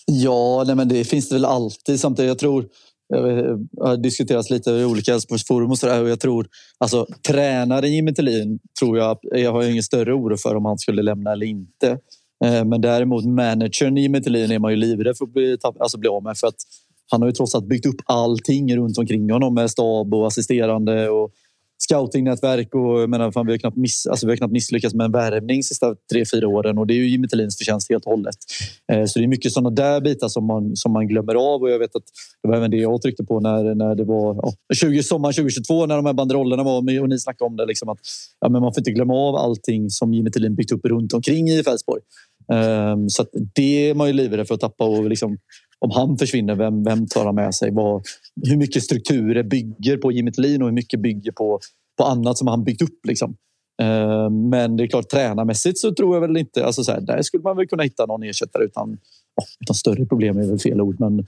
Ja, 0.06 0.64
nej 0.66 0.74
men 0.74 0.88
det 0.88 1.04
finns 1.04 1.28
det 1.28 1.34
väl 1.34 1.44
alltid. 1.44 2.00
Samtidigt, 2.00 2.28
jag 2.28 2.38
tror 2.38 2.64
har 3.12 3.92
eh, 3.92 3.92
diskuterats 3.92 4.50
lite 4.50 4.70
i 4.70 4.84
olika 4.84 5.12
Elfsborgsforum 5.12 5.70
och 5.70 5.78
sådär. 5.78 6.06
jag 6.06 6.20
tror, 6.20 6.46
alltså, 6.78 7.06
tränaren 7.28 7.92
Jimmy 7.92 8.14
Tillin 8.14 8.58
tror 8.80 8.98
jag, 8.98 9.18
jag 9.22 9.52
har 9.52 9.62
ingen 9.62 9.82
större 9.82 10.12
oro 10.12 10.36
för 10.36 10.54
om 10.54 10.64
han 10.64 10.78
skulle 10.78 11.02
lämna 11.02 11.32
eller 11.32 11.46
inte. 11.46 11.98
Eh, 12.44 12.64
men 12.64 12.80
däremot 12.80 13.24
managern 13.24 13.96
Jimmy 13.96 14.20
Tillin 14.20 14.50
är 14.50 14.58
man 14.58 14.70
ju 14.70 14.76
livrädd 14.76 15.16
för 15.16 15.24
att 15.24 15.32
bli, 15.32 15.56
alltså, 15.62 15.98
bli 15.98 16.08
av 16.08 16.22
med. 16.22 16.38
För 16.38 16.46
att 16.46 16.56
han 17.10 17.22
har 17.22 17.28
ju 17.28 17.32
trots 17.32 17.54
allt 17.54 17.66
byggt 17.66 17.86
upp 17.86 18.00
allting 18.04 18.76
runt 18.76 18.98
omkring 18.98 19.30
honom 19.30 19.54
med 19.54 19.70
stab 19.70 20.14
och 20.14 20.26
assisterande 20.26 21.08
och 21.08 21.30
scoutingnätverk 21.88 22.74
och 22.74 23.10
menar, 23.10 23.30
fan, 23.30 23.46
vi, 23.46 23.52
har 23.52 23.58
knappt 23.58 23.76
miss, 23.76 24.06
alltså, 24.06 24.26
vi 24.26 24.32
har 24.32 24.36
knappt 24.36 24.52
misslyckats 24.52 24.94
med 24.94 25.04
en 25.04 25.12
värvning 25.12 25.54
de 25.56 25.62
sista 25.62 25.94
tre, 26.12 26.24
fyra 26.34 26.48
åren 26.48 26.78
och 26.78 26.86
det 26.86 26.94
är 26.94 26.96
ju 26.96 27.08
Jimmy 27.08 27.28
Thelins 27.28 27.58
förtjänst 27.58 27.90
helt 27.90 28.04
och 28.04 28.10
hållet. 28.10 28.36
Eh, 28.92 29.04
så 29.04 29.18
det 29.18 29.24
är 29.24 29.28
mycket 29.28 29.52
sådana 29.52 29.70
där 29.70 30.00
bitar 30.00 30.28
som 30.28 30.46
man, 30.46 30.76
som 30.76 30.92
man 30.92 31.08
glömmer 31.08 31.34
av 31.34 31.62
och 31.62 31.70
jag 31.70 31.78
vet 31.78 31.96
att 31.96 32.02
det 32.42 32.48
var 32.48 32.56
även 32.56 32.70
det 32.70 32.76
jag 32.76 33.02
tryckte 33.02 33.24
på 33.24 33.40
när, 33.40 33.74
när 33.74 33.94
det 33.94 34.04
var 34.04 34.34
ja, 34.34 34.52
20, 34.74 35.02
sommaren 35.02 35.32
2022 35.32 35.86
när 35.86 35.96
de 35.96 36.06
här 36.06 36.12
banderollerna 36.12 36.62
var 36.62 36.82
med 36.82 37.00
och 37.00 37.08
ni 37.08 37.18
snackade 37.18 37.48
om 37.48 37.56
det. 37.56 37.66
Liksom 37.66 37.88
att, 37.88 37.98
ja, 38.40 38.48
men 38.48 38.62
man 38.62 38.74
får 38.74 38.80
inte 38.80 38.90
glömma 38.90 39.14
av 39.14 39.36
allting 39.36 39.90
som 39.90 40.14
Jimmy 40.14 40.30
Thelin 40.30 40.54
byggt 40.54 40.72
upp 40.72 40.84
runt 40.84 41.12
omkring 41.12 41.48
i 41.48 41.58
Elfsborg. 41.58 42.00
Um, 42.48 42.58
ehm, 42.58 43.08
så 43.08 43.22
att 43.22 43.28
det 43.54 43.90
är 43.90 43.94
man 43.94 44.06
ju 44.06 44.12
livrädd 44.12 44.48
för 44.48 44.54
att 44.54 44.60
tappa. 44.60 44.84
Och 44.84 45.08
liksom, 45.08 45.38
om 45.84 45.90
han 45.90 46.18
försvinner, 46.18 46.54
vem, 46.54 46.82
vem 46.84 47.06
tar 47.06 47.24
han 47.24 47.34
med 47.34 47.54
sig? 47.54 47.70
Vad, 47.70 48.02
hur 48.42 48.56
mycket 48.56 48.82
strukturer 48.82 49.42
bygger 49.42 49.96
på 49.96 50.12
Jimmy 50.12 50.32
Thelin 50.32 50.62
och 50.62 50.68
hur 50.68 50.74
mycket 50.74 51.00
bygger 51.00 51.32
på, 51.32 51.60
på 51.98 52.04
annat 52.04 52.38
som 52.38 52.48
han 52.48 52.64
byggt 52.64 52.82
upp? 52.82 53.06
Liksom. 53.06 53.36
Eh, 53.82 54.30
men 54.30 54.76
det 54.76 54.84
är 54.84 54.86
klart, 54.86 55.08
tränarmässigt 55.08 55.78
så 55.78 55.94
tror 55.94 56.16
jag 56.16 56.20
väl 56.20 56.36
inte... 56.36 56.66
Alltså 56.66 56.84
så 56.84 56.92
här, 56.92 57.00
där 57.00 57.22
skulle 57.22 57.42
man 57.42 57.56
väl 57.56 57.66
kunna 57.66 57.82
hitta 57.82 58.06
någon 58.06 58.22
ersättare 58.22 58.64
utan, 58.64 58.98
utan 59.60 59.74
större 59.74 60.06
problem 60.06 60.38
är 60.38 60.46
väl 60.46 60.58
fel 60.58 60.80
ord. 60.80 61.00
Men 61.00 61.18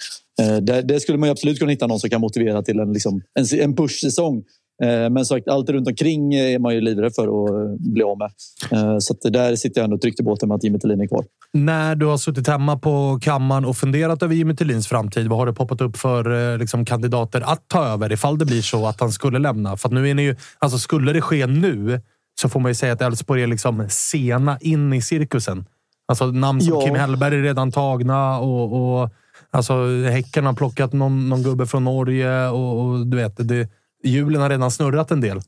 eh, 0.41 0.57
där, 0.63 0.83
där 0.83 0.99
skulle 0.99 1.19
man 1.19 1.31
absolut 1.31 1.59
kunna 1.59 1.71
hitta 1.71 1.87
någon 1.87 2.01
som 2.01 2.11
kan 2.11 2.21
motivera 2.21 2.63
till 2.63 2.79
en, 2.79 2.93
liksom, 2.93 3.23
en, 3.35 3.61
en 3.61 3.77
push-säsong. 3.77 4.45
Eh, 4.83 5.11
men 5.11 5.25
sagt, 5.25 5.49
allt 5.49 5.71
runt 5.71 5.89
omkring 5.89 6.35
är 6.35 6.59
man 6.59 6.75
ju 6.75 6.81
livrädd 6.81 7.15
för 7.15 7.23
att 7.23 7.81
bli 7.81 8.03
av 8.03 8.19
med. 8.19 8.31
Eh, 8.73 8.99
så 8.99 9.13
att 9.13 9.33
där 9.33 9.57
sitter 9.57 9.81
jag 9.81 9.85
ändå 9.85 9.99
tryggt 9.99 10.21
i 10.21 10.23
båten 10.23 10.49
med 10.49 10.57
att 10.57 10.65
Jimmy 10.65 10.79
Thelin 10.79 11.01
är 11.01 11.07
kvar. 11.07 11.25
När 11.53 11.95
du 11.95 12.07
har 12.07 12.17
suttit 12.17 12.49
hemma 12.49 12.79
på 12.79 13.19
kammaren 13.23 13.65
och 13.65 13.77
funderat 13.77 14.23
över 14.23 14.35
Jimmy 14.35 14.57
Thelins 14.57 14.89
framtid, 14.89 15.29
vad 15.29 15.39
har 15.39 15.47
det 15.47 15.53
poppat 15.53 15.81
upp 15.81 15.97
för 15.97 16.53
eh, 16.53 16.59
liksom, 16.59 16.85
kandidater 16.85 17.41
att 17.41 17.69
ta 17.69 17.85
över 17.85 18.13
ifall 18.13 18.39
det 18.39 18.45
blir 18.45 18.63
så 18.63 18.87
att 18.87 19.01
han 19.01 19.13
skulle 19.13 19.39
lämna? 19.39 19.77
För 19.77 19.89
nu 19.89 20.11
är 20.11 20.15
ni 20.15 20.23
ju, 20.23 20.37
alltså 20.59 20.79
skulle 20.79 21.13
det 21.13 21.21
ske 21.21 21.47
nu 21.47 22.01
så 22.41 22.49
får 22.49 22.61
man 22.61 22.71
ju 22.71 22.75
säga 22.75 22.93
att 22.93 23.03
Elfsborg 23.03 23.43
är 23.43 23.47
liksom 23.47 23.87
sena 23.89 24.59
in 24.61 24.93
i 24.93 25.03
cirkusen. 25.03 25.65
Alltså 26.09 26.27
namn 26.27 26.61
som 26.61 26.75
Ja. 26.75 26.81
Kim 26.81 26.95
Hellberg 26.95 27.35
är 27.35 27.43
redan 27.43 27.73
tagna 27.73 28.39
och, 28.39 29.01
och 29.03 29.11
alltså, 29.51 29.87
Häcken 30.11 30.47
har 30.47 30.53
plockat 30.53 30.93
någon, 30.93 31.29
någon 31.29 31.43
gubbe 31.43 31.67
från 31.67 31.85
Norge 31.85 32.49
och, 32.49 32.81
och 32.81 33.07
du 33.07 33.17
vet, 33.17 33.49
det, 33.49 33.69
hjulen 34.07 34.43
har 34.43 34.51
redan 34.51 34.71
snurrat 34.71 35.11
en 35.11 35.21
del. 35.21 35.41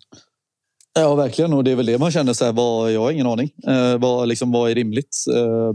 Ja, 0.94 1.14
verkligen. 1.14 1.52
Och 1.52 1.64
det 1.64 1.70
är 1.70 1.76
väl 1.76 1.86
det 1.86 1.98
man 1.98 2.11
känner. 2.11 2.32
Så 2.32 2.44
här, 2.44 2.52
vad, 2.52 2.92
jag 2.92 3.00
har 3.00 3.11
ingen 3.11 3.26
aning. 3.26 3.50
Eh, 3.66 3.98
vad, 3.98 4.28
liksom, 4.28 4.52
vad 4.52 4.70
är 4.70 4.74
rimligt? 4.74 5.16
Eh, 5.34 5.72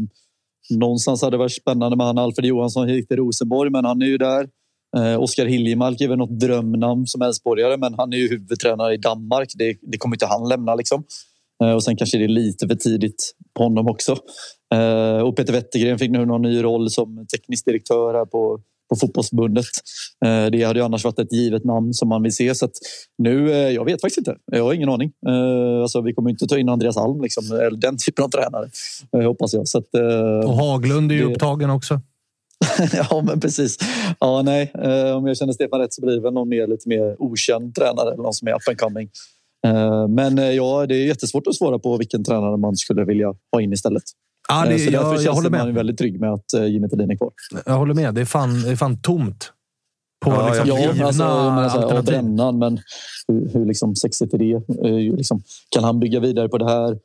någonstans 0.77 1.21
hade 1.21 1.34
det 1.34 1.39
varit 1.39 1.61
spännande 1.61 1.97
med 1.97 2.05
han 2.05 2.17
Alfred 2.17 2.45
Johansson 2.45 2.89
gick 2.89 3.07
till 3.07 3.17
Rosenborg, 3.17 3.69
men 3.69 3.86
han 3.86 4.01
är 4.01 4.05
ju 4.05 4.17
där. 4.17 4.47
Eh, 4.97 5.21
Oskar 5.21 5.45
Hiljemark 5.45 6.01
är 6.01 6.07
väl 6.07 6.17
något 6.17 6.39
drömnamn 6.39 7.07
som 7.07 7.21
Elfsborgare, 7.21 7.77
men 7.77 7.93
han 7.93 8.13
är 8.13 8.17
ju 8.17 8.29
huvudtränare 8.29 8.93
i 8.93 8.97
Danmark. 8.97 9.51
Det, 9.55 9.77
det 9.81 9.97
kommer 9.97 10.15
inte 10.15 10.25
han 10.25 10.49
lämna. 10.49 10.75
Liksom. 10.75 11.03
Eh, 11.63 11.71
och 11.71 11.84
sen 11.84 11.95
kanske 11.95 12.17
det 12.17 12.23
är 12.23 12.27
lite 12.27 12.67
för 12.67 12.75
tidigt 12.75 13.34
på 13.53 13.63
honom 13.63 13.88
också. 13.88 14.17
Eh, 14.73 15.17
och 15.17 15.36
Peter 15.36 15.53
Wettergren 15.53 15.99
fick 15.99 16.11
nu 16.11 16.25
någon 16.25 16.41
ny 16.41 16.63
roll 16.63 16.89
som 16.89 17.27
teknisk 17.27 17.65
direktör 17.65 18.13
här 18.13 18.25
på, 18.25 18.59
på 18.89 18.95
fotbollsförbundet. 18.99 19.65
Eh, 20.25 20.45
det 20.45 20.63
hade 20.63 20.79
ju 20.79 20.86
annars 20.86 21.03
varit 21.03 21.19
ett 21.19 21.34
givet 21.34 21.63
namn 21.63 21.93
som 21.93 22.09
man 22.09 22.23
vill 22.23 22.36
se. 22.36 22.55
Så 22.55 22.69
nu, 23.17 23.51
eh, 23.51 23.57
jag 23.69 23.86
vet 23.86 24.01
faktiskt 24.01 24.17
inte. 24.17 24.36
Jag 24.51 24.63
har 24.63 24.73
ingen 24.73 24.89
aning. 24.89 25.11
Eh, 25.27 25.81
alltså, 25.81 26.01
vi 26.01 26.13
kommer 26.13 26.29
inte 26.29 26.47
ta 26.47 26.57
in 26.57 26.69
Andreas 26.69 26.97
Alm, 26.97 27.21
liksom, 27.21 27.45
eller 27.51 27.77
den 27.77 27.97
typen 27.97 28.25
av 28.25 28.29
tränare. 28.29 28.69
Hoppas 29.25 29.53
jag. 29.53 29.67
Så 29.67 29.77
att, 29.77 29.88
Och 30.45 30.53
Haglund 30.57 31.11
är 31.11 31.15
ju 31.15 31.25
det- 31.27 31.34
upptagen 31.34 31.69
också. 31.69 32.01
ja, 33.09 33.21
men 33.27 33.39
precis. 33.39 33.77
Ja, 34.19 34.41
nej. 34.41 34.71
Om 35.15 35.27
jag 35.27 35.38
känner 35.38 35.53
Stefan 35.53 35.79
rätt 35.79 35.93
så 35.93 36.01
blir 36.01 36.15
det 36.15 36.21
väl 36.21 36.34
någon 36.34 36.49
mer, 36.49 36.67
lite 36.67 36.89
mer 36.89 37.15
okänd 37.21 37.75
tränare. 37.75 38.13
Eller 38.13 38.23
någon 38.23 38.34
som 38.34 38.47
är 38.47 38.51
up 38.51 38.61
and 38.69 38.77
coming. 38.79 39.09
Men 40.09 40.55
ja, 40.55 40.86
det 40.86 40.95
är 40.95 41.05
jättesvårt 41.05 41.47
att 41.47 41.55
svara 41.55 41.79
på 41.79 41.97
vilken 41.97 42.23
tränare 42.23 42.57
man 42.57 42.75
skulle 42.75 43.05
vilja 43.05 43.34
ha 43.51 43.61
in 43.61 43.73
istället. 43.73 44.03
Ja, 44.49 44.65
det, 44.65 44.73
Eh, 44.73 44.77
så 44.77 44.91
därför 44.91 45.13
jag, 45.13 45.21
jag 45.23 45.33
håller 45.33 45.49
det 45.49 45.57
man 45.57 45.65
med. 45.67 45.75
väldigt 45.75 45.97
trygg 45.97 46.19
med 46.19 46.33
att 46.33 46.53
eh, 46.53 46.65
Jimmy 46.65 46.89
Thelin 46.89 47.11
är 47.11 47.15
kvar. 47.15 47.31
Jag 47.65 47.77
håller 47.77 47.93
med. 47.93 48.13
Det 48.13 48.21
är 48.21 48.25
fan, 48.25 48.61
det 48.61 48.69
är 48.71 48.75
fan 48.75 49.01
tomt 49.01 49.51
på 50.25 50.31
Ja, 50.31 50.47
liksom, 50.47 50.67
Ja, 50.67 50.79
givna 50.79 51.05
alltså, 51.05 51.23
jag 51.23 51.53
menar 51.53 51.69
så 51.69 51.75
här, 51.75 51.81
ja, 51.81 51.83
alternativ. 51.83 52.13
brännan, 52.13 52.59
men 52.59 52.79
hur, 53.27 53.49
hur 53.53 53.65
liksom 53.65 53.95
sexigt 53.95 54.33
är 54.33 54.37
det? 54.37 54.53
Eh, 54.87 55.15
liksom, 55.15 55.43
kan 55.69 55.83
han 55.83 55.99
bygga 55.99 56.19
vidare 56.19 56.49
på 56.49 56.57
det 56.57 56.65
här? 56.69 56.99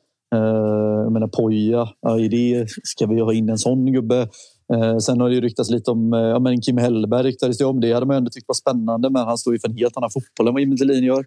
Jag 1.03 1.11
menar 1.11 1.27
Poja, 1.27 1.89
ja, 2.01 2.19
är 2.19 2.29
det, 2.29 2.67
ska 2.83 3.05
vi 3.05 3.19
ha 3.19 3.33
in 3.33 3.49
en 3.49 3.57
sån 3.57 3.93
gubbe? 3.93 4.27
Sen 5.01 5.21
har 5.21 5.29
det 5.29 5.35
ju 5.35 5.41
ryktats 5.41 5.69
lite 5.69 5.91
om 5.91 6.13
ja, 6.13 6.39
men 6.39 6.61
Kim 6.61 6.77
Hellberg. 6.77 7.23
Ryktades 7.23 7.57
det 7.57 7.65
om. 7.65 7.79
Det 7.79 7.93
hade 7.93 8.05
man 8.05 8.15
ändå 8.15 8.29
tyckt 8.29 8.47
var 8.47 8.55
spännande, 8.55 9.09
men 9.09 9.25
han 9.25 9.37
står 9.37 9.53
ju 9.53 9.59
för 9.59 9.67
en 9.67 9.77
helt 9.77 9.97
annan 9.97 10.09
fotboll 10.09 10.47
än 10.47 10.53
vad 10.53 10.61
Jimmy 10.61 10.77
Thelin 10.77 11.03
gör. 11.03 11.25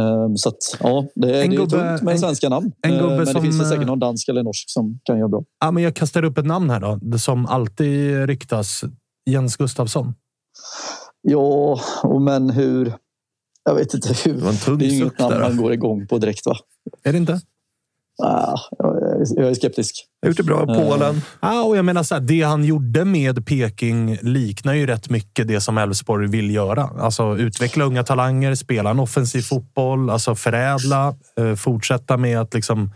Eh, 0.00 0.34
så 0.36 0.48
att, 0.48 0.56
ja, 0.80 1.06
det, 1.14 1.26
det 1.26 1.38
är 1.42 1.46
gubbe- 1.46 1.56
tungt 1.70 2.02
med 2.02 2.12
en- 2.12 2.18
svenska 2.18 2.48
namn. 2.48 2.72
en 2.82 2.98
gubbe 2.98 3.16
men 3.16 3.26
som, 3.26 3.34
det 3.34 3.40
finns 3.42 3.60
eh, 3.62 3.68
säkert 3.68 3.86
någon 3.86 3.98
dansk 3.98 4.28
eller 4.28 4.42
norsk 4.42 4.64
som 4.70 5.00
kan 5.04 5.18
göra 5.18 5.28
bra. 5.28 5.42
Ja, 5.60 5.70
men 5.70 5.82
jag 5.82 5.94
kastar 5.96 6.22
upp 6.22 6.38
ett 6.38 6.46
namn 6.46 6.70
här 6.70 6.80
då, 6.80 6.98
det 7.02 7.18
som 7.18 7.46
alltid 7.46 8.26
ryktas. 8.26 8.84
Jens 9.30 9.56
Gustafsson. 9.56 10.14
Ja, 11.22 11.80
och 12.02 12.22
men 12.22 12.50
hur... 12.50 12.92
Jag 13.64 13.74
vet 13.74 13.94
inte 13.94 14.14
hur. 14.24 14.34
Det 14.34 14.40
var 14.42 14.50
en 14.50 14.56
tung 14.56 14.78
Det 14.78 14.86
är 14.86 15.00
inget 15.00 15.18
namn 15.18 15.34
där. 15.34 15.40
man 15.40 15.56
går 15.56 15.72
igång 15.72 16.06
på 16.06 16.18
direkt, 16.18 16.46
va? 16.46 16.56
Är 17.02 17.12
det 17.12 17.18
inte? 17.18 17.40
Ah, 18.22 18.58
jag, 18.78 19.48
är, 19.48 19.54
skeptisk. 19.54 20.06
Jag 20.20 20.26
har 20.26 20.30
gjort 20.30 20.36
det 20.36 20.42
bra 20.42 20.62
i 20.62 20.66
Polen. 20.66 21.22
Ja, 21.40 21.62
och 21.62 21.76
jag 21.76 21.84
menar 21.84 22.02
så 22.02 22.14
här, 22.14 22.22
det 22.22 22.42
han 22.42 22.64
gjorde 22.64 23.04
med 23.04 23.46
Peking 23.46 24.18
liknar 24.22 24.74
ju 24.74 24.86
rätt 24.86 25.10
mycket 25.10 25.48
det 25.48 25.60
som 25.60 25.78
Elfsborg 25.78 26.28
vill 26.28 26.50
göra. 26.50 26.90
Alltså 27.00 27.38
utveckla 27.38 27.84
unga 27.84 28.02
talanger, 28.04 28.54
spela 28.54 28.90
en 28.90 29.00
offensiv 29.00 29.42
fotboll, 29.42 30.10
alltså 30.10 30.34
förädla, 30.34 31.14
eh, 31.38 31.54
fortsätta 31.54 32.16
med 32.16 32.40
att 32.40 32.54
liksom, 32.54 32.92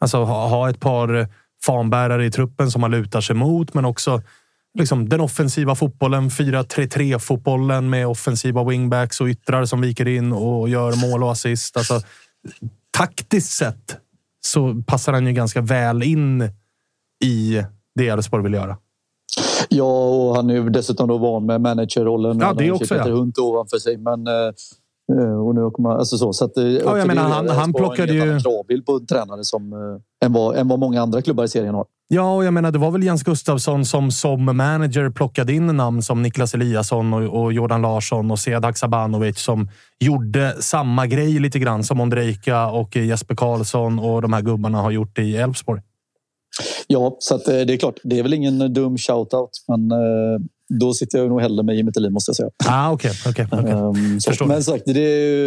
alltså, 0.00 0.24
ha, 0.24 0.48
ha 0.48 0.70
ett 0.70 0.80
par 0.80 1.28
fanbärare 1.66 2.26
i 2.26 2.30
truppen 2.30 2.70
som 2.70 2.80
man 2.80 2.90
lutar 2.90 3.20
sig 3.20 3.36
mot, 3.36 3.74
men 3.74 3.84
också 3.84 4.22
liksom, 4.78 5.08
den 5.08 5.20
offensiva 5.20 5.74
fotbollen, 5.74 6.30
4-3-3 6.30 7.18
fotbollen 7.18 7.90
med 7.90 8.06
offensiva 8.06 8.64
wingbacks 8.64 9.20
och 9.20 9.26
yttrar 9.26 9.64
som 9.64 9.80
viker 9.80 10.08
in 10.08 10.32
och 10.32 10.68
gör 10.68 11.10
mål 11.10 11.22
och 11.22 11.32
assist. 11.32 11.76
Alltså, 11.76 12.00
taktiskt 12.90 13.52
sett 13.52 13.96
så 14.40 14.82
passar 14.86 15.12
han 15.12 15.26
ju 15.26 15.32
ganska 15.32 15.60
väl 15.60 16.02
in 16.02 16.42
i 17.24 17.62
det 17.94 18.08
Elfsborg 18.08 18.42
vill 18.42 18.54
göra. 18.54 18.76
Ja, 19.68 20.08
och 20.08 20.36
han 20.36 20.50
är 20.50 20.54
ju 20.54 20.70
dessutom 20.70 21.08
då 21.08 21.18
van 21.18 21.46
med 21.46 21.60
managerrollen. 21.60 22.38
Ja, 22.40 22.52
det 22.52 22.64
ju 22.64 22.72
också, 22.72 22.94
Peter 22.94 23.10
ja. 23.10 23.14
Hunt 23.16 23.38
ovanför 23.38 23.78
sig. 23.78 23.96
Men, 23.96 24.26
eh, 24.26 24.52
och 25.18 25.54
nu 25.54 25.70
kommer 25.70 25.90
alltså 25.90 26.16
så, 26.16 26.32
så 26.32 26.44
att, 26.44 26.52
ja, 26.56 26.98
jag 26.98 27.06
menar, 27.06 27.22
han- 27.22 27.48
han 27.48 27.72
plockade 27.72 28.12
ju- 28.12 28.32
en 28.32 28.40
kravbild 28.40 28.86
på 28.86 28.92
en 28.92 29.06
tränare 29.06 29.44
som, 29.44 29.72
eh, 29.72 30.26
än, 30.26 30.32
vad, 30.32 30.56
än 30.56 30.68
vad 30.68 30.78
många 30.78 31.02
andra 31.02 31.22
klubbar 31.22 31.44
i 31.44 31.48
serien 31.48 31.74
har. 31.74 31.84
Ja, 32.12 32.34
och 32.36 32.44
jag 32.44 32.54
menar, 32.54 32.70
det 32.72 32.78
var 32.78 32.90
väl 32.90 33.02
Jens 33.04 33.22
Gustafsson 33.22 33.84
som 33.84 34.10
som 34.10 34.44
manager 34.56 35.10
plockade 35.10 35.52
in 35.52 35.66
namn 35.66 36.02
som 36.02 36.22
Niklas 36.22 36.54
Eliasson 36.54 37.12
och, 37.14 37.42
och 37.42 37.52
Jordan 37.52 37.82
Larsson 37.82 38.30
och 38.30 38.38
Sead 38.38 38.64
Haksabanovic 38.64 39.38
som 39.38 39.68
gjorde 40.00 40.54
samma 40.60 41.06
grej 41.06 41.38
lite 41.38 41.58
grann 41.58 41.84
som 41.84 42.00
Ondrejka 42.00 42.66
och 42.66 42.96
Jesper 42.96 43.34
Karlsson 43.34 43.98
och 43.98 44.22
de 44.22 44.32
här 44.32 44.40
gubbarna 44.42 44.78
har 44.80 44.90
gjort 44.90 45.18
i 45.18 45.36
Elfsborg. 45.36 45.80
Ja, 46.86 47.16
så 47.18 47.34
eh, 47.34 47.40
det 47.66 47.72
är 47.72 47.76
klart. 47.76 47.94
Det 48.04 48.18
är 48.18 48.22
väl 48.22 48.34
ingen 48.34 48.72
dum 48.74 48.98
shoutout, 48.98 49.50
men 49.68 49.90
eh, 49.90 50.40
då 50.78 50.94
sitter 50.94 51.18
jag 51.18 51.28
nog 51.28 51.40
hellre 51.40 51.62
med 51.62 51.76
Jimmy 51.76 51.92
Thelin 51.92 52.12
måste 52.12 52.30
jag 52.30 52.36
säga. 52.36 52.50
Ah, 52.66 52.92
okej, 52.92 53.12
okej, 53.28 53.46
okej. 53.52 53.70
Ehm, 53.70 54.20
så. 54.20 54.46
Men 54.46 54.64
sagt, 54.64 54.84
det, 54.86 55.00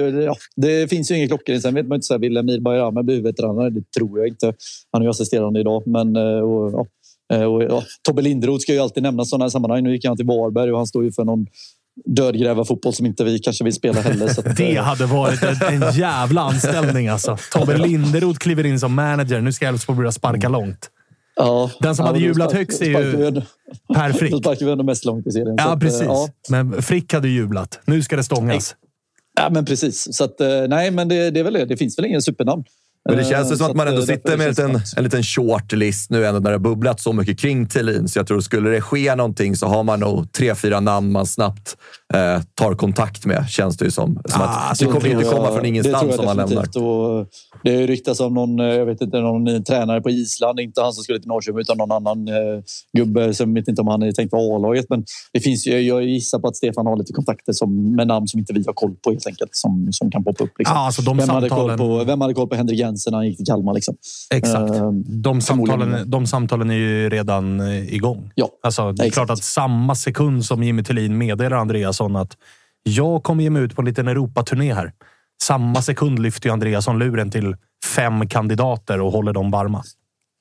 ja, 0.09 0.35
det 0.55 0.87
finns 0.87 1.11
ju 1.11 1.17
inga 1.17 1.27
klockor. 1.27 1.59
Sen 1.59 1.73
vet 1.73 1.87
man 1.87 1.95
inte 1.95 2.07
så 2.07 2.13
här, 2.13 2.19
vill 2.19 2.37
Emir 2.37 2.59
Bayram 2.59 3.05
bli 3.05 3.15
huvudtränare? 3.15 3.69
Det 3.69 3.91
tror 3.97 4.19
jag 4.19 4.27
inte. 4.27 4.53
Han 4.91 5.01
är 5.01 5.05
ju 5.05 5.09
assisterande 5.09 5.59
idag. 5.59 5.83
Men, 5.85 6.15
eh, 6.15 6.39
och, 6.39 6.71
ja, 6.71 6.85
eh, 7.35 7.43
och, 7.43 7.63
ja, 7.63 7.83
Tobbe 8.01 8.21
Linderoth 8.21 8.61
ska 8.61 8.73
ju 8.73 8.79
alltid 8.79 9.03
nämnas 9.03 9.27
i 9.27 9.29
sådana 9.29 9.45
här 9.45 9.49
sammanhang. 9.49 9.83
Nu 9.83 9.91
gick 9.91 10.05
han 10.05 10.17
till 10.17 10.25
Varberg 10.25 10.71
och 10.71 10.77
han 10.77 10.87
står 10.87 11.03
ju 11.03 11.11
för 11.11 11.23
någon 11.25 11.47
dödgrävarfotboll 12.05 12.93
som 12.93 13.05
inte 13.05 13.23
vi 13.23 13.39
kanske 13.39 13.63
vill 13.63 13.73
spela 13.73 14.01
heller. 14.01 14.27
Så 14.27 14.41
att, 14.41 14.57
Det 14.57 14.75
eh, 14.75 14.83
hade 14.83 15.05
varit 15.05 15.43
en, 15.43 15.83
en 15.83 15.93
jävla 15.93 16.41
anställning 16.41 17.07
alltså. 17.07 17.37
Tobbe 17.51 17.77
Linderoth 17.87 18.39
kliver 18.39 18.65
in 18.65 18.79
som 18.79 18.93
manager. 18.93 19.41
Nu 19.41 19.53
ska 19.53 19.67
Elfsborg 19.67 19.97
börja 19.97 20.11
sparka 20.11 20.49
långt. 20.49 20.89
Ja, 21.35 21.71
Den 21.79 21.95
som 21.95 22.03
ja, 22.03 22.07
hade 22.07 22.19
då 22.19 22.25
jublat 22.25 22.49
spark- 22.49 22.57
högst 22.57 22.81
är 22.81 22.85
ju 22.85 22.93
Per 23.95 24.07
Då 24.11 24.13
Frick. 24.17 24.37
sparkar 24.37 24.65
vi 24.65 24.71
ändå 24.71 24.83
mest 24.83 25.05
långt 25.05 25.27
i 25.27 25.31
serien. 25.31 25.55
Ja, 25.57 25.63
att, 25.63 25.73
eh, 25.75 25.79
precis. 25.79 26.01
ja. 26.01 26.27
Men 26.49 26.81
Frick 26.81 27.13
hade 27.13 27.27
jublat. 27.27 27.79
Nu 27.85 28.01
ska 28.03 28.15
det 28.15 28.23
stångas. 28.23 28.75
Ja, 29.39 29.49
men 29.51 29.65
precis. 29.65 30.07
Så 30.17 30.23
att, 30.23 30.41
eh, 30.41 30.47
nej, 30.67 30.91
men 30.91 31.07
det, 31.07 31.31
det 31.31 31.39
är 31.39 31.43
väl 31.43 31.53
det. 31.53 31.65
Det 31.65 31.77
finns 31.77 31.97
väl 31.99 32.05
ingen 32.05 32.21
supernamn. 32.21 32.63
Men 33.09 33.17
det 33.17 33.23
Eh, 33.23 33.29
känns 33.29 33.45
ju 33.47 33.49
som 33.49 33.57
så 33.57 33.65
att 33.71 33.75
man 33.77 33.87
ändå 33.87 34.01
eh, 34.01 34.05
sitter 34.05 34.37
med 34.37 34.59
en 34.59 34.81
en 34.97 35.03
liten 35.03 35.23
short 35.23 35.71
list 35.71 36.09
nu 36.09 36.25
ändå 36.25 36.39
när 36.39 36.51
det 36.51 36.59
bubblat 36.59 36.99
så 36.99 37.13
mycket 37.13 37.39
kring 37.39 37.67
Thelin. 37.67 38.07
Så 38.07 38.19
jag 38.19 38.27
tror 38.27 38.39
skulle 38.41 38.69
det 38.69 38.81
ske 38.81 39.15
någonting 39.15 39.55
så 39.55 39.67
har 39.67 39.83
man 39.83 39.99
nog 39.99 40.31
tre, 40.31 40.55
fyra 40.55 40.79
namn 40.79 41.11
man 41.11 41.25
snabbt 41.25 41.77
eh, 42.13 42.41
tar 42.53 42.75
kontakt 42.75 43.25
med. 43.25 43.45
Känns 43.49 43.77
det 43.77 43.85
ju 43.85 43.91
som. 43.91 44.19
som 44.25 44.41
Ah, 44.41 44.45
att 44.45 44.69
det 44.79 44.85
så 44.85 44.91
kommer 44.91 45.07
inte 45.07 45.23
jag- 45.25 45.33
komma 45.33 45.47
från 45.51 45.61
det 45.61 45.67
ingenstans 45.67 45.99
tror 46.01 46.11
jag 46.11 46.19
om 46.19 46.25
man 46.25 46.37
lämnar. 46.37 46.63
Och 46.83 47.27
det 47.63 47.69
har 47.73 47.81
ju 47.81 47.87
ryktats 47.87 48.19
om 48.19 48.33
någon, 48.33 48.59
eh, 48.59 48.65
jag 48.65 48.85
vet 48.85 49.01
inte, 49.01 49.19
någon 49.19 49.63
tränare 49.63 50.01
på 50.01 50.09
Island. 50.09 50.59
Inte 50.59 50.81
han 50.81 50.93
som 50.93 51.03
skulle 51.03 51.19
till 51.19 51.27
Norrköping 51.27 51.59
utan 51.59 51.77
någon 51.77 51.91
annan 51.91 52.27
eh, 52.27 52.33
gubbe. 52.97 53.33
Som 53.33 53.53
vet 53.53 53.67
inte 53.67 53.81
om 53.81 53.87
han 53.87 54.03
är 54.03 54.11
tänkt 54.11 54.29
för 54.29 54.55
A-laget. 54.55 54.85
Men 54.89 55.03
det 55.33 55.39
finns 55.39 55.67
ju, 55.67 55.79
jag 55.81 56.03
gissar 56.03 56.39
på 56.39 56.47
att 56.47 56.55
Stefan 56.55 56.85
har 56.85 56.97
lite 56.97 57.13
kontakter 57.13 57.53
som, 57.53 57.95
med 57.95 58.07
namn 58.07 58.27
som 58.27 58.39
inte 58.39 58.53
vi 58.53 58.63
har 58.65 58.73
koll 58.73 58.95
på 59.03 59.09
helt 59.09 59.27
enkelt. 59.27 59.49
Som, 59.55 59.87
som 59.91 60.11
kan 60.11 60.23
poppa 60.23 60.43
upp. 60.43 60.51
Liksom. 60.59 60.75
Ja, 60.75 60.85
alltså 60.85 61.01
de 61.01 61.17
vem, 61.17 61.29
hade 61.29 61.49
koll 61.49 61.69
samtalen. 61.69 61.77
på, 61.77 62.03
vem 62.03 62.21
hade 62.21 62.33
koll 62.33 62.47
på 62.49 62.55
Henrik 62.55 62.79
Jensen 62.79 63.11
när 63.11 63.17
han 63.17 63.27
gick 63.27 63.37
till 63.37 63.45
Kalmar? 63.45 63.73
Liksom? 63.73 63.95
Exakt. 64.33 64.75
Eh, 64.75 64.91
De 65.05 65.41
samtalen, 65.41 66.09
de 66.11 66.27
samtalen 66.27 66.69
är 66.69 66.75
ju 66.75 67.09
redan 67.09 67.59
eh, 67.59 67.93
igång. 67.93 68.31
Ja, 68.35 68.49
Alltså, 68.63 68.91
det 68.91 69.03
är 69.03 69.07
exakt. 69.07 69.13
klart 69.13 69.29
att 69.37 69.43
samma 69.43 69.95
sekund 69.95 70.45
som 70.45 70.63
Jimmy 70.63 70.83
Tillin 70.83 71.17
meddelar 71.17 71.57
Andreasson 72.03 72.15
att 72.15 72.37
jag 72.83 73.23
kommer 73.23 73.43
ge 73.43 73.49
mig 73.49 73.61
ut 73.61 73.75
på 73.75 73.81
en 73.81 73.85
liten 73.85 74.07
Europaturné 74.07 74.73
här. 74.73 74.91
Samma 75.43 75.81
sekund 75.81 76.19
lyfter 76.19 76.49
ju 76.49 76.53
Andreasson 76.53 76.99
luren 76.99 77.31
till 77.31 77.55
fem 77.95 78.27
kandidater 78.27 79.01
och 79.01 79.11
håller 79.11 79.33
dem 79.33 79.51
varma. 79.51 79.83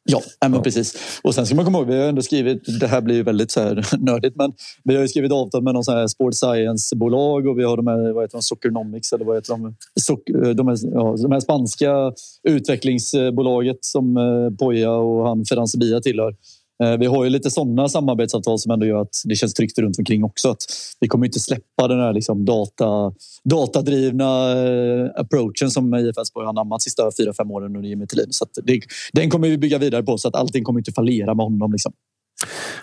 Ja, 0.05 0.21
men 0.49 0.63
precis. 0.63 1.21
Och 1.23 1.35
sen 1.35 1.47
ska 1.47 1.55
man 1.55 1.65
komma 1.65 1.79
ihåg, 1.79 1.87
vi 1.87 2.01
har 2.01 2.09
ändå 2.09 2.23
skrivit, 2.23 2.81
det 2.81 2.87
här 2.87 3.01
blir 3.01 3.15
ju 3.15 3.23
väldigt 3.23 3.51
så 3.51 3.61
här 3.61 3.87
nördigt, 3.99 4.37
men 4.37 4.53
vi 4.85 4.95
har 4.95 5.03
ju 5.03 5.09
skrivit 5.09 5.33
avtal 5.33 5.63
med 5.63 5.75
någon 5.75 5.85
sån 5.85 5.95
här 5.95 6.07
sport 6.07 6.35
science-bolag 6.35 7.47
och 7.47 7.59
vi 7.59 7.65
har 7.65 7.77
de 7.77 7.87
här, 7.87 8.13
vad 8.13 8.25
heter 8.25 8.39
de, 8.39 8.43
Soccernomics 8.43 9.13
eller 9.13 9.25
vad 9.25 9.37
heter 9.37 9.53
de? 9.53 9.77
Soc 10.01 10.21
de, 10.57 10.69
här, 10.69 10.77
ja, 10.83 11.17
de 11.23 11.33
här 11.33 11.41
spanska 11.41 12.13
utvecklingsbolaget 12.49 13.79
som 13.81 14.17
eh, 14.17 14.57
Poja 14.59 14.91
och 14.91 15.29
han 15.29 15.45
Ferran 15.45 15.69
Sevilla 15.69 16.01
tillhör. 16.01 16.35
Eh, 16.83 16.99
Vi 16.99 17.07
har 17.07 17.25
ju 17.25 17.31
lite 17.31 17.51
sådana 17.51 17.89
samarbetsavtal 17.89 18.59
som 18.59 18.71
ändå 18.73 18.87
gör 18.87 19.01
att 19.01 19.23
det 19.25 19.37
känns 19.37 19.55
tryggt 19.55 19.79
runt 19.79 19.99
omkring 19.99 20.25
också. 20.25 20.51
Att 20.51 20.65
vi 21.01 21.09
kommer 21.09 21.27
inte 21.27 21.41
släppa 21.41 21.89
den 21.89 22.01
här 22.01 22.13
liksom 22.13 22.45
data, 22.45 23.13
datadrivna 23.45 24.53
eh, 24.53 25.11
approachen 25.17 25.71
som 25.71 25.95
IF 25.95 26.19
Elfsborg 26.19 26.45
har 26.45 26.51
anammat 26.51 26.83
sista 26.83 27.11
fyra, 27.19 27.33
fem 27.35 27.51
åren 27.51 27.77
under 27.77 27.89
Jimmy. 27.89 28.07
Så 28.31 28.47
det, 28.65 28.81
den 29.13 29.31
kommer 29.31 29.49
vi 29.49 29.59
bygga 29.59 29.79
vidare 29.79 30.03
på 30.03 30.19
så 30.19 30.29
att 30.29 30.37
allting 30.37 30.65
kommer 30.65 30.81
inte 30.81 30.93
fallera 30.93 31.35
med 31.35 31.45
honom. 31.45 31.73
Liksom. 31.73 31.93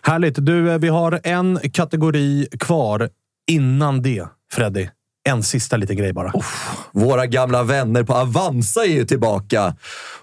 Härligt. 0.02 0.46
Du, 0.46 0.72
eh, 0.72 0.78
vi 0.78 0.88
har 0.88 1.20
en 1.24 1.60
kategori 1.74 2.48
kvar. 2.60 3.10
Innan 3.52 4.02
det, 4.02 4.26
Freddy. 4.52 4.88
En 5.30 5.44
sista 5.44 5.78
liten 5.78 5.98
grej 5.98 6.14
bara. 6.14 6.34
Våra 6.92 7.26
gamla 7.26 7.64
vänner 7.64 8.04
på 8.04 8.14
Avanza 8.14 8.86
är 8.86 8.90
ju 8.90 9.06
tillbaka. 9.06 9.76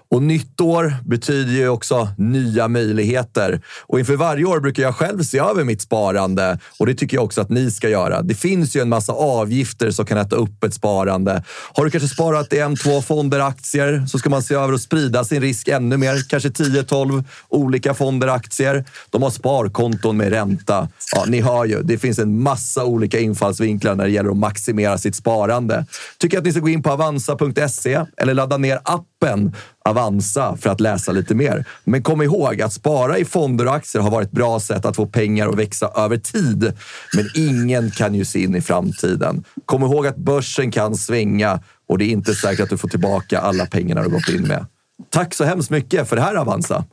Och 0.09 0.23
nytt 0.23 0.61
år 0.61 0.95
betyder 1.05 1.53
ju 1.53 1.69
också 1.69 2.09
nya 2.17 2.67
möjligheter. 2.67 3.61
Och 3.87 3.99
inför 3.99 4.15
varje 4.15 4.45
år 4.45 4.59
brukar 4.59 4.83
jag 4.83 4.95
själv 4.95 5.23
se 5.23 5.39
över 5.39 5.63
mitt 5.63 5.81
sparande 5.81 6.59
och 6.79 6.85
det 6.85 6.93
tycker 6.93 7.17
jag 7.17 7.23
också 7.23 7.41
att 7.41 7.49
ni 7.49 7.71
ska 7.71 7.89
göra. 7.89 8.21
Det 8.21 8.35
finns 8.35 8.75
ju 8.75 8.81
en 8.81 8.89
massa 8.89 9.13
avgifter 9.13 9.91
som 9.91 10.05
kan 10.05 10.17
äta 10.17 10.35
upp 10.35 10.63
ett 10.63 10.73
sparande. 10.73 11.43
Har 11.73 11.85
du 11.85 11.91
kanske 11.91 12.09
sparat 12.09 12.53
i 12.53 12.59
en, 12.59 12.75
två 12.75 13.01
fonder, 13.01 13.39
aktier, 13.39 14.05
så 14.07 14.19
ska 14.19 14.29
man 14.29 14.43
se 14.43 14.55
över 14.55 14.73
och 14.73 14.81
sprida 14.81 15.23
sin 15.23 15.41
risk 15.41 15.67
ännu 15.67 15.97
mer. 15.97 16.29
Kanske 16.29 16.49
10-12 16.49 17.23
olika 17.49 17.93
fonder, 17.93 18.27
aktier. 18.27 18.85
De 19.09 19.23
har 19.23 19.29
sparkonton 19.29 20.17
med 20.17 20.29
ränta. 20.29 20.87
Ja, 21.15 21.23
ni 21.27 21.41
hör 21.41 21.65
ju, 21.65 21.81
det 21.83 21.97
finns 21.97 22.19
en 22.19 22.41
massa 22.41 22.85
olika 22.85 23.19
infallsvinklar 23.19 23.95
när 23.95 24.03
det 24.03 24.11
gäller 24.11 24.29
att 24.29 24.37
maximera 24.37 24.97
sitt 24.97 25.15
sparande. 25.15 25.85
Tycker 26.17 26.37
att 26.37 26.43
ni 26.43 26.51
ska 26.51 26.59
gå 26.59 26.69
in 26.69 26.83
på 26.83 26.91
avanza.se 26.91 28.05
eller 28.17 28.33
ladda 28.33 28.57
ner 28.57 28.79
appen 28.83 29.55
Avanza 29.87 30.57
för 30.57 30.69
att 30.69 30.79
läsa 30.79 31.11
lite 31.11 31.35
mer. 31.35 31.65
Men 31.83 32.03
kom 32.03 32.21
ihåg 32.21 32.61
att 32.61 32.73
spara 32.73 33.17
i 33.17 33.25
fonder 33.25 33.67
och 33.67 33.75
aktier 33.75 34.01
har 34.01 34.11
varit 34.11 34.27
ett 34.27 34.31
bra 34.31 34.59
sätt 34.59 34.85
att 34.85 34.95
få 34.95 35.05
pengar 35.05 35.47
att 35.47 35.55
växa 35.55 35.91
över 35.95 36.17
tid. 36.17 36.73
Men 37.15 37.29
ingen 37.35 37.91
kan 37.91 38.15
ju 38.15 38.25
se 38.25 38.43
in 38.43 38.55
i 38.55 38.61
framtiden. 38.61 39.43
Kom 39.65 39.83
ihåg 39.83 40.07
att 40.07 40.17
börsen 40.17 40.71
kan 40.71 40.95
svänga 40.95 41.59
och 41.89 41.97
det 41.97 42.05
är 42.05 42.09
inte 42.09 42.35
säkert 42.35 42.63
att 42.63 42.69
du 42.69 42.77
får 42.77 42.89
tillbaka 42.89 43.39
alla 43.39 43.65
pengarna 43.65 44.03
du 44.03 44.09
gått 44.09 44.29
in 44.29 44.47
med. 44.47 44.65
Tack 45.09 45.33
så 45.33 45.43
hemskt 45.43 45.69
mycket 45.69 46.09
för 46.09 46.15
det 46.15 46.21
här 46.21 46.35
Avanza. 46.35 46.85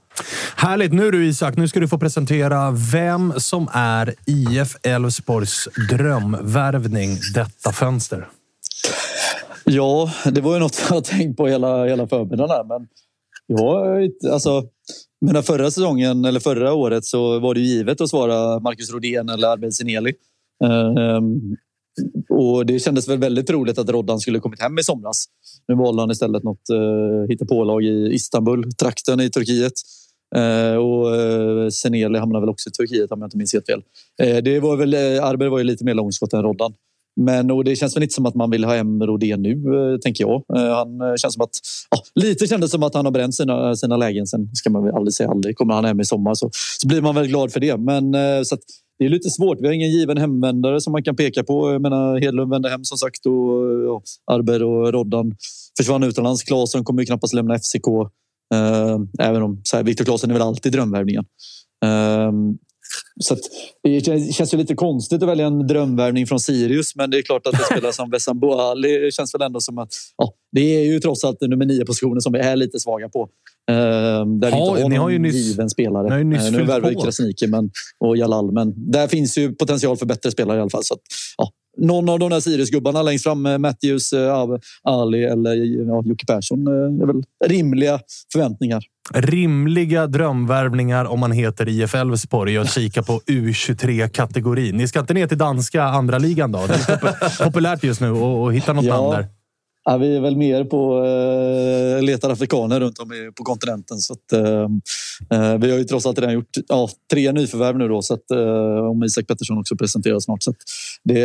Härligt! 0.56 0.92
Nu 0.92 1.10
du 1.10 1.26
Isak, 1.26 1.56
nu 1.56 1.68
ska 1.68 1.80
du 1.80 1.88
få 1.88 1.98
presentera 1.98 2.70
vem 2.70 3.32
som 3.36 3.68
är 3.72 4.14
IF 4.26 4.76
Elfsborgs 4.82 5.68
drömvärvning 5.90 7.18
detta 7.34 7.72
fönster. 7.72 8.28
Ja, 9.64 10.10
det 10.32 10.40
var 10.40 10.54
ju 10.54 10.60
något 10.60 10.78
jag 10.88 10.94
har 10.94 11.00
tänkt 11.00 11.36
på 11.36 11.46
hela, 11.46 11.84
hela 11.84 12.08
förmiddagen. 12.08 12.50
Här, 12.50 12.64
men 12.64 12.88
ja, 13.46 13.98
alltså, 14.32 14.62
men 15.20 15.42
förra 15.42 15.70
säsongen, 15.70 16.24
eller 16.24 16.40
förra 16.40 16.74
året, 16.74 17.04
så 17.04 17.38
var 17.38 17.54
det 17.54 17.60
ju 17.60 17.66
givet 17.66 18.00
att 18.00 18.10
svara 18.10 18.60
Marcus 18.60 18.92
Rodén 18.92 19.28
eller 19.28 19.48
Arvid 19.48 19.74
Sineli. 19.74 20.12
Um, 20.64 21.56
och 22.28 22.66
det 22.66 22.78
kändes 22.78 23.08
väl 23.08 23.18
väldigt 23.18 23.50
roligt 23.50 23.78
att 23.78 23.88
Roddan 23.88 24.20
skulle 24.20 24.40
kommit 24.40 24.62
hem 24.62 24.78
i 24.78 24.82
somras. 24.82 25.26
Nu 25.68 25.74
valde 25.74 26.02
han 26.02 26.10
istället 26.10 26.42
något 26.42 26.70
uh, 26.72 27.28
hittepålag 27.28 27.84
i 27.84 28.10
Istanbul, 28.12 28.72
trakten 28.72 29.20
i 29.20 29.30
Turkiet. 29.30 29.72
Uh, 30.36 30.76
och 30.76 31.16
eh, 31.16 31.40
uh, 31.40 31.68
Seneli 31.68 32.18
hamnade 32.18 32.40
väl 32.40 32.48
också 32.48 32.68
i 32.68 32.72
Turkiet 32.72 33.12
om 33.12 33.20
jag 33.20 33.26
inte 33.26 33.36
minns 33.36 33.52
helt 33.52 33.66
fel. 33.66 33.82
Uh, 34.22 34.42
det 34.42 34.60
var 34.60 34.76
väl, 34.76 34.94
uh, 34.94 35.24
Arber 35.24 35.48
var 35.48 35.58
ju 35.58 35.64
lite 35.64 35.84
mer 35.84 35.94
långskott 35.94 36.32
än 36.32 36.42
Roddan. 36.42 36.74
Men 37.20 37.50
och 37.50 37.64
det 37.64 37.76
känns 37.76 37.96
väl 37.96 38.02
inte 38.02 38.14
som 38.14 38.26
att 38.26 38.34
man 38.34 38.50
vill 38.50 38.64
ha 38.64 38.74
hem 38.74 39.02
Rodén 39.02 39.42
nu, 39.42 39.52
eh, 39.52 39.98
tänker 39.98 40.24
jag. 40.24 40.44
Eh, 40.56 40.74
han 40.76 41.00
eh, 41.00 41.14
känns 41.16 41.34
som 41.34 41.42
att, 41.42 41.50
ja, 41.90 42.02
lite 42.14 42.46
kändes 42.46 42.70
som 42.70 42.82
att 42.82 42.94
han 42.94 43.04
har 43.04 43.12
bränt 43.12 43.34
sina, 43.34 43.76
sina 43.76 43.96
lägen. 43.96 44.26
Sen 44.26 44.50
ska 44.54 44.70
man 44.70 44.84
väl 44.84 44.94
aldrig 44.94 45.14
säga 45.14 45.30
aldrig. 45.30 45.56
Kommer 45.56 45.74
han 45.74 45.84
hem 45.84 46.00
i 46.00 46.04
sommar 46.04 46.34
så, 46.34 46.50
så 46.80 46.88
blir 46.88 47.00
man 47.00 47.14
väl 47.14 47.26
glad 47.26 47.52
för 47.52 47.60
det. 47.60 47.76
Men 47.76 48.12
så 48.44 48.54
att, 48.54 48.60
det 48.98 49.04
är 49.04 49.08
lite 49.08 49.30
svårt. 49.30 49.60
Vi 49.60 49.66
har 49.66 49.74
ingen 49.74 49.90
given 49.90 50.18
hemvändare 50.18 50.80
som 50.80 50.92
man 50.92 51.02
kan 51.02 51.16
peka 51.16 51.44
på. 51.44 51.72
Jag 51.72 51.82
menar, 51.82 52.20
Hedlund 52.20 52.50
vände 52.50 52.70
hem 52.70 52.84
som 52.84 52.98
sagt 52.98 53.26
och 53.26 53.32
ja, 53.86 54.02
Arber 54.32 54.62
och 54.62 54.92
Roddan 54.92 55.34
försvann 55.76 56.02
utomlands. 56.02 56.42
Claesson 56.42 56.84
kommer 56.84 57.02
ju 57.02 57.06
knappast 57.06 57.34
lämna 57.34 57.58
FCK. 57.58 57.86
Eh, 58.54 59.26
även 59.28 59.42
om 59.42 59.60
så 59.64 59.76
här, 59.76 59.84
Viktor 59.84 60.04
Claesson 60.04 60.30
är 60.30 60.34
väl 60.34 60.42
alltid 60.42 60.72
drömvärvningen. 60.72 61.24
Eh, 61.84 62.32
så 63.20 63.36
det 63.82 64.00
känns- 64.34 64.54
ju 64.54 64.58
lite 64.58 64.74
konstigt 64.74 65.22
att 65.22 65.28
välja 65.28 65.46
en 65.46 65.66
drömvärvning 65.66 66.26
från 66.26 66.40
Sirius, 66.40 66.96
men 66.96 67.10
det 67.10 67.18
är 67.18 67.22
klart 67.22 67.46
att 67.46 67.52
det 67.52 67.64
spelar 67.64 67.92
som 67.92 68.10
Wessam 68.10 68.40
Boali 68.40 69.10
känns 69.12 69.34
väl 69.34 69.42
ändå 69.42 69.60
som 69.60 69.78
att 69.78 69.92
ja, 70.16 70.32
det 70.52 70.60
är 70.60 70.84
ju 70.84 71.00
trots 71.00 71.24
allt 71.24 71.40
nummer 71.40 71.66
nio 71.66 71.84
positionen 71.84 72.20
som 72.20 72.32
vi 72.32 72.38
är 72.38 72.56
lite 72.56 72.80
svaga 72.80 73.08
på. 73.08 73.28
Eh, 73.70 73.74
där 73.74 74.50
Ja, 74.50 74.68
inte 74.68 74.82
har 74.82 74.88
ni 74.88 74.96
har 74.96 75.10
ju 75.10 75.18
nyss- 75.18 75.34
given 75.34 75.70
spelare. 75.70 76.02
ni 76.04 76.10
har 76.10 76.18
ju 76.18 76.24
nyss 76.24 76.44
Eh, 76.46 76.52
nu 76.52 76.62
värvar 76.64 76.88
vi. 76.90 76.94
Krasniqi 76.96 77.46
men, 77.46 77.70
och 77.98 78.16
Jalal, 78.16 78.52
men 78.52 78.90
där 78.90 79.08
finns 79.08 79.38
ju 79.38 79.54
potential 79.54 79.96
för 79.96 80.06
bättre 80.06 80.30
spelare 80.30 80.58
i 80.58 80.60
alla 80.60 80.70
fall. 80.70 80.84
Så 80.84 80.94
att, 80.94 81.00
ja, 81.38 81.50
någon 81.76 82.08
av 82.08 82.18
de 82.18 82.30
där 82.30 82.40
Sirius-gubbarna 82.40 83.02
längst 83.02 83.24
fram, 83.24 83.46
eh, 83.46 83.58
Matthews, 83.58 84.12
eh, 84.12 84.46
Ali 84.82 85.24
eller 85.24 85.54
ja, 85.88 86.02
Jocke 86.04 86.26
Persson, 86.26 86.66
eh, 86.66 86.72
är 87.02 87.06
väl 87.06 87.22
rimliga 87.46 88.00
förväntningar. 88.32 88.84
Rimliga 89.14 90.06
drömvärvningar 90.06 91.04
om 91.04 91.20
man 91.20 91.32
heter 91.32 91.68
IF 91.68 91.94
Elfsborg 91.94 92.58
och 92.58 92.66
kika 92.74 93.02
på 93.02 93.20
U23-kategorin. 93.26 94.76
Ni 94.76 94.88
ska 94.88 95.00
inte 95.00 95.14
ner 95.14 95.26
till 95.26 95.38
danska 95.38 95.82
andra 95.84 96.18
ligan 96.18 96.52
då? 96.52 96.66
Det 96.66 96.74
är 96.74 96.96
pop- 96.96 97.44
populärt 97.44 97.84
just 97.84 98.00
nu 98.00 98.10
och 98.10 98.54
hitta 98.54 98.72
något 98.72 98.84
Ja. 98.84 98.96
namn 99.00 99.10
där. 99.10 99.26
Ja, 99.84 99.96
vi 99.96 100.16
är 100.16 100.20
väl 100.20 100.36
mer 100.36 100.64
på 100.64 101.04
eh, 101.04 102.02
letar 102.02 102.30
afrikaner 102.30 102.80
runt 102.80 102.98
om 102.98 103.32
på 103.36 103.44
kontinenten. 103.44 103.98
Så 103.98 104.12
att, 104.12 104.32
eh, 104.32 104.68
eh, 105.30 105.58
vi 105.58 105.70
har 105.70 105.78
ju 105.78 105.84
trots 105.84 106.06
allt 106.06 106.18
redan 106.18 106.34
gjort 106.34 106.56
ja, 106.68 106.88
tre 107.12 107.32
nyförvärv 107.32 107.78
nu. 107.78 107.88
Då, 107.88 108.02
så 108.02 108.14
att, 108.14 108.30
eh, 108.30 108.90
om 108.90 109.04
Isak 109.04 109.26
Pettersson 109.26 109.58
också 109.58 109.76
presenteras 109.76 110.24
snart. 110.24 110.42
Så 110.42 110.50
att 110.50 110.56
det, 111.04 111.22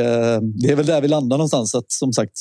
det 0.61 0.69
är 0.69 0.75
väl 0.75 0.85
där 0.85 1.01
vi 1.01 1.07
landar 1.07 1.37
någonstans. 1.37 1.71
Så 1.71 1.77
att, 1.77 1.91
som 1.91 2.13
sagt, 2.13 2.33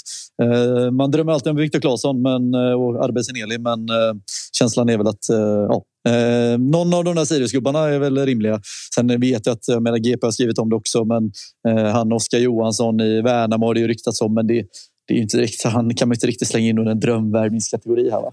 eh, 0.42 0.90
man 0.90 1.10
drömmer 1.10 1.32
alltid 1.32 1.50
om 1.50 1.56
Viktor 1.56 1.80
Claesson 1.80 2.22
men, 2.22 2.54
eh, 2.54 2.72
och 2.72 3.04
Arbe 3.04 3.24
Sineli, 3.24 3.58
men 3.58 3.88
eh, 3.88 4.14
känslan 4.52 4.88
är 4.88 4.98
väl 4.98 5.06
att 5.06 5.30
eh, 5.30 5.38
ja, 5.68 5.82
eh, 6.08 6.58
någon 6.58 6.94
av 6.94 7.04
de 7.04 7.14
där 7.14 7.24
Siriusgubbarna 7.24 7.78
är 7.78 7.98
väl 7.98 8.26
rimliga. 8.26 8.60
Sen 8.94 9.20
vet 9.20 9.46
jag 9.46 9.52
att 9.52 9.68
jag 9.68 9.82
menar, 9.82 9.98
GP 9.98 10.26
har 10.26 10.30
skrivit 10.30 10.58
om 10.58 10.70
det 10.70 10.76
också, 10.76 11.04
men 11.04 11.32
eh, 11.68 11.84
han 11.84 12.12
Oskar 12.12 12.38
Johansson 12.38 13.00
i 13.00 13.22
Värnamo 13.22 13.66
har 13.66 13.74
det 13.74 13.80
ju 13.80 13.88
ryktats 13.88 14.20
om, 14.20 14.34
men 14.34 14.46
det 14.46 14.64
det 15.08 15.14
är 15.14 15.16
ju 15.16 15.22
inte 15.22 15.36
riktigt, 15.38 15.72
han 15.72 15.94
kan 15.94 16.08
man 16.08 16.14
inte 16.14 16.26
riktigt 16.26 16.48
slänga 16.48 16.68
in 16.68 16.78
under 16.78 16.92
en 16.92 17.00
drömvärvningskategori 17.00 18.10
här. 18.10 18.20
Va? 18.20 18.32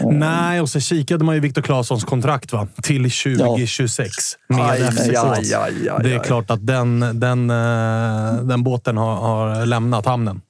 Nej, 0.00 0.60
och 0.60 0.68
så 0.68 0.80
kikade 0.80 1.24
man 1.24 1.34
ju 1.34 1.40
Viktor 1.40 1.62
Claessons 1.62 2.04
kontrakt 2.04 2.52
va? 2.52 2.68
till 2.82 3.02
2026 3.10 4.14
med 4.48 4.60
Aj, 4.70 4.78
FCK. 4.80 5.00
aj, 5.16 5.54
aj, 5.54 5.88
aj, 5.88 6.02
Det 6.02 6.10
är 6.14 6.18
aj. 6.18 6.24
klart 6.24 6.50
att 6.50 6.66
den, 6.66 7.00
den, 7.00 7.50
eh, 7.50 8.42
den 8.42 8.62
båten 8.62 8.96
har, 8.96 9.14
har 9.16 9.66
lämnat 9.66 10.06
hamnen. 10.06 10.40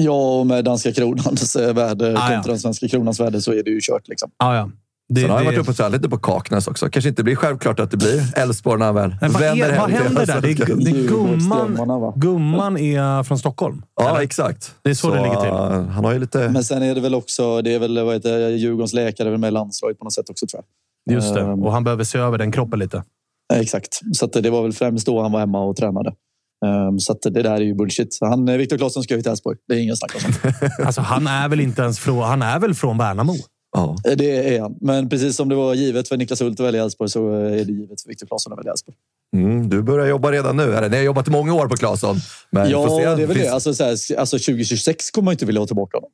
Ja, 0.00 0.38
och 0.40 0.46
med 0.46 0.64
danska 0.64 0.92
kronans 0.92 1.56
värde 1.74 2.06
Ah, 2.18 2.30
ja. 2.30 2.34
kontra 2.36 2.52
den 2.52 2.60
svenska 2.60 2.88
kronans 2.88 3.20
värde 3.20 3.40
så 3.42 3.52
är 3.52 3.62
det 3.62 3.70
ju 3.70 3.80
kört. 3.82 4.08
Liksom. 4.08 4.30
Ah, 4.36 4.54
ja. 4.56 4.70
Det, 5.08 5.20
Sen 5.20 5.30
har 5.30 5.38
jag 5.38 5.44
varit 5.44 5.58
uppe 5.58 5.70
och 5.70 5.76
tränat 5.76 5.92
lite 5.92 6.08
på 6.08 6.18
Kaknäs 6.18 6.68
också. 6.68 6.88
Kanske 6.88 7.08
inte 7.08 7.24
blir 7.24 7.36
självklart 7.36 7.80
att 7.80 7.90
det 7.90 7.96
blir 7.96 8.38
Elfsborg 8.38 8.78
när 8.78 8.86
han 8.86 8.94
väl 8.94 9.16
Men 9.20 9.32
vad, 9.32 9.42
vänder 9.42 9.70
är, 9.70 9.78
vad 9.78 9.90
händer 9.90 10.26
där? 10.26 10.40
Det 10.40 10.50
är, 10.50 10.66
det 10.84 10.90
är 10.90 11.08
gumman, 11.08 12.12
gumman 12.16 12.76
är 12.76 13.22
från 13.22 13.38
Stockholm. 13.38 13.82
Ja, 14.00 14.10
eller? 14.10 14.20
exakt. 14.20 14.74
Det 14.82 14.90
är 14.90 14.94
så 14.94 15.10
det 15.10 15.22
ligger 15.22 15.40
till. 15.40 15.48
eh, 15.50 15.86
Han 15.88 16.04
har 16.04 16.12
ju 16.12 16.18
lite... 16.18 16.48
Men 16.48 16.64
sen 16.64 16.82
är 16.82 16.94
det 16.94 17.00
väl 17.00 17.14
också, 17.14 17.62
det 17.62 17.74
är 17.74 17.78
väl 17.78 18.04
vad 18.04 18.14
heter, 18.14 18.48
Djurgårdens 18.48 18.92
läkare 18.92 19.28
är 19.34 19.36
med 19.36 19.48
i 19.48 19.50
landslaget 19.50 19.98
på 19.98 20.04
något 20.04 20.12
sätt 20.14 20.30
också 20.30 20.46
tror 20.46 20.62
jag. 21.06 21.14
Just 21.16 21.34
det. 21.34 21.40
Ehm. 21.40 21.62
Och 21.62 21.72
han 21.72 21.84
behöver 21.84 22.04
se 22.04 22.18
över 22.18 22.38
den 22.38 22.52
kroppen 22.52 22.78
lite. 22.78 23.02
Exakt, 23.54 24.00
så 24.12 24.24
att 24.24 24.32
det 24.32 24.50
var 24.50 24.62
väl 24.62 24.72
främst 24.72 25.06
då 25.06 25.22
han 25.22 25.32
var 25.32 25.40
hemma 25.40 25.60
och 25.64 25.76
tränade. 25.76 26.12
Ehm, 26.66 26.98
Så 26.98 27.12
att 27.12 27.22
det 27.22 27.42
där 27.42 27.50
är 27.54 27.60
ju 27.60 27.74
bullshit. 27.74 28.14
Så 28.14 28.26
han, 28.26 28.48
eh, 28.48 28.56
Viktor 28.56 28.78
Claesson 28.78 29.02
ska 29.02 29.14
ju 29.16 29.22
till 29.22 29.30
Elfsborg. 29.30 29.56
Det 29.68 29.74
är 29.74 29.78
ingen 29.78 29.96
snack 29.96 30.14
om 30.14 30.20
sånt. 30.20 30.54
Alltså, 30.86 31.00
han 31.00 31.26
är 31.26 31.48
väl 31.48 31.60
inte 31.60 31.82
ens 31.82 31.98
från... 31.98 32.22
Han 32.22 32.42
är 32.42 32.58
väl 32.58 32.74
från 32.74 32.98
Värnamo? 32.98 33.34
Ja. 33.76 33.96
Eh, 34.10 34.16
Det 34.16 34.56
är 34.56 34.60
han. 34.60 34.76
Men 34.80 35.08
precis 35.08 35.36
som 35.36 35.48
det 35.48 35.54
var 35.54 35.74
givet 35.74 36.08
för 36.08 36.16
Niklas 36.16 36.40
Hult 36.42 36.60
att 36.60 36.66
välja 36.66 36.82
Elfsborg 36.84 37.10
så 37.10 37.30
är 37.32 37.64
det 37.64 37.72
givet 37.72 38.00
för 38.02 38.08
Viktor 38.08 38.26
Claesson 38.26 38.52
att 38.52 38.58
välja 38.58 38.72
Elfsborg. 38.72 38.96
Mm, 39.36 39.68
du 39.68 39.82
börjar 39.82 40.06
jobba 40.06 40.32
redan 40.32 40.56
nu. 40.56 40.62
Eller, 40.62 40.88
ni 40.88 40.96
har 40.96 41.04
jobbat 41.04 41.28
i 41.28 41.30
många 41.30 41.54
år 41.54 41.66
på 41.68 41.76
Claesson. 41.76 42.16
Men 42.50 42.70
Ja, 42.70 43.14
det 43.16 43.22
är 43.22 43.26
väl 43.26 43.36
det. 43.36 43.48
Alltså, 43.48 43.74
så 43.74 43.84
här, 43.84 43.90
alltså 44.18 44.38
2026 44.38 45.10
kommer 45.10 45.24
man 45.24 45.32
inte 45.32 45.46
vilja 45.46 45.60
ha 45.60 45.66
tillbaka 45.66 45.96
honom. 45.96 46.10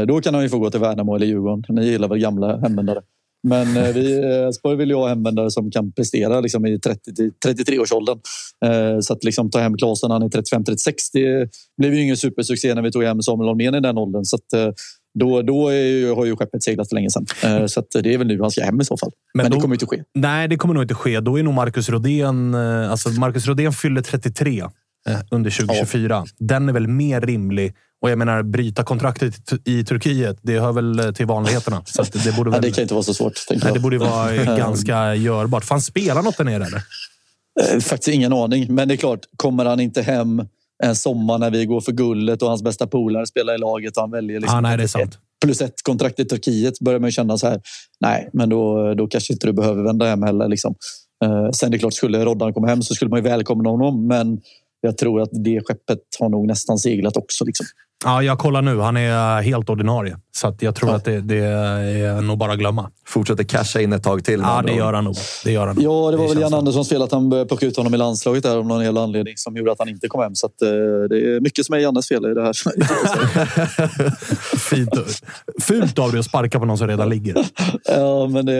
Eh, 0.00 0.06
Då 0.06 0.20
kan 0.20 0.34
han 0.34 0.42
ju 0.42 0.48
få 0.48 0.58
gå 0.58 0.70
till 0.70 0.80
Värnamo 0.80 1.14
eller 1.16 1.26
Djurgården. 1.26 1.64
Ni 1.68 1.86
gillar 1.86 2.08
väl 2.08 2.18
gamla 2.18 2.56
hemvändare. 2.60 3.02
Men 3.48 3.76
eh, 3.76 3.92
vi, 3.94 4.14
Elfsborg 4.18 4.76
vill 4.76 4.88
ju 4.88 4.94
ha 4.96 5.08
hemvändare 5.08 5.50
som 5.50 5.70
kan 5.70 5.92
prestera 5.92 6.40
liksom, 6.40 6.66
i 6.66 6.78
30 6.78 7.14
till 7.14 7.32
33-årsåldern. 7.46 8.18
Eh, 8.64 8.98
Så 9.00 9.12
att 9.12 9.24
liksom, 9.24 9.50
ta 9.50 9.58
hem 9.58 9.76
Klasen 9.76 10.08
när 10.08 10.14
han 10.14 10.22
är 10.22 10.28
35-36, 10.28 10.92
det 11.12 11.48
blev 11.78 11.94
ju 11.94 12.02
ingen 12.02 12.16
supersuccé 12.16 12.74
när 12.74 12.82
vi 12.82 12.92
tog 12.92 13.04
hem 13.04 13.22
Samuel 13.22 13.48
Holmén 13.48 13.74
i 13.74 13.80
den 13.80 13.98
åldern. 13.98 14.24
Så 14.24 14.36
att, 14.36 14.74
då, 15.18 15.42
då 15.42 15.68
är 15.68 16.14
har 16.14 16.24
ju 16.24 16.36
skeppet 16.36 16.62
seglat 16.62 16.88
för 16.88 16.94
länge 16.94 17.10
sedan. 17.10 17.26
Eh, 17.44 17.66
så 17.66 17.82
det 18.02 18.14
är 18.14 18.18
väl 18.18 18.26
nu 18.26 18.40
han 18.40 18.50
ska 18.50 18.64
hem 18.64 18.80
i 18.80 18.84
så 18.84 18.96
fall. 18.96 19.10
Men, 19.34 19.50
då- 19.50 19.56
det 19.56 19.60
kommer 19.62 19.74
inte 19.74 19.86
ske. 19.86 20.02
Nej, 20.14 20.48
det 20.48 20.56
kommer 20.56 20.74
nog 20.74 20.84
inte 20.84 20.94
ske. 20.94 21.20
Då 21.20 21.38
är 21.38 21.42
nog 21.42 21.54
Marcus 21.54 21.88
Rodén... 21.88 22.54
eh, 22.54 22.90
Alltså 22.90 23.08
Marcus 23.08 23.46
Rodén 23.46 23.72
fyller 23.72 24.00
33 24.02 24.60
eh, 25.08 25.16
under 25.30 25.50
2024. 25.50 26.24
Den 26.38 26.68
är 26.68 26.72
väl 26.72 26.88
mer 26.88 27.20
rimlig. 27.20 27.74
Och 28.02 28.10
jag 28.10 28.18
menar, 28.18 28.42
bryta 28.42 28.82
kontraktet 28.84 29.34
i- 29.64 29.84
Turkiet, 29.84 30.38
det 30.42 30.58
hör 30.60 30.72
väl 30.72 31.14
till 31.14 31.26
vanligheterna. 31.26 31.82
Så 31.84 32.02
det, 32.02 32.36
borde 32.36 32.48
Ja, 32.50 32.52
väl, 32.52 32.62
det 32.62 32.70
kan 32.70 32.82
inte 32.82 32.94
vara 32.94 33.02
så 33.04 33.14
svårt. 33.14 33.32
nej, 33.50 33.72
det 33.74 33.80
borde 33.80 33.98
vara 33.98 34.32
ganska 34.56 35.14
görbart. 35.14 35.64
Får 35.64 35.74
han 35.74 35.82
spela 35.82 36.22
något 36.22 36.36
där 36.36 36.44
nere 36.44 36.64
eller? 36.66 36.82
Faktiskt 37.80 38.08
ingen 38.14 38.32
aning. 38.32 38.74
Men 38.74 38.88
det 38.88 38.94
är 38.94 38.96
klart, 38.96 39.20
kommer 39.36 39.64
han 39.64 39.80
inte 39.80 40.02
hem 40.02 40.42
en 40.84 40.96
sommar 40.96 41.38
när 41.38 41.50
vi 41.50 41.66
går 41.66 41.80
för 41.80 41.92
guldet 41.92 42.42
och 42.42 42.48
hans 42.48 42.62
bästa 42.62 42.86
polare 42.86 43.26
spelar 43.26 43.54
i 43.54 43.58
laget 43.58 43.96
och 43.96 44.02
han 44.02 44.10
väljer 44.10 44.40
liksom 44.40 44.58
ah, 44.58 44.60
nej, 44.60 44.76
det 44.76 44.82
är 44.82 44.86
sant. 44.86 45.18
plus 45.44 45.60
ett 45.60 45.82
kontrakt 45.82 46.20
i 46.20 46.24
Turkiet 46.24 46.80
börjar 46.80 47.00
man 47.00 47.10
känna 47.10 47.38
så 47.38 47.46
här. 47.46 47.60
Nej, 48.00 48.30
men 48.32 48.48
då, 48.48 48.94
då 48.94 49.06
kanske 49.06 49.32
inte 49.32 49.46
du 49.46 49.52
behöver 49.52 49.82
vända 49.82 50.06
hem 50.06 50.22
heller. 50.22 50.48
Liksom. 50.48 50.74
Eh, 51.24 51.50
sen 51.50 51.70
det 51.70 51.76
är 51.76 51.78
klart, 51.78 51.94
skulle 51.94 52.24
Roddan 52.24 52.54
komma 52.54 52.66
hem 52.66 52.82
så 52.82 52.94
skulle 52.94 53.08
man 53.08 53.18
ju 53.18 53.22
välkomna 53.22 53.70
honom. 53.70 54.06
Men 54.06 54.40
jag 54.80 54.98
tror 54.98 55.20
att 55.20 55.30
det 55.32 55.60
skeppet 55.64 56.00
har 56.20 56.28
nog 56.28 56.46
nästan 56.46 56.78
seglat 56.78 57.16
också. 57.16 57.44
Liksom. 57.44 57.66
Ja, 58.04 58.22
jag 58.22 58.38
kollar 58.38 58.62
nu. 58.62 58.80
Han 58.80 58.96
är 58.96 59.42
helt 59.42 59.70
ordinarie. 59.70 60.16
Så 60.36 60.48
att 60.48 60.62
jag 60.62 60.74
tror 60.74 60.90
Ja. 60.90 60.96
att 60.96 61.04
det, 61.04 61.20
det 61.20 61.38
är 61.38 62.20
nog 62.22 62.38
bara 62.38 62.52
att 62.52 62.58
glömma. 62.58 62.90
Fortsätter 63.06 63.44
casha 63.44 63.80
in 63.80 63.92
ett 63.92 64.02
tag 64.02 64.24
till. 64.24 64.40
Ja, 64.40 64.62
det 64.66 64.72
gör 64.72 64.92
han 64.92 65.04
nog. 65.04 65.16
Det 65.44 65.52
gör 65.52 65.66
han 65.66 65.76
nog. 65.76 65.84
Ja, 65.84 66.10
det 66.10 66.16
var 66.16 66.28
väl 66.28 66.40
Jan. 66.40 66.54
Anderssons 66.54 66.88
fel 66.88 67.02
att 67.02 67.12
han 67.12 67.30
började 67.30 67.48
plocka 67.48 67.66
ut 67.66 67.76
honom 67.76 67.94
i 67.94 67.96
landslaget 67.96 68.42
där 68.42 68.56
av 68.56 68.66
någon 68.66 68.84
jävla 68.84 69.02
anledning 69.02 69.34
som 69.36 69.56
gjorde 69.56 69.72
att 69.72 69.78
han 69.78 69.88
inte 69.88 70.08
kom 70.08 70.22
hem. 70.22 70.34
Så 70.34 70.46
att, 70.46 70.62
eh, 70.62 70.68
det 71.10 71.16
är 71.36 71.40
mycket 71.40 71.66
som 71.66 71.74
är 71.74 71.78
Jannes 71.78 72.08
fel 72.08 72.24
i 72.26 72.34
det 72.34 72.42
här. 72.42 72.52
Fint. 74.58 74.90
Fult 75.62 75.98
av 75.98 76.10
dig 76.10 76.18
att 76.18 76.24
sparka 76.26 76.58
på 76.58 76.64
någon 76.64 76.78
som 76.78 76.88
redan 76.88 77.08
ligger. 77.08 77.34
ja, 77.84 78.26
men 78.26 78.46
det, 78.46 78.52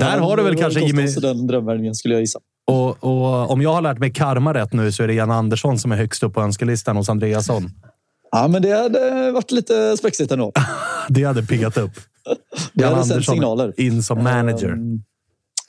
Där 0.00 0.18
har 0.18 0.36
du 0.36 0.42
väl 0.42 0.56
kanske 0.56 0.80
Jimmy- 0.80 1.20
den 1.20 1.46
drömvärvningen 1.46 1.94
skulle 1.94 2.14
jag 2.14 2.20
gissa. 2.20 2.38
Och, 2.66 3.04
och 3.04 3.50
om 3.50 3.62
jag 3.62 3.72
har 3.72 3.82
lärt 3.82 3.98
mig 3.98 4.12
karma 4.12 4.54
rätt 4.54 4.72
nu 4.72 4.92
så 4.92 5.02
är 5.02 5.06
det 5.06 5.14
Jan 5.14 5.30
Andersson 5.30 5.78
som 5.78 5.92
är 5.92 5.96
högst 5.96 6.22
upp 6.22 6.34
på 6.34 6.40
önskelistan 6.40 6.96
hos 6.96 7.08
Andreasson. 7.08 7.70
Ja, 8.32 8.48
men 8.48 8.62
det 8.62 8.70
hade 8.70 9.30
varit 9.32 9.50
lite 9.50 9.96
spexigt 9.96 10.32
ändå. 10.32 10.52
Det 11.08 11.24
hade 11.24 11.42
piggat 11.42 11.76
upp. 11.76 11.92
Det 12.72 12.84
hade 12.84 13.04
sänt 13.04 13.24
signaler. 13.26 13.80
in 13.80 14.02
som 14.02 14.22
manager. 14.24 14.68
Ehm, 14.72 15.02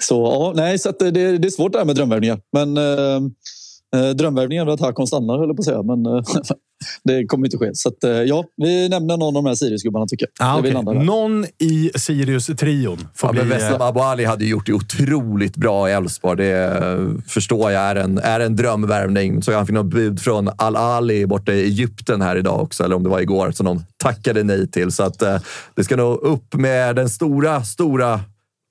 Så 0.03 0.16
ja, 0.24 0.53
nej, 0.64 0.80
så 0.80 0.91
det, 0.91 1.11
det 1.11 1.47
är 1.47 1.49
svårt 1.49 1.72
det 1.72 1.78
här 1.78 1.86
med 1.86 1.95
drömvärvningar. 1.95 2.39
Men 2.53 2.78
eh, 2.78 3.20
drömvärvningen 4.16 4.68
är 4.68 4.72
att 4.72 4.80
Hakon 4.80 5.08
stannar, 5.08 5.38
höll 5.38 5.56
på 5.56 5.62
att 5.62 5.66
säga. 5.66 5.84
Men 5.84 6.06
eh, 6.06 6.24
det 7.04 7.26
kommer 7.26 7.48
inte 7.48 7.58
ske. 7.58 7.70
Så 7.74 7.89
att, 7.89 8.04
eh, 8.04 8.12
ja, 8.12 8.46
vi 8.58 8.89
nämner 8.89 9.18
någon 9.18 9.38
av 9.38 9.44
de 9.44 9.46
här 9.46 9.56
Sirius-gubbarna 9.56 10.06
tycker 10.08 10.28
jag. 10.39 10.48
Ah, 10.48 10.62
där. 10.62 10.94
Någon 11.04 11.46
i 11.46 11.91
Sirius-trion 11.96 13.08
får 13.16 13.30
Ja, 13.30 13.34
men 13.34 13.48
bli... 13.48 13.56
Vessam 13.56 13.82
eh, 13.82 13.88
Abu 13.88 14.00
Ali 14.00 14.26
hade 14.26 14.46
gjort 14.46 14.66
det 14.66 14.74
otroligt 14.74 15.56
bra 15.56 15.89
i 15.89 15.94
Elfsborg. 15.94 16.38
Det 16.38 16.66
eh, 16.66 17.22
förstår 17.28 17.72
jag 17.72 17.82
är 17.82 17.96
en, 17.96 18.18
är 18.18 18.39
en 18.39 18.56
drömvärvning. 18.56 19.44
Så 19.44 19.54
han 19.54 19.66
fick 19.66 19.74
något 19.74 19.94
bud 19.94 20.22
från 20.22 20.50
Al-Ali 20.58 21.26
borta 21.26 21.54
i 21.54 21.64
Egypten 21.64 22.22
här 22.22 22.36
idag 22.36 22.62
också, 22.62 22.84
eller 22.84 22.96
om 22.96 23.04
det 23.04 23.10
var 23.10 23.20
igår, 23.20 23.52
som 23.52 23.66
de 23.66 23.84
tackade 23.98 24.44
nej 24.44 24.72
till. 24.72 24.91
Så 24.91 25.04
att, 25.04 25.22
eh, 25.22 25.38
det 25.76 25.84
ska 25.84 25.96
nog 25.96 26.22
upp 26.22 26.54
med 26.54 26.96
den 26.96 27.10
stora, 27.10 27.64
stora 27.64 28.20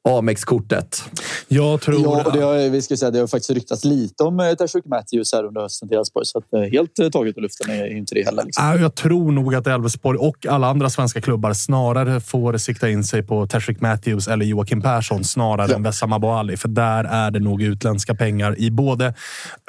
Amex-kortet. 0.08 1.04
Jag 1.48 1.80
tror... 1.80 2.02
Ja, 2.02 2.22
och 2.24 2.32
det 2.32 2.40
har, 2.44 2.68
vi 2.70 2.82
ska 2.82 2.96
säga, 2.96 3.10
det 3.10 3.18
har 3.18 3.26
faktiskt 3.26 3.50
ryktats 3.50 3.84
lite 3.84 4.22
om 4.22 4.40
eh, 4.40 4.54
Tashuk 4.54 4.84
Matthews 4.84 5.32
här 5.32 5.44
under 5.44 5.60
hösten 5.60 5.88
till 5.88 5.98
Elfsborg. 5.98 6.26
Så 6.26 6.38
att, 6.38 6.52
eh, 6.52 6.60
helt 6.60 6.98
eh, 6.98 7.08
taget 7.08 7.36
ur 7.38 7.42
luften 7.42 7.70
är 7.70 7.96
inte 7.96 8.14
det 8.14 8.22
heller. 8.24 8.44
Liksom. 8.44 8.64
Jag 8.80 8.94
tror 8.94 9.32
nog 9.32 9.54
att 9.54 9.66
Elfsborg 9.66 10.18
och 10.18 10.46
alla 10.46 10.66
andra 10.66 10.90
svenska 10.90 11.20
klubbar 11.20 11.52
snarare 11.52 12.20
får 12.20 12.56
sikta 12.58 12.88
in 12.90 13.04
sig 13.04 13.22
på 13.22 13.46
Tashrik 13.46 13.80
Matthews 13.80 14.28
eller 14.28 14.46
Joakim 14.46 14.82
Persson 14.82 15.24
snarare 15.24 15.66
Ja. 15.70 15.76
än 15.76 15.82
Wessam 15.82 16.12
Abu 16.12 16.26
Ali. 16.26 16.56
För 16.56 16.68
där 16.68 17.04
är 17.04 17.30
det 17.30 17.40
nog 17.40 17.62
utländska 17.62 18.14
pengar 18.14 18.58
i 18.58 18.70
både 18.70 19.14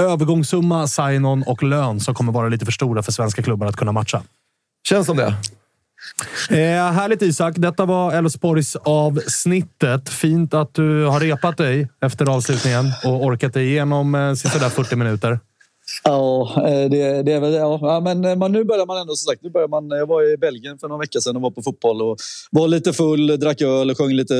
övergångssumma, 0.01 0.88
sign-on 0.88 1.43
och 1.43 1.63
lön 1.63 1.99
som 1.99 2.15
kommer 2.15 2.31
vara 2.31 2.49
lite 2.49 2.65
för 2.65 2.71
stora 2.71 3.03
för 3.03 3.11
svenska 3.11 3.41
klubbar 3.43 3.67
att 3.67 3.75
kunna 3.75 3.91
matcha. 3.91 4.23
Känns 4.89 5.07
som 5.07 5.17
det. 5.17 5.36
Eh, 6.49 6.91
härligt 6.91 7.22
Isak. 7.22 7.54
Detta 7.58 7.86
var 7.86 8.12
Elfsborgs 8.12 8.76
avsnittet. 8.76 10.10
Fint 10.10 10.54
att 10.54 10.74
du 10.74 11.06
har 11.06 11.20
repat 11.20 11.58
dig 11.58 11.89
efter 12.01 12.30
avslutningen 12.30 12.86
och 13.06 13.24
orkat 13.26 13.54
dig 13.54 13.68
igenom 13.68 14.16
eh, 14.16 14.34
sisådär 14.34 14.70
40 14.70 14.95
minuter. 14.95 15.39
Ja, 16.03 16.53
eh, 16.57 16.89
det, 16.89 17.23
det 17.23 17.31
är 17.31 17.39
väl... 17.39 17.53
Ja, 17.53 18.01
men 18.03 18.25
eh, 18.25 18.36
man, 18.36 18.51
nu 18.51 18.63
börjar 18.63 18.86
man 18.86 18.97
ändå... 19.01 19.15
Som 19.15 19.31
sagt, 19.31 19.43
nu 19.43 19.49
börjar 19.49 19.67
man, 19.67 19.89
jag 19.89 20.07
var 20.07 20.34
i 20.34 20.38
Belgien 20.38 20.77
för 20.77 20.88
några 20.88 20.99
veckor 20.99 21.19
sedan 21.19 21.36
och 21.36 21.41
var 21.41 21.51
på 21.51 21.61
fotboll 21.61 22.01
och 22.01 22.17
var 22.51 22.67
lite 22.67 22.93
full, 22.93 23.39
drack 23.39 23.61
öl 23.61 23.91
och 23.91 23.97
sjöng 23.97 24.11
lite 24.11 24.34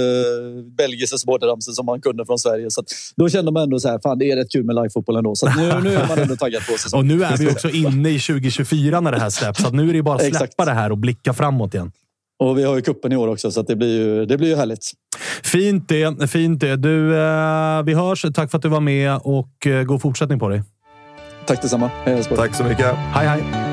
belgiska 0.78 1.18
supporterramsor 1.18 1.72
som 1.74 1.86
man 1.86 2.02
kunde 2.02 2.26
från 2.26 2.40
Sverige. 2.40 2.72
Så 2.72 2.84
då 3.16 3.30
kände 3.30 3.52
man 3.52 3.64
ändå 3.64 3.80
så 3.80 3.90
här, 3.90 4.00
fan 4.04 4.20
det 4.20 4.32
är 4.32 4.36
rätt 4.36 4.52
kul 4.52 4.66
med 4.66 4.76
livefotboll 4.76 5.16
ändå. 5.16 5.36
Så 5.36 5.50
nu, 5.50 5.82
nu 5.84 5.96
är 5.96 6.08
man 6.08 6.20
ändå 6.20 6.36
taggad 6.36 6.66
på 6.66 6.78
säsongen. 6.78 7.12
Och 7.12 7.18
nu 7.18 7.24
är 7.24 7.38
vi 7.38 7.50
också 7.50 7.70
inne 7.70 8.10
i 8.10 8.20
2024 8.20 9.00
när 9.00 9.12
det 9.12 9.20
här 9.20 9.30
släpps. 9.30 9.62
Så 9.62 9.70
nu 9.70 9.90
är 9.90 9.94
det 9.94 10.04
bara 10.04 10.16
att 10.16 10.36
släppa 10.36 10.66
det 10.66 10.72
här 10.74 10.92
och 10.92 10.98
blicka 10.98 11.34
framåt 11.34 11.74
igen. 11.74 11.92
Och 12.40 12.58
vi 12.58 12.64
har 12.64 12.76
ju 12.76 12.82
kuppen 12.82 13.12
i 13.12 13.16
år 13.16 13.28
också, 13.28 13.52
så 13.52 13.62
det, 13.62 13.76
blir 13.76 14.00
ju, 14.00 14.26
det 14.26 14.38
blir 14.38 14.48
ju 14.48 14.56
härligt. 14.56 14.92
Fint 15.44 15.90
det. 15.90 16.30
Fint 16.30 16.60
det. 16.60 16.76
Du, 16.76 17.18
eh, 17.18 17.84
vi 17.84 17.94
hörs. 17.94 18.26
Tack 18.34 18.52
för 18.52 18.58
att 18.58 18.62
du 18.62 18.70
var 18.70 18.80
med 18.80 19.20
och 19.24 19.68
eh, 19.68 19.84
god 19.84 20.02
fortsättning 20.02 20.40
på 20.40 20.50
dig. 20.50 20.64
Tack 21.46 21.62
detsamma. 21.62 21.90
Hej 22.06 22.14
Elfsborg. 22.14 22.40
Tack 22.40 22.56
så 22.56 22.64
mycket. 22.64 22.96
Hej, 23.14 23.28
hej. 23.28 23.73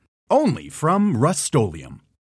Only 0.31 0.69
from 0.69 1.17
Rust 1.17 1.53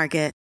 Market. 0.00 0.39